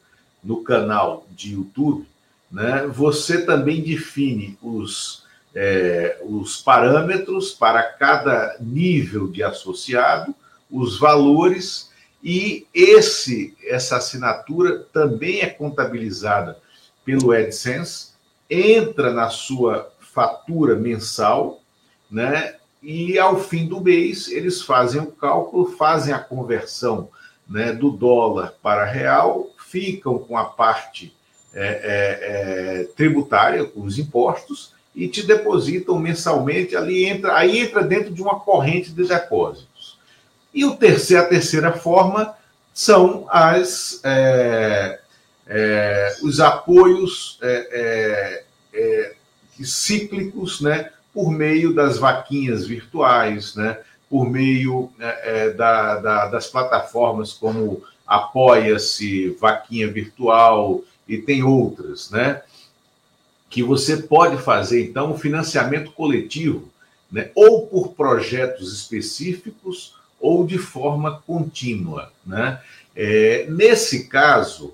no 0.43 0.63
canal 0.63 1.27
de 1.29 1.53
YouTube, 1.53 2.07
né? 2.51 2.87
Você 2.87 3.45
também 3.45 3.83
define 3.83 4.57
os 4.63 5.28
é, 5.55 6.19
os 6.23 6.61
parâmetros 6.61 7.51
para 7.51 7.83
cada 7.83 8.57
nível 8.59 9.27
de 9.27 9.43
associado, 9.43 10.33
os 10.69 10.99
valores 10.99 11.89
e 12.23 12.67
esse 12.73 13.55
essa 13.65 13.97
assinatura 13.97 14.85
também 14.91 15.41
é 15.41 15.49
contabilizada 15.49 16.57
pelo 17.03 17.31
AdSense, 17.31 18.09
entra 18.49 19.11
na 19.13 19.29
sua 19.29 19.91
fatura 19.99 20.75
mensal, 20.75 21.61
né? 22.11 22.55
e 22.81 23.17
ao 23.19 23.39
fim 23.39 23.67
do 23.67 23.81
mês 23.81 24.29
eles 24.29 24.61
fazem 24.61 25.01
o 25.01 25.11
cálculo, 25.11 25.77
fazem 25.77 26.13
a 26.13 26.19
conversão 26.19 27.09
né, 27.47 27.73
do 27.73 27.89
dólar 27.89 28.53
para 28.61 28.85
real, 28.85 29.47
ficam 29.57 30.17
com 30.19 30.37
a 30.37 30.45
parte 30.45 31.15
é, 31.53 31.65
é, 31.65 32.81
é, 32.81 32.83
tributária, 32.95 33.65
com 33.65 33.81
os 33.81 33.97
impostos, 33.97 34.73
e 34.95 35.07
te 35.07 35.25
depositam 35.25 35.97
mensalmente, 35.99 36.75
ali 36.75 37.05
entra, 37.05 37.37
aí 37.37 37.59
entra 37.59 37.83
dentro 37.83 38.13
de 38.13 38.21
uma 38.21 38.39
corrente 38.39 38.91
de 38.91 39.07
depósitos. 39.07 39.97
E 40.53 40.65
o 40.65 40.75
terceiro, 40.75 41.23
a 41.23 41.27
terceira 41.27 41.71
forma 41.73 42.35
são 42.73 43.25
as, 43.29 44.01
é, 44.03 44.99
é, 45.47 46.15
os 46.23 46.39
apoios 46.39 47.37
é, 47.41 48.43
cíclicos, 49.63 50.61
né, 50.61 50.89
por 51.13 51.31
meio 51.31 51.73
das 51.73 51.97
vaquinhas 51.97 52.65
virtuais, 52.65 53.55
né, 53.55 53.77
por 54.09 54.29
meio 54.29 54.91
da, 55.55 55.99
da, 55.99 56.27
das 56.27 56.47
plataformas 56.47 57.33
como 57.33 57.83
Apoia-se, 58.09 59.37
Vaquinha 59.39 59.87
Virtual 59.91 60.81
e 61.07 61.17
tem 61.19 61.43
outras, 61.43 62.09
né? 62.09 62.41
Que 63.49 63.63
você 63.63 63.97
pode 63.97 64.41
fazer, 64.41 64.83
então, 64.83 65.11
um 65.11 65.17
financiamento 65.17 65.91
coletivo, 65.91 66.69
né? 67.11 67.31
ou 67.33 67.67
por 67.67 67.93
projetos 67.93 68.73
específicos 68.73 69.95
ou 70.19 70.45
de 70.45 70.57
forma 70.57 71.23
contínua, 71.25 72.11
né? 72.25 72.61
É, 72.95 73.45
nesse 73.49 74.07
caso, 74.07 74.73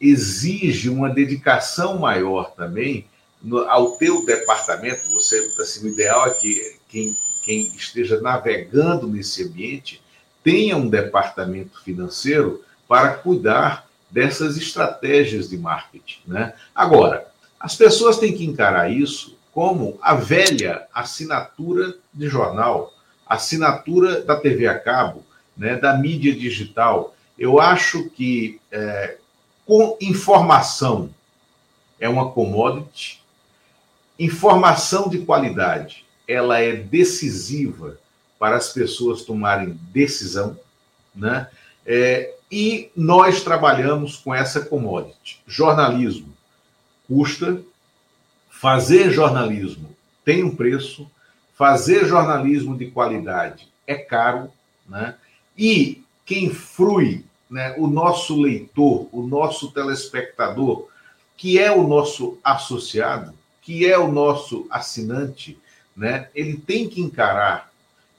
exige 0.00 0.88
uma 0.88 1.10
dedicação 1.10 1.98
maior 1.98 2.52
também 2.54 3.06
no, 3.42 3.58
ao 3.68 3.96
teu 3.96 4.24
departamento. 4.24 5.10
Você, 5.14 5.52
assim, 5.60 5.88
o 5.88 5.92
ideal 5.92 6.26
é 6.26 6.34
que 6.34 6.76
quem, 6.88 7.14
quem 7.44 7.66
esteja 7.74 8.20
navegando 8.20 9.06
nesse 9.08 9.42
ambiente 9.42 10.00
tenha 10.44 10.76
um 10.76 10.88
departamento 10.88 11.82
financeiro 11.82 12.62
para 12.86 13.14
cuidar 13.14 13.88
dessas 14.08 14.56
estratégias 14.56 15.48
de 15.48 15.58
marketing. 15.58 16.20
Né? 16.26 16.54
Agora, 16.74 17.26
as 17.58 17.74
pessoas 17.74 18.18
têm 18.18 18.36
que 18.36 18.44
encarar 18.44 18.90
isso 18.90 19.36
como 19.52 19.98
a 20.02 20.14
velha 20.14 20.86
assinatura 20.92 21.96
de 22.12 22.28
jornal, 22.28 22.92
assinatura 23.26 24.20
da 24.20 24.36
TV 24.36 24.66
a 24.66 24.78
cabo, 24.78 25.24
né, 25.56 25.76
da 25.76 25.96
mídia 25.96 26.34
digital. 26.34 27.14
Eu 27.38 27.58
acho 27.58 28.10
que 28.10 28.60
é, 28.70 29.16
com 29.64 29.96
informação 30.00 31.10
é 31.98 32.08
uma 32.08 32.30
commodity, 32.30 33.22
informação 34.18 35.08
de 35.08 35.20
qualidade 35.20 36.04
ela 36.28 36.58
é 36.58 36.72
decisiva 36.74 37.98
para 38.38 38.56
as 38.56 38.72
pessoas 38.72 39.22
tomarem 39.22 39.78
decisão, 39.92 40.58
né? 41.14 41.48
É, 41.86 42.34
e 42.50 42.90
nós 42.96 43.42
trabalhamos 43.42 44.16
com 44.16 44.34
essa 44.34 44.60
commodity. 44.60 45.40
Jornalismo 45.46 46.35
custa, 47.08 47.60
fazer 48.50 49.10
jornalismo 49.10 49.96
tem 50.26 50.42
um 50.42 50.54
preço, 50.54 51.08
fazer 51.54 52.04
jornalismo 52.04 52.76
de 52.76 52.90
qualidade 52.90 53.68
é 53.86 53.94
caro, 53.94 54.50
né? 54.88 55.14
E 55.56 56.02
quem 56.24 56.50
frui, 56.50 57.24
né, 57.48 57.76
o 57.78 57.86
nosso 57.86 58.38
leitor, 58.40 59.08
o 59.12 59.22
nosso 59.22 59.70
telespectador, 59.70 60.88
que 61.36 61.60
é 61.60 61.70
o 61.70 61.86
nosso 61.86 62.38
associado, 62.42 63.32
que 63.62 63.86
é 63.86 63.96
o 63.96 64.10
nosso 64.10 64.66
assinante, 64.68 65.56
né, 65.96 66.28
ele 66.34 66.56
tem 66.56 66.88
que 66.88 67.00
encarar 67.00 67.70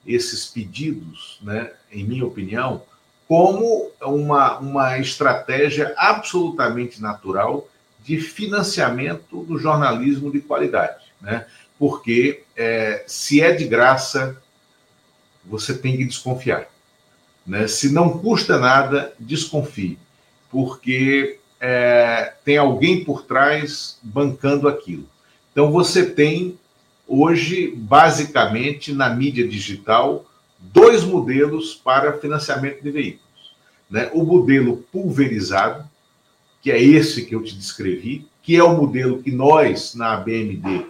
esses 0.06 0.46
pedidos, 0.46 1.38
né, 1.42 1.70
em 1.92 2.04
minha 2.04 2.24
opinião, 2.24 2.82
como 3.28 3.90
uma, 4.00 4.58
uma 4.58 4.98
estratégia 4.98 5.94
absolutamente 5.98 7.02
natural 7.02 7.68
de 8.08 8.18
financiamento 8.18 9.44
do 9.44 9.58
jornalismo 9.58 10.32
de 10.32 10.40
qualidade. 10.40 11.04
Né? 11.20 11.44
Porque 11.78 12.42
é, 12.56 13.04
se 13.06 13.42
é 13.42 13.52
de 13.52 13.66
graça, 13.66 14.40
você 15.44 15.76
tem 15.76 15.94
que 15.94 16.06
desconfiar. 16.06 16.68
Né? 17.46 17.68
Se 17.68 17.92
não 17.92 18.18
custa 18.18 18.58
nada, 18.58 19.12
desconfie, 19.20 19.98
porque 20.50 21.38
é, 21.60 22.32
tem 22.46 22.56
alguém 22.56 23.04
por 23.04 23.24
trás 23.24 23.98
bancando 24.02 24.66
aquilo. 24.66 25.06
Então 25.52 25.70
você 25.70 26.06
tem 26.08 26.58
hoje, 27.06 27.74
basicamente, 27.76 28.90
na 28.90 29.10
mídia 29.10 29.46
digital, 29.46 30.24
dois 30.58 31.04
modelos 31.04 31.74
para 31.74 32.16
financiamento 32.16 32.82
de 32.82 32.90
veículos. 32.90 33.52
Né? 33.90 34.10
O 34.14 34.24
modelo 34.24 34.78
pulverizado, 34.90 35.86
que 36.60 36.70
é 36.70 36.80
esse 36.82 37.24
que 37.24 37.34
eu 37.34 37.42
te 37.42 37.54
descrevi, 37.54 38.26
que 38.42 38.56
é 38.56 38.62
o 38.62 38.76
modelo 38.76 39.22
que 39.22 39.30
nós, 39.30 39.94
na 39.94 40.16
BMD, 40.16 40.86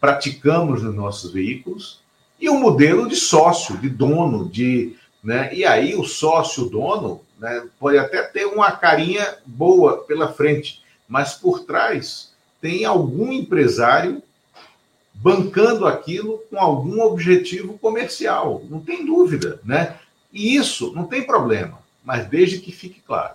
praticamos 0.00 0.82
nos 0.82 0.94
nossos 0.94 1.32
veículos, 1.32 2.00
e 2.40 2.48
o 2.48 2.58
modelo 2.58 3.08
de 3.08 3.14
sócio, 3.14 3.76
de 3.78 3.88
dono, 3.88 4.48
de. 4.48 4.96
Né? 5.22 5.54
E 5.54 5.64
aí 5.64 5.94
o 5.94 6.02
sócio 6.02 6.64
dono 6.64 7.20
né, 7.38 7.64
pode 7.78 7.98
até 7.98 8.22
ter 8.22 8.46
uma 8.46 8.72
carinha 8.72 9.36
boa 9.46 9.98
pela 9.98 10.32
frente, 10.32 10.82
mas 11.06 11.34
por 11.34 11.60
trás 11.60 12.32
tem 12.60 12.84
algum 12.84 13.32
empresário 13.32 14.22
bancando 15.14 15.86
aquilo 15.86 16.42
com 16.50 16.58
algum 16.58 17.00
objetivo 17.02 17.78
comercial, 17.78 18.62
não 18.68 18.80
tem 18.80 19.04
dúvida, 19.04 19.60
né? 19.64 19.96
E 20.32 20.56
isso 20.56 20.92
não 20.94 21.04
tem 21.04 21.24
problema, 21.24 21.78
mas 22.04 22.26
desde 22.26 22.58
que 22.58 22.72
fique 22.72 23.00
claro. 23.00 23.34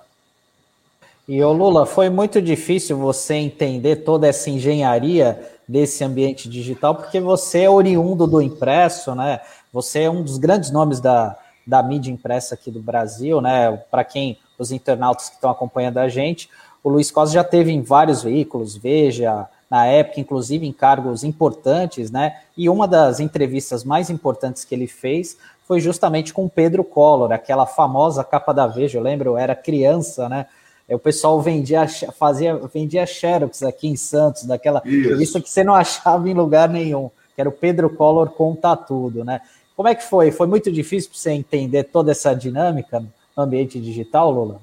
E 1.28 1.44
o 1.44 1.52
Lula, 1.52 1.86
foi 1.86 2.10
muito 2.10 2.42
difícil 2.42 2.96
você 2.98 3.34
entender 3.34 3.98
toda 3.98 4.26
essa 4.26 4.50
engenharia 4.50 5.38
desse 5.68 6.02
ambiente 6.02 6.48
digital, 6.48 6.96
porque 6.96 7.20
você 7.20 7.64
é 7.64 7.70
oriundo 7.70 8.26
do 8.26 8.42
impresso, 8.42 9.14
né? 9.14 9.42
Você 9.74 10.04
é 10.04 10.10
um 10.10 10.24
dos 10.24 10.38
grandes 10.38 10.72
nomes 10.72 11.02
da, 11.02 11.38
da 11.66 11.84
mídia 11.84 12.10
impressa 12.10 12.56
aqui 12.56 12.72
do 12.72 12.82
Brasil, 12.82 13.42
né? 13.42 13.76
Para 13.92 14.06
quem, 14.06 14.40
os 14.58 14.72
internautas 14.72 15.28
que 15.28 15.36
estão 15.36 15.50
acompanhando 15.50 15.98
a 15.98 16.08
gente, 16.08 16.50
o 16.82 16.88
Luiz 16.88 17.12
Costa 17.12 17.34
já 17.34 17.44
teve 17.44 17.74
em 17.74 17.82
vários 17.82 18.24
veículos, 18.24 18.78
Veja, 18.78 19.50
na 19.70 19.86
época, 19.86 20.22
inclusive 20.22 20.66
em 20.66 20.72
cargos 20.72 21.26
importantes, 21.26 22.10
né? 22.10 22.38
E 22.56 22.70
uma 22.70 22.88
das 22.88 23.20
entrevistas 23.20 23.84
mais 23.84 24.10
importantes 24.10 24.64
que 24.64 24.74
ele 24.74 24.88
fez 24.88 25.38
foi 25.68 25.82
justamente 25.82 26.34
com 26.34 26.48
Pedro 26.48 26.86
Collor, 26.86 27.34
aquela 27.34 27.66
famosa 27.66 28.24
capa 28.24 28.54
da 28.54 28.66
Veja, 28.66 28.98
eu 28.98 29.04
lembro, 29.04 29.32
eu 29.32 29.38
era 29.38 29.54
criança, 29.54 30.30
né? 30.30 30.46
O 30.90 31.00
pessoal 31.00 31.42
vendia, 31.42 31.86
fazia, 32.18 32.56
vendia 32.74 33.06
Xerox 33.06 33.64
aqui 33.64 33.88
em 33.88 33.96
Santos, 33.96 34.44
daquela 34.44 34.82
Isso. 34.86 35.10
revista 35.10 35.42
que 35.42 35.50
você 35.50 35.64
não 35.64 35.74
achava 35.76 36.30
em 36.30 36.34
lugar 36.34 36.70
nenhum, 36.70 37.10
que 37.36 37.42
era 37.42 37.50
o 37.50 37.54
Pedro 37.54 37.90
Collor 37.90 38.30
Conta 38.30 38.76
Tudo, 38.76 39.24
né? 39.24 39.42
Como 39.76 39.88
é 39.88 39.94
que 39.94 40.04
foi? 40.04 40.32
Foi 40.32 40.48
muito 40.48 40.72
difícil 40.72 41.10
para 41.10 41.20
você 41.20 41.32
entender 41.32 41.84
toda 41.84 42.12
essa 42.12 42.34
dinâmica 42.34 43.04
no 43.36 43.44
ambiente 43.44 43.80
digital, 43.80 44.32
Lula? 44.32 44.62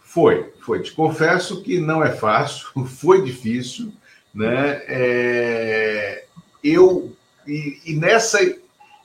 Foi, 0.00 0.52
foi. 0.60 0.82
Te 0.82 0.92
confesso 0.92 1.62
que 1.62 1.78
não 1.78 2.02
é 2.02 2.10
fácil, 2.10 2.66
foi 2.86 3.22
difícil 3.22 3.92
né? 4.36 4.82
É, 4.86 6.24
eu 6.62 7.10
e, 7.46 7.80
e, 7.86 7.94
nessa 7.94 8.38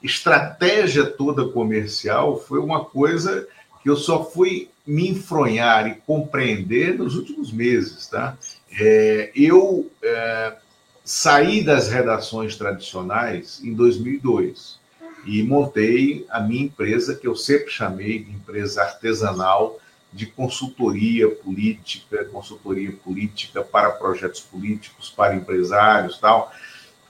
estratégia 0.04 1.06
toda 1.06 1.48
comercial 1.48 2.38
foi 2.38 2.60
uma 2.60 2.84
coisa 2.84 3.48
que 3.82 3.90
eu 3.90 3.96
só 3.96 4.26
fui 4.26 4.70
me 4.86 5.10
enfronhar 5.10 5.88
e 5.88 5.96
compreender 5.96 6.98
nos 6.98 7.16
últimos 7.16 7.52
meses, 7.52 8.08
tá? 8.08 8.38
É, 8.80 9.32
eu 9.36 9.92
é, 10.02 10.56
saí 11.04 11.64
das 11.64 11.90
redações 11.90 12.56
tradicionais 12.56 13.62
em 13.64 13.74
2002 13.74 14.80
e 15.26 15.44
montei 15.44 16.26
a 16.30 16.40
minha 16.40 16.64
empresa 16.64 17.16
que 17.16 17.28
eu 17.28 17.36
sempre 17.36 17.72
chamei 17.72 18.20
de 18.20 18.32
empresa 18.32 18.82
artesanal 18.82 19.80
de 20.12 20.26
consultoria 20.26 21.30
política, 21.30 22.26
consultoria 22.26 22.92
política 22.92 23.62
para 23.64 23.92
projetos 23.92 24.42
políticos, 24.42 25.10
para 25.10 25.36
empresários, 25.36 26.18
tal. 26.18 26.52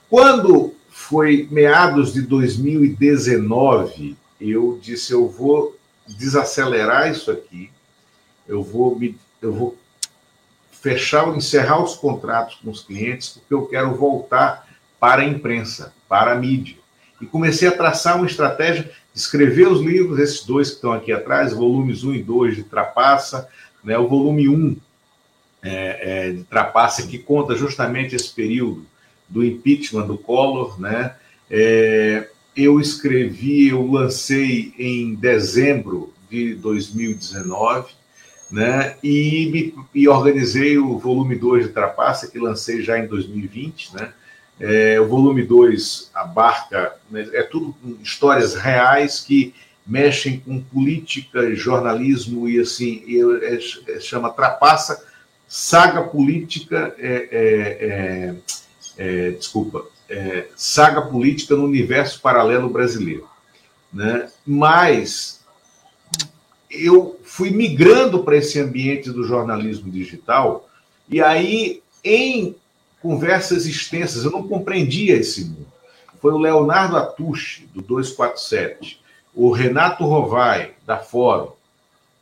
Quando 0.08 0.74
foi 0.88 1.48
meados 1.50 2.12
de 2.12 2.22
2019, 2.22 4.16
eu 4.40 4.78
disse 4.80 5.12
eu 5.12 5.28
vou 5.28 5.76
desacelerar 6.14 7.10
isso 7.10 7.30
aqui, 7.30 7.70
eu 8.46 8.62
vou 8.62 8.98
me, 8.98 9.18
eu 9.40 9.52
vou 9.52 9.78
fechar, 10.70 11.28
encerrar 11.36 11.82
os 11.82 11.94
contratos 11.94 12.56
com 12.56 12.70
os 12.70 12.82
clientes, 12.82 13.30
porque 13.30 13.54
eu 13.54 13.66
quero 13.66 13.94
voltar 13.94 14.68
para 14.98 15.22
a 15.22 15.24
imprensa, 15.24 15.92
para 16.08 16.32
a 16.32 16.34
mídia. 16.36 16.76
E 17.20 17.26
comecei 17.26 17.68
a 17.68 17.76
traçar 17.76 18.16
uma 18.16 18.26
estratégia 18.26 18.90
escrever 19.14 19.68
os 19.68 19.80
livros, 19.80 20.18
esses 20.18 20.44
dois 20.44 20.70
que 20.70 20.76
estão 20.76 20.92
aqui 20.92 21.12
atrás, 21.12 21.52
volumes 21.52 22.02
1 22.02 22.14
e 22.14 22.22
2 22.22 22.56
de 22.56 22.62
Trapaça, 22.64 23.48
né, 23.84 23.98
o 23.98 24.08
volume 24.08 24.48
1 24.48 24.76
é, 25.62 26.28
é, 26.28 26.30
de 26.32 26.44
Trapaça, 26.44 27.06
que 27.06 27.18
conta 27.18 27.54
justamente 27.54 28.16
esse 28.16 28.30
período 28.30 28.86
do 29.28 29.44
impeachment 29.44 30.06
do 30.06 30.16
Collor, 30.18 30.80
né, 30.80 31.14
é, 31.50 32.28
eu 32.56 32.80
escrevi, 32.80 33.68
eu 33.68 33.86
lancei 33.86 34.74
em 34.78 35.14
dezembro 35.14 36.12
de 36.30 36.54
2019, 36.54 37.92
né? 38.50 38.96
E, 39.02 39.48
me, 39.50 39.74
e 39.94 40.08
organizei 40.08 40.78
o 40.78 40.98
volume 40.98 41.36
2 41.36 41.66
de 41.66 41.72
Trapaça, 41.72 42.30
que 42.30 42.38
lancei 42.38 42.82
já 42.82 42.98
em 42.98 43.06
2020, 43.06 43.94
né? 43.94 44.12
É, 44.60 45.00
o 45.00 45.08
volume 45.08 45.42
2 45.42 46.10
abarca, 46.14 46.94
né, 47.10 47.28
é 47.32 47.42
tudo 47.42 47.74
histórias 48.00 48.54
reais 48.54 49.18
que 49.18 49.54
mexem 49.84 50.38
com 50.38 50.60
política, 50.60 51.54
jornalismo 51.54 52.48
e 52.48 52.60
assim, 52.60 53.02
e 53.06 53.20
é, 53.44 53.56
é, 53.96 54.00
chama 54.00 54.30
Trapaça, 54.30 55.04
saga 55.48 56.02
política, 56.02 56.94
é, 56.98 58.36
é, 58.96 59.32
é 60.12 60.48
saga 60.54 61.00
política 61.00 61.56
no 61.56 61.64
universo 61.64 62.20
paralelo 62.20 62.68
brasileiro. 62.68 63.26
Né? 63.90 64.28
Mas 64.46 65.42
eu 66.70 67.18
fui 67.24 67.50
migrando 67.50 68.22
para 68.22 68.36
esse 68.36 68.60
ambiente 68.60 69.10
do 69.10 69.24
jornalismo 69.24 69.90
digital, 69.90 70.68
e 71.08 71.20
aí, 71.22 71.82
em 72.04 72.54
conversas 73.00 73.66
extensas, 73.66 74.24
eu 74.24 74.30
não 74.30 74.46
compreendia 74.46 75.16
esse 75.16 75.46
mundo. 75.46 75.66
Foi 76.20 76.32
o 76.32 76.38
Leonardo 76.38 76.96
Atushi, 76.96 77.68
do 77.74 77.82
247, 77.82 79.00
o 79.34 79.50
Renato 79.50 80.04
Rovai, 80.04 80.72
da 80.86 80.98
Fórum, 80.98 81.52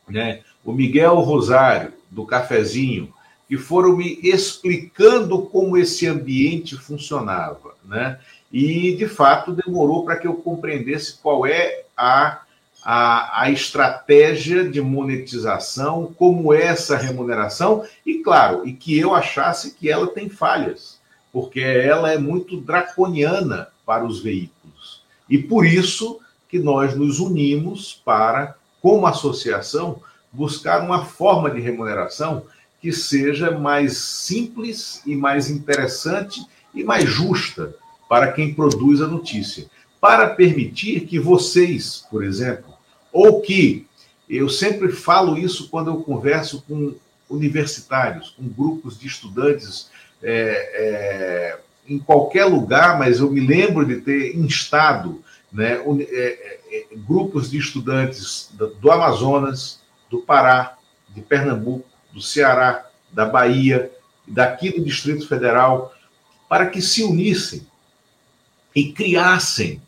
né? 0.09 0.43
o 0.65 0.73
Miguel 0.73 1.17
Rosário, 1.17 1.93
do 2.11 2.25
Cafezinho, 2.25 3.13
que 3.51 3.59
foram 3.59 3.97
me 3.97 4.17
explicando 4.23 5.43
como 5.43 5.77
esse 5.77 6.07
ambiente 6.07 6.77
funcionava. 6.77 7.75
Né? 7.85 8.17
E, 8.53 8.95
de 8.95 9.09
fato, 9.09 9.51
demorou 9.51 10.05
para 10.05 10.15
que 10.15 10.29
eu 10.29 10.35
compreendesse 10.35 11.19
qual 11.21 11.45
é 11.45 11.83
a, 11.97 12.43
a, 12.85 13.43
a 13.43 13.51
estratégia 13.51 14.71
de 14.71 14.81
monetização, 14.81 16.15
como 16.17 16.55
é 16.55 16.67
essa 16.67 16.97
remuneração, 16.97 17.85
e, 18.07 18.19
claro, 18.19 18.65
e 18.69 18.73
que 18.73 18.97
eu 18.97 19.17
achasse 19.17 19.75
que 19.75 19.91
ela 19.91 20.07
tem 20.07 20.29
falhas, 20.29 21.01
porque 21.33 21.59
ela 21.59 22.13
é 22.13 22.19
muito 22.19 22.57
draconiana 22.57 23.67
para 23.85 24.05
os 24.05 24.23
veículos. 24.23 25.03
E, 25.29 25.39
por 25.39 25.67
isso, 25.67 26.21
que 26.49 26.61
nós 26.61 26.95
nos 26.95 27.19
unimos 27.19 28.01
para, 28.05 28.55
como 28.81 29.09
associação, 29.09 30.01
buscar 30.33 30.85
uma 30.85 31.05
forma 31.05 31.51
de 31.51 31.61
remuneração 31.61 32.45
que 32.81 32.93
seja 32.93 33.51
mais 33.51 33.97
simples 33.97 35.03
e 35.07 35.15
mais 35.15 35.51
interessante 35.51 36.45
e 36.75 36.83
mais 36.83 37.05
justa 37.05 37.75
para 38.09 38.33
quem 38.33 38.55
produz 38.55 39.01
a 39.01 39.07
notícia, 39.07 39.67
para 40.01 40.31
permitir 40.31 41.03
que 41.03 41.19
vocês, 41.19 42.05
por 42.11 42.25
exemplo, 42.25 42.73
ou 43.13 43.41
que 43.41 43.87
eu 44.29 44.49
sempre 44.49 44.93
falo 44.93 45.37
isso 45.37 45.69
quando 45.69 45.91
eu 45.91 46.03
converso 46.03 46.65
com 46.67 46.95
universitários, 47.29 48.31
com 48.31 48.49
grupos 48.49 48.99
de 48.99 49.07
estudantes 49.07 49.89
é, 50.23 50.71
é, 50.75 51.59
em 51.89 51.99
qualquer 51.99 52.45
lugar, 52.45 52.99
mas 52.99 53.21
eu 53.21 53.31
me 53.31 53.41
lembro 53.41 53.85
de 53.85 53.97
ter 54.01 54.37
instado 54.37 55.23
né, 55.53 55.75
é, 55.75 56.05
é, 56.13 56.61
é, 56.73 56.87
grupos 56.97 57.51
de 57.51 57.59
estudantes 57.59 58.51
do 58.81 58.91
Amazonas, 58.91 59.81
do 60.09 60.19
Pará, 60.19 60.77
de 61.09 61.21
Pernambuco, 61.21 61.90
do 62.13 62.21
Ceará, 62.21 62.87
da 63.13 63.25
Bahia, 63.25 63.91
daqui 64.27 64.71
do 64.71 64.85
Distrito 64.85 65.27
Federal, 65.27 65.95
para 66.49 66.67
que 66.67 66.83
se 66.83 67.03
unissem 67.03 67.67
e 68.75 68.93
criassem 68.93 69.81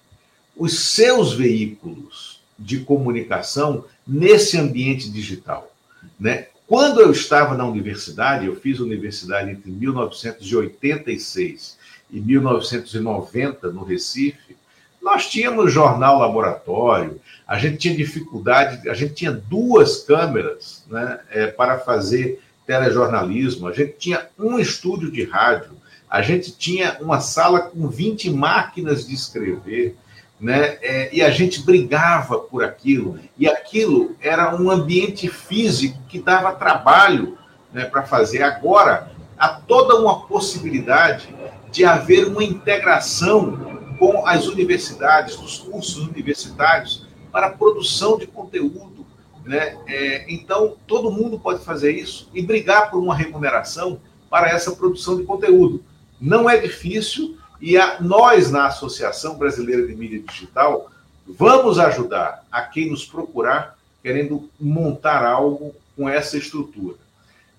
os 0.56 0.78
seus 0.78 1.32
veículos 1.32 2.40
de 2.58 2.80
comunicação 2.80 3.84
nesse 4.06 4.58
ambiente 4.58 5.10
digital. 5.10 5.74
Né? 6.18 6.48
Quando 6.66 7.00
eu 7.00 7.10
estava 7.10 7.56
na 7.56 7.66
universidade, 7.66 8.46
eu 8.46 8.56
fiz 8.56 8.80
universidade 8.80 9.50
entre 9.50 9.70
1986 9.70 11.78
e 12.10 12.20
1990 12.20 13.72
no 13.72 13.84
Recife, 13.84 14.56
nós 15.02 15.26
tínhamos 15.28 15.72
jornal 15.72 16.18
laboratório, 16.18 17.20
a 17.46 17.58
gente 17.58 17.76
tinha 17.76 17.96
dificuldade, 17.96 18.88
a 18.88 18.94
gente 18.94 19.14
tinha 19.14 19.32
duas 19.32 20.04
câmeras 20.04 20.84
né, 20.88 21.18
é, 21.30 21.46
para 21.48 21.80
fazer 21.80 22.40
telejornalismo, 22.64 23.66
a 23.66 23.72
gente 23.72 23.94
tinha 23.98 24.28
um 24.38 24.58
estúdio 24.58 25.10
de 25.10 25.24
rádio, 25.24 25.72
a 26.08 26.22
gente 26.22 26.56
tinha 26.56 26.98
uma 27.00 27.20
sala 27.20 27.60
com 27.60 27.88
20 27.88 28.30
máquinas 28.30 29.06
de 29.06 29.14
escrever, 29.14 29.96
né, 30.40 30.78
é, 30.80 31.10
e 31.12 31.20
a 31.20 31.30
gente 31.30 31.62
brigava 31.62 32.38
por 32.38 32.62
aquilo, 32.62 33.18
e 33.36 33.48
aquilo 33.48 34.14
era 34.20 34.54
um 34.54 34.70
ambiente 34.70 35.28
físico 35.28 35.98
que 36.08 36.20
dava 36.20 36.52
trabalho 36.52 37.36
né, 37.72 37.84
para 37.84 38.04
fazer. 38.04 38.42
Agora, 38.42 39.10
há 39.36 39.48
toda 39.48 39.96
uma 39.96 40.26
possibilidade 40.26 41.28
de 41.72 41.84
haver 41.84 42.26
uma 42.26 42.44
integração 42.44 43.71
com 44.02 44.26
as 44.26 44.48
universidades, 44.48 45.38
os 45.38 45.58
cursos 45.58 46.08
universitários, 46.08 47.06
para 47.30 47.50
produção 47.50 48.18
de 48.18 48.26
conteúdo. 48.26 49.06
Né? 49.44 49.78
É, 49.86 50.26
então, 50.28 50.76
todo 50.88 51.08
mundo 51.08 51.38
pode 51.38 51.64
fazer 51.64 51.92
isso 51.92 52.28
e 52.34 52.42
brigar 52.42 52.90
por 52.90 53.00
uma 53.00 53.14
remuneração 53.14 54.00
para 54.28 54.50
essa 54.50 54.72
produção 54.72 55.16
de 55.16 55.22
conteúdo. 55.22 55.84
Não 56.20 56.50
é 56.50 56.58
difícil 56.58 57.38
e 57.60 57.78
a, 57.78 58.00
nós, 58.00 58.50
na 58.50 58.66
Associação 58.66 59.38
Brasileira 59.38 59.86
de 59.86 59.94
Mídia 59.94 60.18
Digital, 60.18 60.90
vamos 61.24 61.78
ajudar 61.78 62.44
a 62.50 62.60
quem 62.60 62.90
nos 62.90 63.06
procurar 63.06 63.78
querendo 64.02 64.50
montar 64.58 65.24
algo 65.24 65.76
com 65.96 66.08
essa 66.08 66.36
estrutura. 66.36 66.96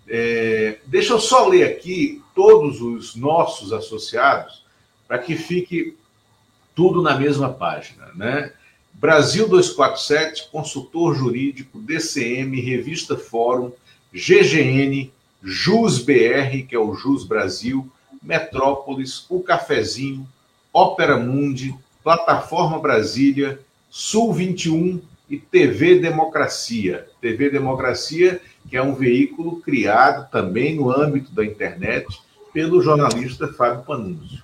É, 0.09 0.79
deixa 0.87 1.13
eu 1.13 1.21
só 1.21 1.47
ler 1.47 1.63
aqui 1.63 2.21
todos 2.35 2.81
os 2.81 3.15
nossos 3.15 3.71
associados 3.71 4.65
para 5.07 5.19
que 5.19 5.37
fique 5.37 5.95
tudo 6.75 7.01
na 7.01 7.17
mesma 7.17 7.49
página, 7.49 8.09
né? 8.15 8.51
Brasil 8.93 9.47
247, 9.47 10.49
consultor 10.51 11.15
jurídico, 11.15 11.79
DCM, 11.79 12.59
Revista 12.61 13.17
Fórum, 13.17 13.71
GGN, 14.13 15.11
JusBR, 15.43 16.63
que 16.67 16.75
é 16.75 16.79
o 16.79 16.93
Jus 16.93 17.25
Brasil, 17.25 17.91
Metrópolis, 18.21 19.25
O 19.29 19.41
Cafezinho, 19.41 20.27
Ópera 20.71 21.17
Mundi, 21.17 21.75
Plataforma 22.03 22.79
Brasília, 22.79 23.59
Sul 23.89 24.31
21 24.33 25.01
e 25.29 25.37
TV 25.37 25.99
Democracia. 25.99 27.07
TV 27.19 27.49
Democracia, 27.49 28.41
que 28.69 28.77
é 28.77 28.81
um 28.81 28.95
veículo 28.95 29.59
criado 29.61 30.29
também 30.31 30.75
no 30.75 30.89
âmbito 30.91 31.31
da 31.31 31.45
internet 31.45 32.07
pelo 32.53 32.81
jornalista 32.81 33.47
Fábio 33.47 33.83
Panunzio. 33.83 34.43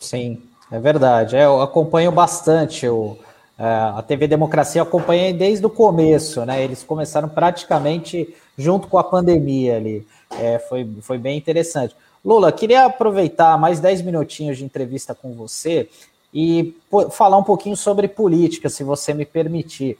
Sim, 0.00 0.40
é 0.70 0.78
verdade. 0.78 1.36
É, 1.36 1.44
eu 1.44 1.60
acompanho 1.60 2.10
bastante 2.12 2.88
o, 2.88 3.16
é, 3.58 3.64
a 3.64 4.02
TV 4.06 4.26
Democracia, 4.26 4.80
eu 4.80 4.84
acompanhei 4.84 5.32
desde 5.32 5.64
o 5.64 5.70
começo, 5.70 6.44
né? 6.44 6.62
Eles 6.62 6.82
começaram 6.82 7.28
praticamente 7.28 8.34
junto 8.56 8.88
com 8.88 8.98
a 8.98 9.04
pandemia 9.04 9.76
ali. 9.76 10.06
É, 10.38 10.58
foi, 10.58 10.88
foi 11.00 11.18
bem 11.18 11.38
interessante. 11.38 11.94
Lula, 12.24 12.50
queria 12.50 12.86
aproveitar 12.86 13.56
mais 13.56 13.78
10 13.78 14.02
minutinhos 14.02 14.58
de 14.58 14.64
entrevista 14.64 15.14
com 15.14 15.32
você 15.32 15.88
e 16.34 16.76
falar 17.12 17.36
um 17.38 17.42
pouquinho 17.42 17.76
sobre 17.76 18.08
política, 18.08 18.68
se 18.68 18.82
você 18.82 19.14
me 19.14 19.24
permitir. 19.24 19.96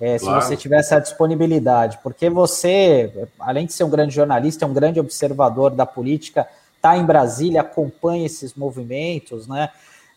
É, 0.00 0.18
claro. 0.18 0.42
Se 0.42 0.48
você 0.48 0.56
tiver 0.56 0.78
essa 0.78 0.98
disponibilidade, 0.98 1.98
porque 2.02 2.28
você, 2.28 3.28
além 3.38 3.66
de 3.66 3.72
ser 3.72 3.84
um 3.84 3.90
grande 3.90 4.14
jornalista, 4.14 4.64
é 4.64 4.68
um 4.68 4.72
grande 4.72 5.00
observador 5.00 5.70
da 5.70 5.86
política, 5.86 6.48
está 6.76 6.96
em 6.96 7.04
Brasília, 7.04 7.62
acompanha 7.62 8.26
esses 8.26 8.54
movimentos, 8.54 9.46
né? 9.46 9.70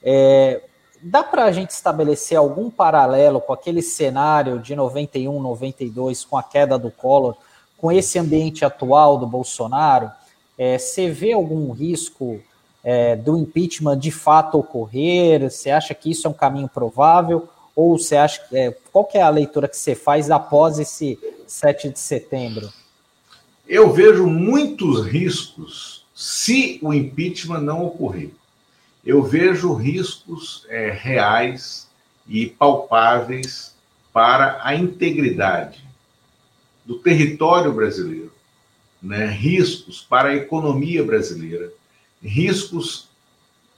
É, 0.04 0.62
dá 1.02 1.24
para 1.24 1.46
a 1.46 1.52
gente 1.52 1.72
estabelecer 1.72 2.38
algum 2.38 2.70
paralelo 2.70 3.42
com 3.42 3.54
aquele 3.54 3.82
cenário 3.82 4.60
de 4.60 4.76
91, 4.76 5.42
92, 5.42 6.26
com 6.26 6.38
a 6.38 6.44
queda 6.44 6.78
do 6.78 6.92
Collor, 6.92 7.36
com 7.78 7.92
esse 7.92 8.20
ambiente 8.20 8.64
atual 8.64 9.18
do 9.18 9.26
Bolsonaro? 9.26 10.12
É, 10.58 10.78
você 10.78 11.10
vê 11.10 11.34
algum 11.34 11.72
risco 11.72 12.40
é, 12.84 13.16
do 13.16 13.38
impeachment 13.38 13.98
de 13.98 14.12
fato 14.12 14.60
ocorrer? 14.60 15.50
Você 15.50 15.72
acha 15.72 15.94
que 15.94 16.12
isso 16.12 16.28
é 16.28 16.30
um 16.30 16.34
caminho 16.34 16.70
provável? 16.70 17.48
Ou 17.76 17.98
você 17.98 18.18
acha 18.18 18.42
que. 18.48 18.58
É, 18.58 18.76
qual 18.92 19.06
que 19.06 19.18
é 19.18 19.22
a 19.22 19.30
leitura 19.30 19.68
que 19.68 19.78
você 19.78 19.96
faz 19.96 20.30
após 20.30 20.78
esse 20.78 21.18
7 21.48 21.90
de 21.90 22.00
setembro? 22.00 22.70
Eu 23.68 23.92
vejo 23.92 24.28
muitos 24.28 25.06
riscos 25.06 26.06
se 26.14 26.78
o 26.84 26.94
impeachment 26.94 27.62
não 27.62 27.86
ocorrer 27.86 28.32
eu 29.06 29.24
vejo 29.24 29.74
riscos 29.74 30.66
é, 30.70 30.92
reais 30.92 31.88
e 32.28 32.46
palpáveis 32.46 33.76
para 34.14 34.60
a 34.64 34.76
integridade 34.76 35.84
do 36.86 37.00
território 37.00 37.74
brasileiro, 37.74 38.32
né? 39.02 39.26
riscos 39.26 40.02
para 40.02 40.30
a 40.30 40.36
economia 40.36 41.04
brasileira, 41.04 41.72
riscos 42.22 43.10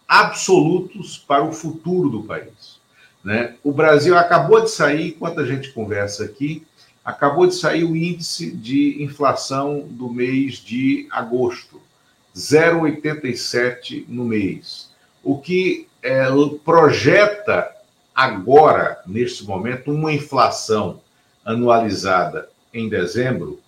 absolutos 0.08 1.18
para 1.18 1.44
o 1.44 1.54
futuro 1.54 2.10
do 2.10 2.24
país. 2.24 2.80
Né? 3.24 3.56
O 3.64 3.72
Brasil 3.72 4.18
acabou 4.18 4.62
de 4.62 4.70
sair, 4.70 5.10
enquanto 5.10 5.40
a 5.40 5.46
gente 5.46 5.72
conversa 5.72 6.26
aqui, 6.26 6.66
acabou 7.04 7.48
de 7.48 7.56
sair 7.56 7.84
o 7.84 7.96
índice 7.96 8.52
de 8.52 9.02
inflação 9.02 9.88
do 9.90 10.10
mês 10.10 10.56
de 10.56 11.08
agosto, 11.12 11.82
0,87 12.36 14.06
no 14.08 14.26
mês, 14.26 14.93
o 15.24 15.40
que 15.40 15.88
é, 16.02 16.26
projeta 16.64 17.74
agora, 18.14 19.02
neste 19.08 19.46
momento, 19.46 19.92
uma 19.92 20.12
inflação 20.12 21.02
anualizada 21.46 22.50
em 22.74 22.90
dezembro 22.90 23.60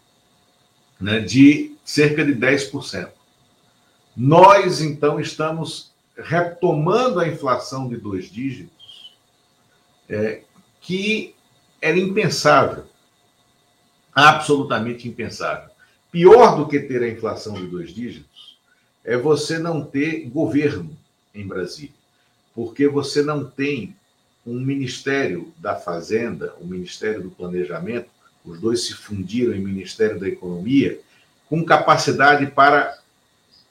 né, 1.00 1.20
de 1.20 1.76
cerca 1.84 2.24
de 2.24 2.36
10%. 2.36 3.10
Nós, 4.16 4.82
então, 4.82 5.20
estamos 5.20 5.92
retomando 6.18 7.20
a 7.20 7.28
inflação 7.28 7.88
de 7.88 7.98
dois 7.98 8.32
dígitos, 8.32 9.14
é, 10.10 10.42
que 10.80 11.36
era 11.82 11.98
impensável, 11.98 12.86
absolutamente 14.14 15.08
impensável. 15.08 15.70
Pior 16.12 16.56
do 16.56 16.68
que 16.68 16.80
ter 16.80 17.04
a 17.04 17.10
inflação 17.10 17.54
de 17.54 17.68
dois 17.68 17.94
dígitos 17.94 18.58
é 19.04 19.18
você 19.18 19.60
não 19.60 19.84
ter 19.84 20.30
governo 20.30 20.98
em 21.36 21.46
Brasília, 21.46 21.94
porque 22.54 22.88
você 22.88 23.22
não 23.22 23.46
tem 23.46 23.96
um 24.46 24.60
Ministério 24.60 25.52
da 25.58 25.76
Fazenda, 25.76 26.54
o 26.60 26.66
Ministério 26.66 27.24
do 27.24 27.30
Planejamento, 27.30 28.10
os 28.46 28.60
dois 28.60 28.86
se 28.86 28.94
fundiram 28.94 29.54
em 29.54 29.60
Ministério 29.60 30.20
da 30.20 30.28
Economia, 30.28 31.00
com 31.50 31.64
capacidade 31.64 32.48
para 32.48 32.98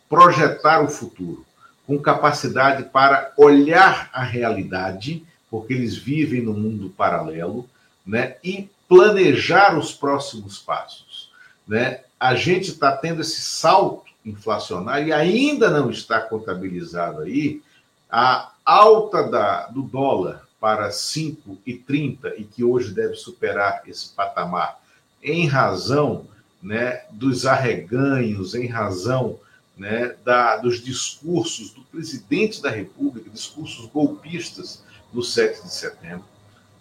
projetar 0.09 0.83
o 0.83 0.89
futuro, 0.89 1.47
com 1.87 1.99
capacidade 1.99 2.85
para 2.85 3.33
olhar 3.37 4.11
a 4.13 4.23
realidade, 4.23 5.25
porque 5.51 5.73
eles 5.73 5.97
vivem 5.97 6.43
no 6.43 6.53
mundo 6.53 6.91
paralelo, 6.91 7.69
né, 8.05 8.37
e 8.43 8.69
planejar 8.89 9.79
os 9.79 9.93
próximos 9.93 10.59
passos. 10.59 11.31
Né? 11.67 12.01
A 12.19 12.35
gente 12.35 12.71
está 12.71 12.97
tendo 12.97 13.23
esse 13.23 13.41
salto 13.41 14.05
inflacionário 14.25 15.09
e 15.09 15.13
ainda 15.13 15.71
não 15.71 15.91
está 15.91 16.21
contabilizado 16.21 17.21
aí 17.21 17.63
a 18.11 18.53
alta 18.65 19.29
da, 19.29 19.67
do 19.67 19.83
dólar 19.83 20.47
para 20.61 20.89
5,30 20.89 22.33
e 22.39 22.45
que 22.45 22.65
hoje 22.65 22.95
deve 22.95 23.17
superar 23.17 23.83
esse 23.87 24.09
patamar 24.11 24.81
em 25.23 25.47
razão 25.47 26.27
né, 26.63 27.03
dos 27.11 27.45
arreganhos, 27.45 28.55
em 28.55 28.67
razão 28.67 29.39
né, 29.77 30.15
da, 30.25 30.57
dos 30.57 30.83
discursos 30.83 31.71
do 31.71 31.83
presidente 31.83 32.63
da 32.63 32.71
República, 32.71 33.29
discursos 33.29 33.87
golpistas 33.87 34.83
do 35.13 35.23
7 35.23 35.65
de 35.65 35.75
setembro. 35.75 36.25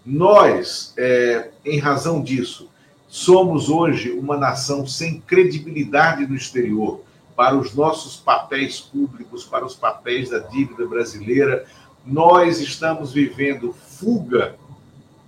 Nós, 0.06 0.94
é, 0.98 1.52
em 1.66 1.80
razão 1.80 2.22
disso, 2.22 2.70
somos 3.10 3.70
hoje 3.70 4.12
uma 4.12 4.38
nação 4.38 4.88
sem 4.88 5.20
credibilidade 5.20 6.26
no 6.26 6.36
exterior 6.36 7.04
para 7.36 7.56
os 7.58 7.74
nossos 7.74 8.18
papéis 8.18 8.80
públicos, 8.80 9.44
para 9.44 9.66
os 9.66 9.76
papéis 9.76 10.30
da 10.30 10.40
dívida 10.40 10.86
brasileira. 10.86 11.66
Nós 12.06 12.60
estamos 12.60 13.12
vivendo 13.12 13.74
fuga 13.74 14.56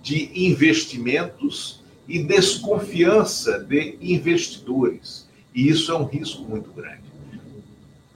de 0.02 0.30
investimentos 0.34 1.80
e 2.06 2.22
desconfiança 2.22 3.58
de 3.58 3.98
investidores. 4.00 5.28
E 5.54 5.68
isso 5.68 5.90
é 5.90 5.96
um 5.96 6.04
risco 6.04 6.42
muito 6.42 6.70
grande. 6.70 7.02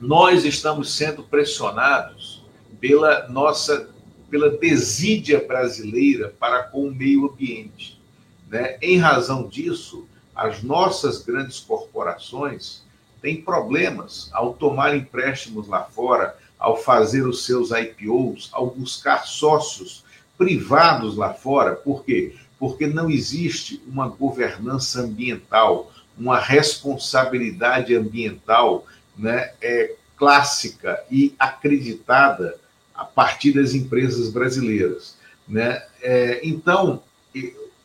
Nós 0.00 0.44
estamos 0.44 0.94
sendo 0.94 1.22
pressionados 1.22 2.42
pela 2.80 3.28
nossa 3.28 3.88
pela 4.30 4.48
desídia 4.48 5.44
brasileira 5.44 6.32
para 6.38 6.62
com 6.62 6.86
o 6.86 6.94
meio 6.94 7.28
ambiente. 7.28 8.00
Né? 8.48 8.78
Em 8.80 8.96
razão 8.96 9.48
disso, 9.48 10.06
as 10.34 10.62
nossas 10.62 11.22
grandes 11.22 11.58
corporações 11.58 12.82
têm 13.20 13.40
problemas 13.40 14.28
ao 14.32 14.54
tomar 14.54 14.96
empréstimos 14.96 15.68
lá 15.68 15.82
fora, 15.84 16.36
ao 16.58 16.76
fazer 16.76 17.22
os 17.22 17.44
seus 17.44 17.70
IPOs, 17.70 18.50
ao 18.52 18.66
buscar 18.66 19.26
sócios 19.26 20.04
privados 20.36 21.16
lá 21.16 21.32
fora. 21.32 21.74
Por 21.74 22.04
quê? 22.04 22.34
Porque 22.58 22.86
não 22.86 23.10
existe 23.10 23.82
uma 23.86 24.08
governança 24.08 25.02
ambiental, 25.02 25.92
uma 26.18 26.38
responsabilidade 26.38 27.94
ambiental 27.94 28.86
né, 29.16 29.52
é, 29.60 29.94
clássica 30.16 31.02
e 31.10 31.34
acreditada 31.38 32.58
a 32.94 33.04
partir 33.04 33.52
das 33.52 33.72
empresas 33.72 34.30
brasileiras. 34.30 35.16
Né? 35.48 35.82
É, 36.02 36.40
então, 36.42 37.02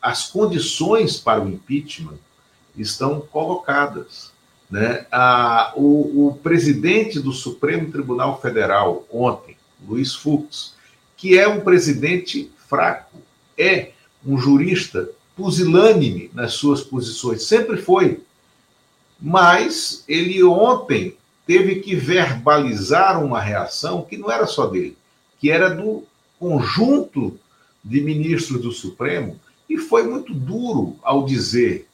as 0.00 0.26
condições 0.28 1.18
para 1.18 1.42
o 1.42 1.48
impeachment 1.48 2.18
estão 2.76 3.20
colocadas. 3.20 4.30
Né? 4.70 5.06
A, 5.12 5.72
o, 5.76 6.28
o, 6.28 6.34
presidente 6.42 7.20
do 7.20 7.32
Supremo 7.32 7.90
Tribunal 7.90 8.40
Federal, 8.40 9.06
ontem, 9.12 9.56
Luiz 9.86 10.14
Fux, 10.14 10.74
que 11.16 11.38
é 11.38 11.46
um 11.46 11.60
presidente 11.60 12.50
fraco, 12.68 13.18
é 13.56 13.90
um 14.24 14.36
jurista 14.36 15.08
pusilânime 15.36 16.30
nas 16.34 16.54
suas 16.54 16.82
posições, 16.82 17.44
sempre 17.44 17.76
foi. 17.76 18.20
Mas 19.20 20.04
ele 20.08 20.42
ontem 20.42 21.16
teve 21.46 21.76
que 21.76 21.94
verbalizar 21.94 23.22
uma 23.24 23.40
reação 23.40 24.02
que 24.02 24.16
não 24.16 24.30
era 24.30 24.46
só 24.46 24.66
dele 24.66 24.96
que 25.38 25.50
era 25.50 25.70
do 25.70 26.04
conjunto 26.38 27.38
de 27.84 28.00
ministros 28.00 28.60
do 28.60 28.72
Supremo, 28.72 29.38
e 29.68 29.78
foi 29.78 30.04
muito 30.04 30.34
duro 30.34 30.96
ao 31.02 31.24
dizer: 31.24 31.88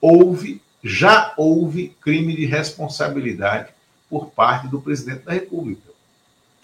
houve, 0.00 0.60
já 0.88 1.34
houve 1.36 1.94
crime 2.00 2.34
de 2.34 2.46
responsabilidade 2.46 3.72
por 4.08 4.30
parte 4.30 4.68
do 4.68 4.80
presidente 4.80 5.24
da 5.24 5.32
República. 5.32 5.88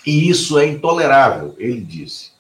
E 0.07 0.29
isso 0.29 0.59
é 0.59 0.67
intolerável, 0.67 1.55
ele 1.59 1.81
disse. 1.81 2.33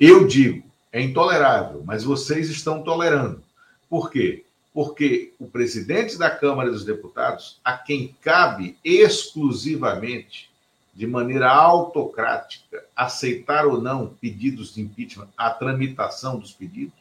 Eu 0.00 0.26
digo, 0.26 0.64
é 0.90 1.00
intolerável, 1.00 1.82
mas 1.84 2.02
vocês 2.02 2.48
estão 2.48 2.82
tolerando. 2.82 3.42
Por 3.88 4.10
quê? 4.10 4.44
Porque 4.72 5.32
o 5.38 5.46
presidente 5.46 6.16
da 6.18 6.30
Câmara 6.30 6.70
dos 6.70 6.84
Deputados, 6.84 7.60
a 7.62 7.76
quem 7.76 8.16
cabe 8.22 8.76
exclusivamente 8.82 10.50
de 10.94 11.06
maneira 11.06 11.50
autocrática, 11.50 12.84
aceitar 12.96 13.66
ou 13.66 13.80
não 13.80 14.08
pedidos 14.20 14.74
de 14.74 14.80
impeachment, 14.80 15.28
a 15.36 15.50
tramitação 15.50 16.38
dos 16.38 16.52
pedidos, 16.52 16.94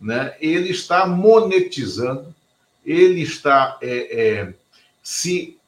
né, 0.00 0.34
ele 0.40 0.70
está 0.70 1.06
monetizando, 1.06 2.34
ele 2.84 3.22
está 3.22 3.78
é, 3.80 4.20
é, 4.20 4.54
se 5.02 5.58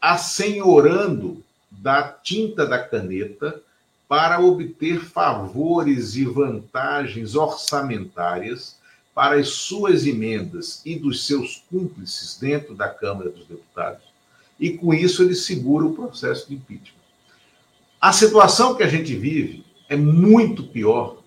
assenhorando 0.00 1.42
da 1.70 2.02
tinta 2.02 2.66
da 2.66 2.78
caneta 2.78 3.60
para 4.08 4.40
obter 4.40 5.00
favores 5.00 6.14
e 6.14 6.24
vantagens 6.24 7.34
orçamentárias 7.34 8.76
para 9.14 9.36
as 9.36 9.48
suas 9.48 10.06
emendas 10.06 10.82
e 10.84 10.96
dos 10.96 11.26
seus 11.26 11.64
cúmplices 11.70 12.38
dentro 12.38 12.74
da 12.74 12.88
Câmara 12.88 13.30
dos 13.30 13.46
Deputados 13.46 14.14
e 14.58 14.76
com 14.76 14.94
isso 14.94 15.22
ele 15.22 15.34
segura 15.34 15.84
o 15.84 15.94
processo 15.94 16.48
de 16.48 16.54
impeachment. 16.54 17.02
A 18.00 18.12
situação 18.12 18.74
que 18.74 18.82
a 18.82 18.88
gente 18.88 19.14
vive 19.14 19.64
é 19.88 19.96
muito 19.96 20.64
pior 20.64 21.18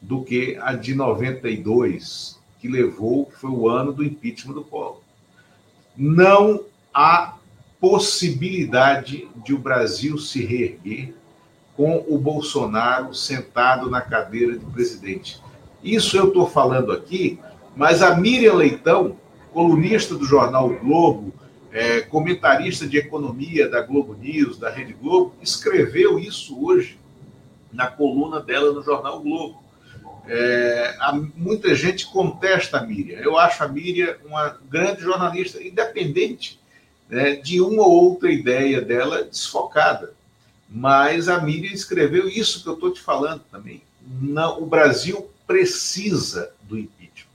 do 0.00 0.22
que 0.22 0.56
a 0.60 0.74
de 0.74 0.94
92, 0.94 2.35
que 2.58 2.68
levou, 2.68 3.26
que 3.26 3.36
foi 3.36 3.50
o 3.50 3.68
ano 3.68 3.92
do 3.92 4.04
impeachment 4.04 4.54
do 4.54 4.64
Collor. 4.64 5.00
Não 5.96 6.64
há 6.92 7.36
possibilidade 7.80 9.28
de 9.44 9.54
o 9.54 9.58
Brasil 9.58 10.18
se 10.18 10.44
reerguer 10.44 11.14
com 11.76 12.04
o 12.08 12.18
Bolsonaro 12.18 13.14
sentado 13.14 13.90
na 13.90 14.00
cadeira 14.00 14.58
de 14.58 14.64
presidente. 14.64 15.40
Isso 15.82 16.16
eu 16.16 16.28
estou 16.28 16.48
falando 16.48 16.90
aqui, 16.90 17.38
mas 17.76 18.02
a 18.02 18.16
Miriam 18.16 18.54
Leitão, 18.54 19.16
colunista 19.52 20.14
do 20.14 20.24
jornal 20.24 20.70
o 20.70 20.78
Globo, 20.78 21.34
é, 21.70 22.00
comentarista 22.00 22.86
de 22.86 22.96
economia 22.96 23.68
da 23.68 23.82
Globo 23.82 24.14
News, 24.14 24.58
da 24.58 24.70
Rede 24.70 24.94
Globo, 24.94 25.34
escreveu 25.42 26.18
isso 26.18 26.64
hoje 26.64 26.98
na 27.70 27.86
coluna 27.86 28.40
dela 28.40 28.72
no 28.72 28.82
jornal 28.82 29.20
Globo. 29.20 29.62
É, 30.28 30.96
muita 31.34 31.74
gente 31.74 32.06
contesta 32.06 32.78
a 32.78 32.82
Miriam. 32.82 33.18
Eu 33.18 33.38
acho 33.38 33.62
a 33.62 33.68
Miriam 33.68 34.16
uma 34.24 34.58
grande 34.68 35.02
jornalista, 35.02 35.62
independente 35.62 36.58
né, 37.08 37.36
de 37.36 37.60
uma 37.60 37.82
ou 37.82 38.10
outra 38.10 38.30
ideia 38.30 38.80
dela 38.80 39.24
desfocada. 39.24 40.14
Mas 40.68 41.28
a 41.28 41.40
Miriam 41.40 41.72
escreveu 41.72 42.28
isso 42.28 42.62
que 42.62 42.68
eu 42.68 42.74
estou 42.74 42.92
te 42.92 43.00
falando 43.00 43.42
também. 43.50 43.82
Não, 44.20 44.62
o 44.62 44.66
Brasil 44.66 45.30
precisa 45.46 46.52
do 46.62 46.76
impeachment. 46.76 47.30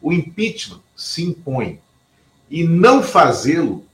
O 0.00 0.12
impeachment 0.12 0.80
se 0.96 1.22
impõe 1.22 1.78
e 2.50 2.64
não 2.64 3.02
fazê-lo 3.02 3.84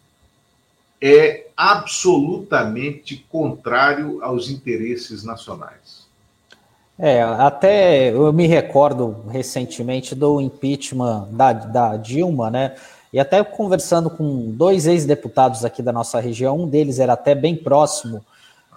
é 1.01 1.49
absolutamente 1.57 3.25
contrário 3.29 4.23
aos 4.23 4.49
interesses 4.49 5.25
nacionais. 5.25 5.96
É, 6.99 7.23
até 7.23 8.11
eu 8.11 8.33
me 8.33 8.47
recordo 8.47 9.25
recentemente 9.29 10.15
do 10.15 10.41
impeachment 10.41 11.29
da, 11.31 11.53
da 11.53 11.97
Dilma, 11.97 12.51
né? 12.51 12.75
E 13.13 13.21
até 13.21 13.43
conversando 13.45 14.09
com 14.09 14.51
dois 14.51 14.87
ex-deputados 14.87 15.65
aqui 15.65 15.83
da 15.83 15.93
nossa 15.93 16.21
região, 16.21 16.61
um 16.61 16.69
deles 16.69 16.99
era 16.99 17.13
até 17.13 17.35
bem 17.35 17.55
próximo 17.55 18.25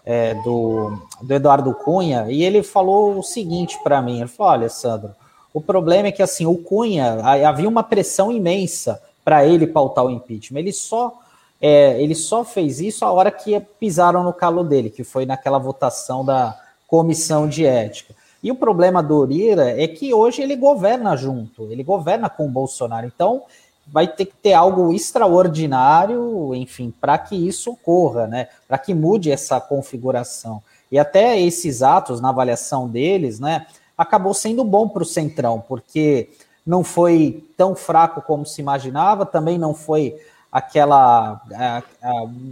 é, 0.06 0.34
do, 0.44 0.98
do 1.22 1.34
Eduardo 1.34 1.74
Cunha, 1.74 2.26
e 2.30 2.44
ele 2.44 2.62
falou 2.62 3.18
o 3.18 3.24
seguinte 3.24 3.80
para 3.84 4.02
mim: 4.02 4.20
ele 4.20 4.28
falou, 4.28 4.52
olha, 4.54 4.70
Sandro, 4.70 5.12
o 5.54 5.62
problema 5.62 6.10
é 6.10 6.12
que 6.12 6.22
assim, 6.22 6.46
o 6.46 6.58
Cunha 6.58 7.20
havia 7.48 7.70
uma 7.70 7.84
pressão 7.84 8.32
imensa 8.32 9.02
para 9.24 9.46
ele 9.46 9.66
pautar 9.66 10.06
o 10.06 10.10
impeachment. 10.10 10.60
Ele 10.60 10.74
só 10.74 11.14
é, 11.62 12.02
ele 12.02 12.16
só 12.16 12.44
fez 12.44 12.80
isso 12.80 13.06
a 13.06 13.12
hora 13.12 13.32
que 13.32 13.60
pisaram 13.80 14.24
no 14.24 14.34
calo 14.34 14.64
dele, 14.64 14.90
que 14.90 15.04
foi 15.04 15.26
naquela 15.26 15.58
votação 15.58 16.24
da 16.24 16.58
comissão 16.90 17.48
de 17.48 17.66
ética. 17.66 18.16
E 18.42 18.52
o 18.52 18.56
problema 18.56 19.04
do 19.04 19.18
Urira 19.18 19.82
é 19.82 19.88
que 19.88 20.14
hoje 20.14 20.42
ele 20.42 20.56
governa 20.56 21.16
junto, 21.16 21.72
ele 21.72 21.84
governa 21.84 22.30
com 22.30 22.46
o 22.46 22.52
Bolsonaro. 22.52 23.06
Então, 23.06 23.44
vai 23.92 24.08
ter 24.08 24.26
que 24.26 24.36
ter 24.36 24.54
algo 24.54 24.94
extraordinário, 24.94 26.54
enfim, 26.56 26.94
para 27.02 27.18
que 27.18 27.36
isso 27.36 27.72
ocorra, 27.72 28.28
né? 28.28 28.48
Para 28.68 28.78
que 28.78 28.94
mude 28.94 29.32
essa 29.32 29.60
configuração. 29.60 30.62
E 30.92 30.98
até 30.98 31.40
esses 31.40 31.82
atos, 31.82 32.22
na 32.22 32.30
avaliação 32.30 32.88
deles, 32.88 33.40
né, 33.40 33.68
acabou 33.98 34.34
sendo 34.34 34.64
bom 34.64 34.88
para 34.88 35.04
o 35.04 35.06
Centrão, 35.06 35.64
porque 35.68 36.30
não 36.66 36.84
foi 36.84 37.46
tão 37.58 37.76
fraco 37.76 38.22
como 38.22 38.46
se 38.46 38.62
imaginava, 38.62 39.26
também 39.26 39.58
não 39.58 39.74
foi 39.74 40.16
aquela 40.52 41.42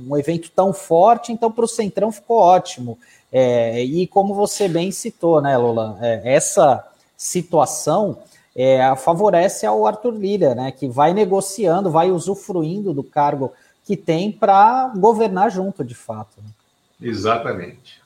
um 0.09 0.15
evento 0.17 0.51
tão 0.51 0.71
forte, 0.71 1.31
então 1.31 1.51
para 1.51 1.65
o 1.65 1.67
Centrão 1.67 2.11
ficou 2.11 2.37
ótimo. 2.37 2.97
É, 3.31 3.83
e 3.83 4.07
como 4.07 4.33
você 4.33 4.67
bem 4.67 4.91
citou, 4.91 5.41
né, 5.41 5.57
Lola, 5.57 5.97
é, 6.01 6.21
essa 6.33 6.85
situação 7.15 8.19
é, 8.55 8.95
favorece 8.95 9.65
ao 9.65 9.85
Arthur 9.85 10.13
Lira, 10.13 10.55
né, 10.55 10.71
que 10.71 10.87
vai 10.87 11.13
negociando, 11.13 11.91
vai 11.91 12.09
usufruindo 12.09 12.93
do 12.93 13.03
cargo 13.03 13.51
que 13.85 13.95
tem 13.95 14.31
para 14.31 14.91
governar 14.97 15.51
junto, 15.51 15.83
de 15.83 15.95
fato. 15.95 16.37
Né? 16.37 16.49
Exatamente. 17.01 18.01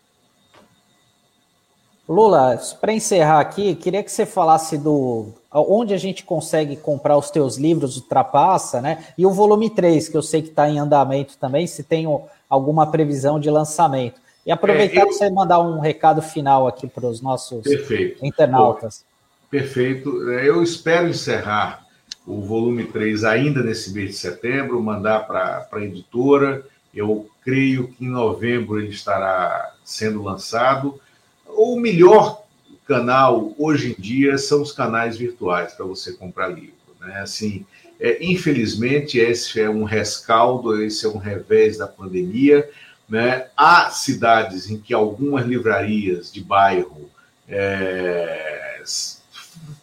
Lula, 2.07 2.59
para 2.81 2.91
encerrar 2.91 3.39
aqui, 3.39 3.73
queria 3.73 4.03
que 4.03 4.11
você 4.11 4.25
falasse 4.25 4.77
do 4.77 5.29
onde 5.53 5.93
a 5.93 5.97
gente 5.97 6.25
consegue 6.25 6.75
comprar 6.75 7.17
os 7.17 7.29
teus 7.29 7.57
livros 7.57 7.95
Ultrapassa, 7.95 8.81
né? 8.81 9.05
E 9.17 9.25
o 9.25 9.31
volume 9.31 9.69
3, 9.69 10.09
que 10.09 10.17
eu 10.17 10.21
sei 10.21 10.41
que 10.41 10.49
está 10.49 10.69
em 10.69 10.77
andamento 10.77 11.37
também, 11.37 11.65
se 11.65 11.83
tem 11.83 12.05
alguma 12.49 12.85
previsão 12.87 13.39
de 13.39 13.49
lançamento. 13.49 14.19
E 14.45 14.51
aproveitar 14.51 15.01
é, 15.01 15.03
eu... 15.03 15.07
você 15.07 15.29
mandar 15.29 15.59
um 15.59 15.79
recado 15.79 16.21
final 16.21 16.67
aqui 16.67 16.87
para 16.87 17.05
os 17.05 17.21
nossos 17.21 17.63
Perfeito. 17.63 18.25
internautas. 18.25 19.05
Perfeito. 19.49 20.31
É, 20.31 20.47
eu 20.47 20.63
espero 20.63 21.07
encerrar 21.07 21.85
o 22.25 22.41
volume 22.41 22.85
3 22.85 23.23
ainda 23.23 23.61
nesse 23.61 23.93
mês 23.93 24.11
de 24.11 24.15
setembro, 24.17 24.81
mandar 24.81 25.27
para 25.27 25.67
a 25.71 25.81
editora. 25.81 26.65
Eu 26.93 27.29
creio 27.43 27.89
que 27.89 28.05
em 28.05 28.09
novembro 28.09 28.79
ele 28.79 28.89
estará 28.89 29.73
sendo 29.83 30.21
lançado. 30.21 30.99
O 31.47 31.79
melhor 31.79 32.43
canal 32.87 33.53
hoje 33.57 33.95
em 33.97 34.01
dia 34.01 34.37
são 34.37 34.61
os 34.61 34.71
canais 34.71 35.17
virtuais 35.17 35.73
para 35.73 35.85
você 35.85 36.13
comprar 36.13 36.47
livro. 36.47 36.73
Né? 36.99 37.19
Assim, 37.21 37.65
é, 37.99 38.23
infelizmente, 38.23 39.17
esse 39.17 39.59
é 39.59 39.69
um 39.69 39.83
rescaldo, 39.83 40.81
esse 40.81 41.05
é 41.05 41.09
um 41.09 41.17
revés 41.17 41.77
da 41.77 41.87
pandemia. 41.87 42.67
Né? 43.11 43.47
Há 43.57 43.89
cidades 43.89 44.69
em 44.69 44.79
que 44.79 44.93
algumas 44.93 45.45
livrarias 45.45 46.31
de 46.31 46.41
bairro 46.41 47.09
é, 47.45 48.81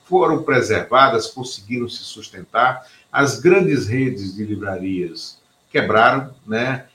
foram 0.06 0.42
preservadas, 0.42 1.26
conseguiram 1.26 1.90
se 1.90 2.04
sustentar. 2.04 2.86
As 3.12 3.38
grandes 3.38 3.86
redes 3.86 4.34
de 4.34 4.44
livrarias 4.46 5.38
quebraram, 5.70 6.34
né? 6.46 6.86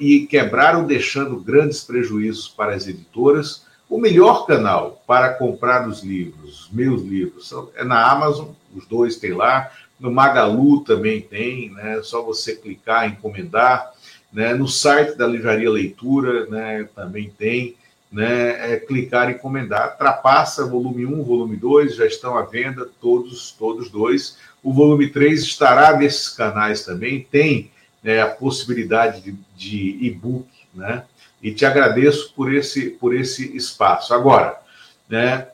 E 0.00 0.26
quebraram, 0.26 0.86
deixando 0.86 1.38
grandes 1.38 1.84
prejuízos 1.84 2.48
para 2.48 2.74
as 2.74 2.86
editoras. 2.86 3.66
O 3.86 3.98
melhor 3.98 4.46
canal 4.46 5.02
para 5.06 5.34
comprar 5.34 5.86
os 5.86 6.02
livros, 6.02 6.70
meus 6.72 7.02
livros, 7.02 7.52
é 7.74 7.84
na 7.84 8.10
Amazon, 8.10 8.48
os 8.74 8.86
dois 8.86 9.16
tem 9.16 9.34
lá. 9.34 9.70
No 10.00 10.10
Magalu 10.10 10.80
também 10.84 11.20
tem, 11.20 11.70
né? 11.70 11.98
É 11.98 12.02
só 12.02 12.22
você 12.22 12.56
clicar, 12.56 13.06
encomendar. 13.06 13.92
Né? 14.32 14.54
No 14.54 14.66
site 14.66 15.16
da 15.16 15.26
Livraria 15.26 15.70
Leitura 15.70 16.46
né, 16.46 16.88
também 16.94 17.30
tem. 17.30 17.76
Né, 18.10 18.74
é 18.74 18.76
clicar 18.78 19.30
e 19.30 19.34
encomendar. 19.34 19.96
Trapassa, 19.96 20.66
volume 20.66 21.06
1, 21.06 21.22
volume 21.22 21.56
2, 21.56 21.94
já 21.96 22.04
estão 22.04 22.36
à 22.36 22.42
venda, 22.42 22.86
todos, 23.00 23.52
todos 23.52 23.88
dois. 23.88 24.36
O 24.62 24.70
volume 24.70 25.08
3 25.08 25.40
estará 25.42 25.96
nesses 25.96 26.28
canais 26.28 26.84
também, 26.84 27.26
tem 27.30 27.70
né, 28.02 28.20
a 28.20 28.26
possibilidade 28.26 29.22
de, 29.22 29.34
de 29.56 30.06
e-book, 30.06 30.46
né? 30.74 31.04
E 31.42 31.52
te 31.52 31.64
agradeço 31.64 32.34
por 32.34 32.52
esse, 32.52 32.90
por 32.90 33.14
esse 33.14 33.56
espaço. 33.56 34.12
Agora, 34.12 34.60
né, 35.08 35.48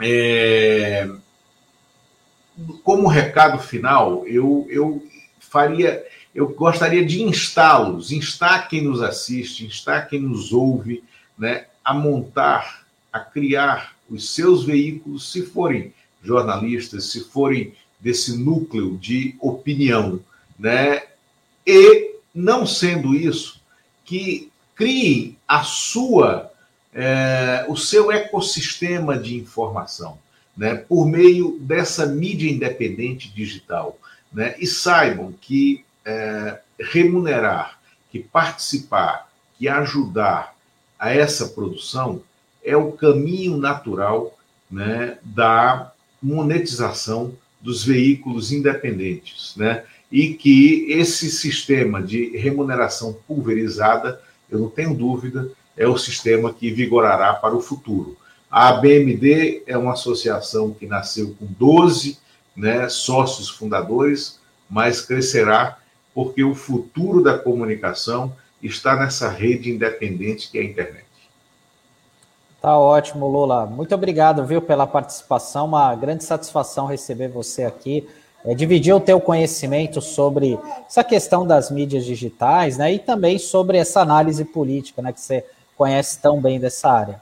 é, 0.00 1.10
como 2.82 3.06
recado 3.08 3.58
final, 3.58 4.26
eu, 4.26 4.66
eu 4.70 5.04
faria 5.38 6.04
eu 6.34 6.48
gostaria 6.48 7.04
de 7.04 7.22
instá-los, 7.22 8.12
instar 8.12 8.68
quem 8.68 8.82
nos 8.82 9.02
assiste, 9.02 9.66
instar 9.66 10.08
quem 10.08 10.20
nos 10.20 10.52
ouve, 10.52 11.02
né, 11.36 11.66
a 11.84 11.92
montar, 11.92 12.86
a 13.12 13.18
criar 13.18 13.96
os 14.08 14.30
seus 14.30 14.64
veículos, 14.64 15.32
se 15.32 15.42
forem 15.42 15.92
jornalistas, 16.22 17.06
se 17.06 17.24
forem 17.24 17.74
desse 17.98 18.36
núcleo 18.36 18.96
de 18.96 19.34
opinião, 19.40 20.20
né, 20.58 21.02
e 21.66 22.14
não 22.34 22.66
sendo 22.66 23.14
isso, 23.14 23.60
que 24.04 24.50
criem 24.74 25.36
a 25.46 25.62
sua, 25.62 26.50
é, 26.94 27.66
o 27.68 27.76
seu 27.76 28.10
ecossistema 28.10 29.18
de 29.18 29.36
informação, 29.36 30.18
né, 30.56 30.74
por 30.74 31.06
meio 31.06 31.58
dessa 31.60 32.06
mídia 32.06 32.50
independente 32.50 33.30
digital, 33.30 33.98
né, 34.32 34.54
e 34.58 34.66
saibam 34.66 35.34
que 35.40 35.84
é, 36.10 36.60
remunerar, 36.78 37.78
que 38.10 38.18
participar, 38.18 39.30
que 39.56 39.68
ajudar 39.68 40.56
a 40.98 41.14
essa 41.14 41.48
produção 41.48 42.22
é 42.64 42.76
o 42.76 42.92
caminho 42.92 43.56
natural 43.56 44.36
né, 44.70 45.18
da 45.22 45.92
monetização 46.20 47.32
dos 47.60 47.84
veículos 47.84 48.52
independentes, 48.52 49.54
né? 49.56 49.84
E 50.10 50.34
que 50.34 50.86
esse 50.90 51.30
sistema 51.30 52.02
de 52.02 52.36
remuneração 52.36 53.16
pulverizada, 53.28 54.20
eu 54.50 54.58
não 54.58 54.68
tenho 54.68 54.94
dúvida, 54.94 55.50
é 55.76 55.86
o 55.86 55.96
sistema 55.96 56.52
que 56.52 56.72
vigorará 56.72 57.34
para 57.34 57.54
o 57.54 57.60
futuro. 57.60 58.16
A 58.50 58.72
BMD 58.72 59.62
é 59.66 59.78
uma 59.78 59.92
associação 59.92 60.74
que 60.74 60.86
nasceu 60.86 61.36
com 61.38 61.46
12 61.46 62.18
né, 62.56 62.88
sócios 62.88 63.48
fundadores, 63.48 64.40
mas 64.68 65.00
crescerá 65.00 65.79
porque 66.14 66.42
o 66.42 66.54
futuro 66.54 67.22
da 67.22 67.38
comunicação 67.38 68.32
está 68.62 68.96
nessa 68.96 69.28
rede 69.28 69.70
independente 69.70 70.50
que 70.50 70.58
é 70.58 70.62
a 70.62 70.64
internet. 70.64 71.04
Tá 72.60 72.78
ótimo, 72.78 73.26
Lula. 73.26 73.64
Muito 73.64 73.94
obrigado, 73.94 74.44
viu, 74.44 74.60
pela 74.60 74.86
participação. 74.86 75.66
Uma 75.66 75.94
grande 75.94 76.24
satisfação 76.24 76.86
receber 76.86 77.28
você 77.28 77.64
aqui. 77.64 78.06
É, 78.44 78.54
dividir 78.54 78.94
o 78.94 79.00
teu 79.00 79.20
conhecimento 79.20 80.00
sobre 80.00 80.58
essa 80.86 81.04
questão 81.04 81.46
das 81.46 81.70
mídias 81.70 82.04
digitais, 82.06 82.78
né? 82.78 82.92
E 82.92 82.98
também 82.98 83.38
sobre 83.38 83.76
essa 83.76 84.00
análise 84.00 84.44
política, 84.46 85.02
né? 85.02 85.12
Que 85.12 85.20
você 85.20 85.44
conhece 85.76 86.18
tão 86.20 86.40
bem 86.40 86.58
dessa 86.58 86.90
área. 86.90 87.20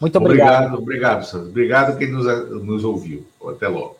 Muito 0.00 0.16
obrigado. 0.16 0.74
Obrigado, 0.74 0.78
obrigado, 0.78 1.24
Sandro. 1.24 1.48
Obrigado 1.48 1.98
quem 1.98 2.10
nos, 2.10 2.24
nos 2.64 2.84
ouviu. 2.84 3.24
Até 3.48 3.68
logo. 3.68 3.99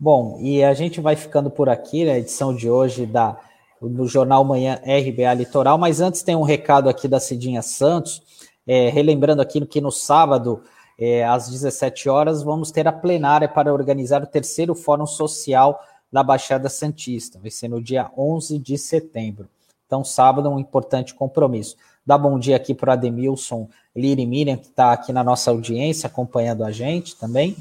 Bom, 0.00 0.38
e 0.40 0.62
a 0.62 0.72
gente 0.74 1.00
vai 1.00 1.16
ficando 1.16 1.50
por 1.50 1.68
aqui, 1.68 2.04
na 2.04 2.12
né, 2.12 2.18
edição 2.20 2.54
de 2.54 2.70
hoje 2.70 3.04
da 3.04 3.36
do 3.80 4.06
Jornal 4.06 4.44
Manhã 4.44 4.80
RBA 4.84 5.34
Litoral, 5.34 5.76
mas 5.78 6.00
antes 6.00 6.22
tem 6.22 6.36
um 6.36 6.42
recado 6.42 6.88
aqui 6.88 7.06
da 7.06 7.20
Cidinha 7.20 7.62
Santos, 7.62 8.22
é, 8.66 8.88
relembrando 8.88 9.42
aqui 9.42 9.64
que 9.66 9.80
no 9.80 9.90
sábado, 9.90 10.62
é, 10.98 11.24
às 11.24 11.48
17 11.48 12.08
horas, 12.08 12.42
vamos 12.42 12.70
ter 12.70 12.86
a 12.86 12.92
plenária 12.92 13.48
para 13.48 13.72
organizar 13.72 14.22
o 14.22 14.26
terceiro 14.26 14.74
Fórum 14.74 15.06
Social 15.06 15.80
da 16.12 16.22
Baixada 16.22 16.68
Santista, 16.68 17.38
vai 17.40 17.50
ser 17.50 17.68
no 17.68 17.82
dia 17.82 18.10
11 18.16 18.58
de 18.58 18.78
setembro. 18.78 19.48
Então, 19.86 20.04
sábado, 20.04 20.48
um 20.48 20.58
importante 20.58 21.14
compromisso. 21.14 21.76
Dá 22.04 22.18
bom 22.18 22.38
dia 22.38 22.56
aqui 22.56 22.74
para 22.74 22.90
o 22.90 22.92
Ademilson 22.92 23.68
Liri 23.96 24.26
Miriam, 24.26 24.56
que 24.56 24.66
está 24.66 24.92
aqui 24.92 25.12
na 25.12 25.24
nossa 25.24 25.50
audiência, 25.50 26.06
acompanhando 26.06 26.64
a 26.64 26.70
gente 26.70 27.16
também. 27.16 27.56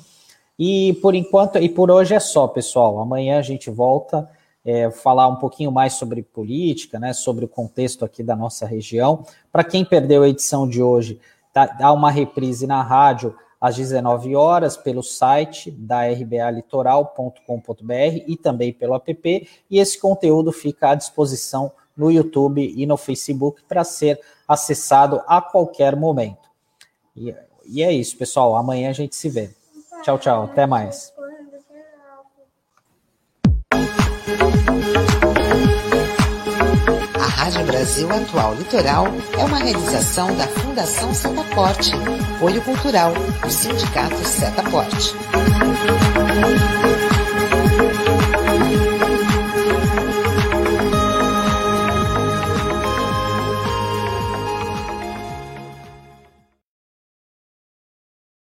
E 0.58 0.94
por 1.02 1.14
enquanto, 1.14 1.58
e 1.58 1.70
por 1.70 1.92
hoje 1.92 2.16
é 2.16 2.20
só, 2.20 2.48
pessoal. 2.48 3.00
Amanhã 3.00 3.38
a 3.38 3.44
gente 3.44 3.70
volta 3.70 4.30
é, 4.66 4.90
falar 4.92 5.28
um 5.28 5.38
pouquinho 5.38 5.72
mais 5.72 5.94
sobre 5.94 6.22
política, 6.22 7.00
né, 7.00 7.14
sobre 7.14 7.46
o 7.46 7.48
contexto 7.48 8.04
aqui 8.04 8.22
da 8.22 8.36
nossa 8.36 8.66
região. 8.66 9.24
Para 9.50 9.64
quem 9.64 9.86
perdeu 9.86 10.24
a 10.24 10.30
edição 10.30 10.68
de 10.68 10.84
hoje, 10.84 11.22
tá, 11.54 11.78
há 11.80 11.94
uma 11.94 12.12
reprise 12.12 12.68
na 12.68 12.82
rádio 12.82 13.34
às 13.62 13.76
19 13.76 14.36
horas 14.36 14.76
pelo 14.76 15.02
site 15.02 15.72
da 15.72 16.02
rbalitoral.com.br 16.12 18.24
e 18.28 18.36
também 18.36 18.74
pelo 18.74 18.96
app, 18.96 19.50
e 19.70 19.80
esse 19.80 20.00
conteúdo 20.00 20.52
fica 20.52 20.90
à 20.90 20.96
disposição 20.96 21.72
no 21.96 22.12
YouTube 22.12 22.74
e 22.76 22.86
no 22.86 22.98
Facebook 22.98 23.64
para 23.68 23.84
ser 23.84 24.20
acessado 24.48 25.22
a 25.28 25.42
qualquer 25.42 25.96
momento. 25.96 26.50
E, 27.16 27.34
e 27.66 27.82
é 27.82 27.92
isso, 27.92 28.18
pessoal. 28.18 28.56
Amanhã 28.56 28.90
a 28.90 28.94
gente 28.94 29.16
se 29.16 29.30
vê. 29.30 29.57
Tchau, 30.08 30.18
tchau. 30.20 30.44
Até 30.44 30.66
mais. 30.66 31.14
A 37.14 37.28
Rádio 37.28 37.66
Brasil 37.66 38.10
Atual 38.10 38.56
Litoral 38.56 39.08
é 39.38 39.44
uma 39.44 39.58
realização 39.58 40.34
da 40.38 40.48
Fundação 40.48 41.14
Setaporte, 41.14 41.92
Olho 42.42 42.62
Cultural, 42.62 43.12
do 43.42 43.52
Sindicato 43.52 44.16
Setaporte. 44.24 45.14